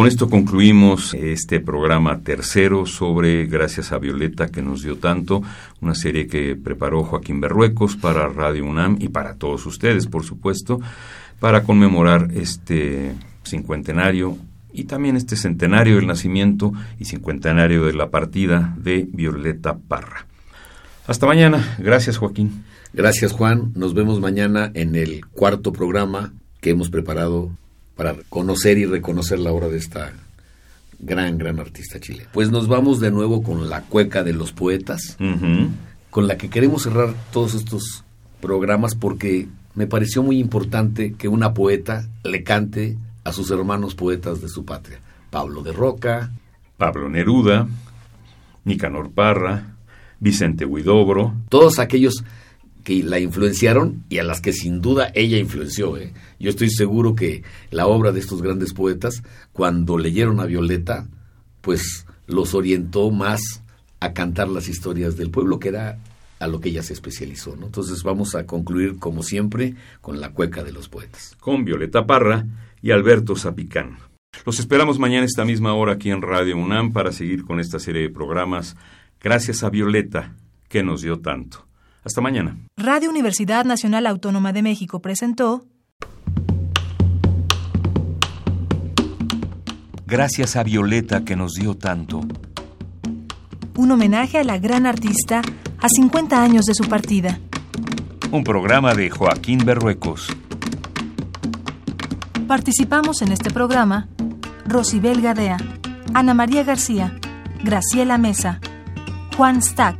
Con 0.00 0.06
esto 0.06 0.30
concluimos 0.30 1.12
este 1.12 1.60
programa 1.60 2.20
tercero 2.20 2.86
sobre 2.86 3.44
Gracias 3.44 3.92
a 3.92 3.98
Violeta 3.98 4.48
que 4.48 4.62
nos 4.62 4.82
dio 4.82 4.96
tanto, 4.96 5.42
una 5.82 5.94
serie 5.94 6.26
que 6.26 6.56
preparó 6.56 7.04
Joaquín 7.04 7.38
Berruecos 7.38 7.96
para 7.96 8.26
Radio 8.30 8.64
UNAM 8.64 8.96
y 8.98 9.08
para 9.08 9.34
todos 9.34 9.66
ustedes, 9.66 10.06
por 10.06 10.24
supuesto, 10.24 10.80
para 11.38 11.64
conmemorar 11.64 12.30
este 12.32 13.14
cincuentenario 13.44 14.38
y 14.72 14.84
también 14.84 15.18
este 15.18 15.36
centenario 15.36 15.96
del 15.96 16.06
nacimiento 16.06 16.72
y 16.98 17.04
cincuentenario 17.04 17.84
de 17.84 17.92
la 17.92 18.08
partida 18.08 18.74
de 18.78 19.06
Violeta 19.12 19.76
Parra. 19.76 20.24
Hasta 21.06 21.26
mañana. 21.26 21.76
Gracias, 21.78 22.16
Joaquín. 22.16 22.64
Gracias, 22.94 23.32
Juan. 23.32 23.72
Nos 23.74 23.92
vemos 23.92 24.18
mañana 24.18 24.70
en 24.72 24.96
el 24.96 25.26
cuarto 25.26 25.74
programa 25.74 26.32
que 26.62 26.70
hemos 26.70 26.88
preparado 26.88 27.50
para 28.00 28.14
conocer 28.30 28.78
y 28.78 28.86
reconocer 28.86 29.38
la 29.40 29.52
obra 29.52 29.68
de 29.68 29.76
esta 29.76 30.14
gran, 31.00 31.36
gran 31.36 31.60
artista 31.60 32.00
chilena. 32.00 32.30
Pues 32.32 32.50
nos 32.50 32.66
vamos 32.66 32.98
de 32.98 33.10
nuevo 33.10 33.42
con 33.42 33.68
la 33.68 33.82
cueca 33.82 34.24
de 34.24 34.32
los 34.32 34.52
poetas, 34.52 35.18
con 36.08 36.26
la 36.26 36.38
que 36.38 36.48
queremos 36.48 36.84
cerrar 36.84 37.12
todos 37.30 37.52
estos 37.52 38.04
programas 38.40 38.94
porque 38.94 39.48
me 39.74 39.86
pareció 39.86 40.22
muy 40.22 40.38
importante 40.38 41.12
que 41.12 41.28
una 41.28 41.52
poeta 41.52 42.08
le 42.24 42.42
cante 42.42 42.96
a 43.24 43.34
sus 43.34 43.50
hermanos 43.50 43.94
poetas 43.94 44.40
de 44.40 44.48
su 44.48 44.64
patria. 44.64 44.98
Pablo 45.28 45.62
de 45.62 45.72
Roca, 45.72 46.30
Pablo 46.78 47.10
Neruda, 47.10 47.68
Nicanor 48.64 49.10
Parra, 49.10 49.74
Vicente 50.20 50.64
Huidobro. 50.64 51.34
todos 51.50 51.78
aquellos 51.78 52.24
que 52.82 53.02
la 53.02 53.18
influenciaron 53.18 54.04
y 54.08 54.18
a 54.18 54.24
las 54.24 54.40
que 54.40 54.52
sin 54.52 54.80
duda 54.80 55.10
ella 55.14 55.38
influenció. 55.38 55.96
¿eh? 55.96 56.12
Yo 56.38 56.50
estoy 56.50 56.70
seguro 56.70 57.14
que 57.14 57.42
la 57.70 57.86
obra 57.86 58.12
de 58.12 58.20
estos 58.20 58.42
grandes 58.42 58.72
poetas, 58.72 59.22
cuando 59.52 59.98
leyeron 59.98 60.40
a 60.40 60.46
Violeta, 60.46 61.08
pues 61.60 62.06
los 62.26 62.54
orientó 62.54 63.10
más 63.10 63.62
a 64.00 64.12
cantar 64.12 64.48
las 64.48 64.68
historias 64.68 65.16
del 65.16 65.30
pueblo, 65.30 65.58
que 65.58 65.68
era 65.68 65.98
a 66.38 66.46
lo 66.46 66.60
que 66.60 66.70
ella 66.70 66.82
se 66.82 66.94
especializó. 66.94 67.54
Entonces 67.62 68.02
vamos 68.02 68.34
a 68.34 68.46
concluir, 68.46 68.98
como 68.98 69.22
siempre, 69.22 69.74
con 70.00 70.20
la 70.20 70.32
cueca 70.32 70.64
de 70.64 70.72
los 70.72 70.88
poetas. 70.88 71.36
Con 71.38 71.64
Violeta 71.64 72.06
Parra 72.06 72.46
y 72.80 72.92
Alberto 72.92 73.36
Zapicán. 73.36 73.98
Los 74.46 74.58
esperamos 74.58 74.98
mañana 74.98 75.26
esta 75.26 75.44
misma 75.44 75.74
hora 75.74 75.92
aquí 75.92 76.10
en 76.10 76.22
Radio 76.22 76.56
UNAM 76.56 76.92
para 76.92 77.12
seguir 77.12 77.44
con 77.44 77.60
esta 77.60 77.78
serie 77.78 78.02
de 78.02 78.10
programas. 78.10 78.76
Gracias 79.20 79.62
a 79.62 79.70
Violeta, 79.70 80.34
que 80.68 80.82
nos 80.82 81.02
dio 81.02 81.20
tanto. 81.20 81.69
Hasta 82.04 82.20
mañana. 82.20 82.56
Radio 82.76 83.10
Universidad 83.10 83.64
Nacional 83.64 84.06
Autónoma 84.06 84.52
de 84.52 84.62
México 84.62 85.00
presentó 85.00 85.64
Gracias 90.06 90.56
a 90.56 90.62
Violeta, 90.64 91.24
que 91.24 91.36
nos 91.36 91.52
dio 91.52 91.76
tanto. 91.76 92.20
un 93.76 93.90
homenaje 93.92 94.38
a 94.38 94.44
la 94.44 94.58
gran 94.58 94.84
artista 94.86 95.40
a 95.80 95.88
50 95.88 96.42
años 96.42 96.66
de 96.66 96.74
su 96.74 96.84
partida. 96.88 97.38
Un 98.30 98.44
programa 98.44 98.92
de 98.94 99.08
Joaquín 99.08 99.64
Berruecos. 99.64 100.28
Participamos 102.46 103.22
en 103.22 103.32
este 103.32 103.50
programa 103.50 104.08
Rosibel 104.66 105.22
Gadea, 105.22 105.56
Ana 106.12 106.34
María 106.34 106.62
García, 106.64 107.16
Graciela 107.64 108.18
Mesa, 108.18 108.60
Juan 109.36 109.62
Stack, 109.62 109.96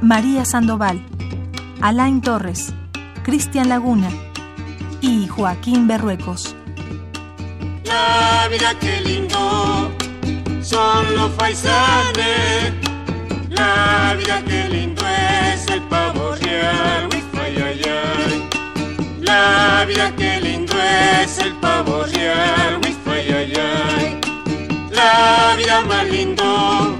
María 0.00 0.44
Sandoval, 0.44 1.04
Alain 1.82 2.20
Torres, 2.20 2.72
Cristian 3.24 3.68
Laguna 3.68 4.08
y 5.00 5.26
Joaquín 5.26 5.88
Berruecos. 5.88 6.54
La 7.84 8.46
vida 8.48 8.78
qué 8.78 9.00
lindo 9.00 9.90
son 10.62 11.16
los 11.16 11.32
faisanes. 11.32 12.72
La 13.48 14.14
vida 14.16 14.40
qué 14.46 14.68
lindo 14.68 15.02
es 15.52 15.66
el 15.70 15.82
pavo 15.82 16.36
real. 16.36 17.08
La 19.20 19.84
vida 19.84 20.14
qué 20.16 20.40
lindo 20.40 20.74
es 21.24 21.38
el 21.38 21.52
pavo 21.54 22.04
real. 22.04 22.80
La 24.92 25.56
vida 25.56 25.80
más 25.80 26.06
lindo 26.08 26.96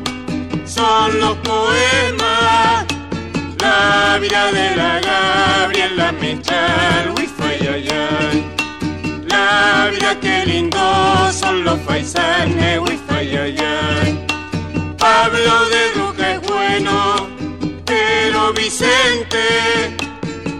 son 0.65 1.21
los 1.21 1.37
poemas. 1.37 2.82
La 3.73 4.19
vida 4.19 4.53
de 4.53 4.77
la 4.77 5.01
Gabriela 5.01 6.13
Mechal. 6.13 7.15
Ay. 7.65 8.45
La 9.31 9.89
vida 9.91 10.21
qué 10.21 10.45
lindo 10.45 10.79
son 11.33 11.65
los 11.65 11.79
paisanes, 11.81 12.81
ay. 13.09 14.27
Pablo 14.99 15.55
de 15.73 15.83
Roca 15.97 16.33
es 16.35 16.41
bueno, 16.43 17.29
pero 17.87 18.53
Vicente 18.53 19.45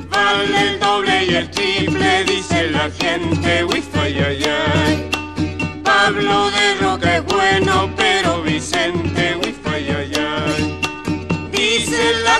vale 0.09 0.71
el 0.71 0.81
doble 0.81 1.25
y 1.27 1.35
el 1.35 1.51
triple, 1.51 2.25
dice 2.25 2.71
la 2.71 2.91
gente, 2.91 3.67
ay. 4.25 5.11
Pablo 5.85 6.51
de 6.51 6.75
Roca 6.81 7.17
es 7.17 7.25
bueno, 7.27 7.91
pero 7.95 8.43
Vicente, 8.43 9.02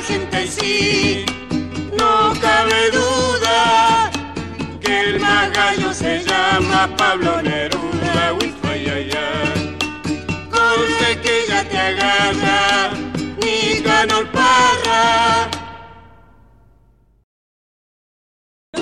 gente 0.07 0.47
sí, 0.47 1.25
no 1.99 2.33
cabe 2.41 2.91
duda 2.91 4.11
que 4.81 5.01
el 5.01 5.21
más 5.21 5.51
se 5.97 6.23
llama 6.25 6.89
Pablo 6.97 7.43
Neruda, 7.43 8.35
uy, 8.41 8.55
ay, 8.65 8.87
ay, 8.89 9.11
ay. 9.13 9.79
Que 11.23 11.45
ya 11.47 11.63
te 11.63 11.79
agarra, 11.79 12.91
ni 13.43 13.81
ganó 13.81 14.21
el 14.21 14.29
parra, 14.29 15.49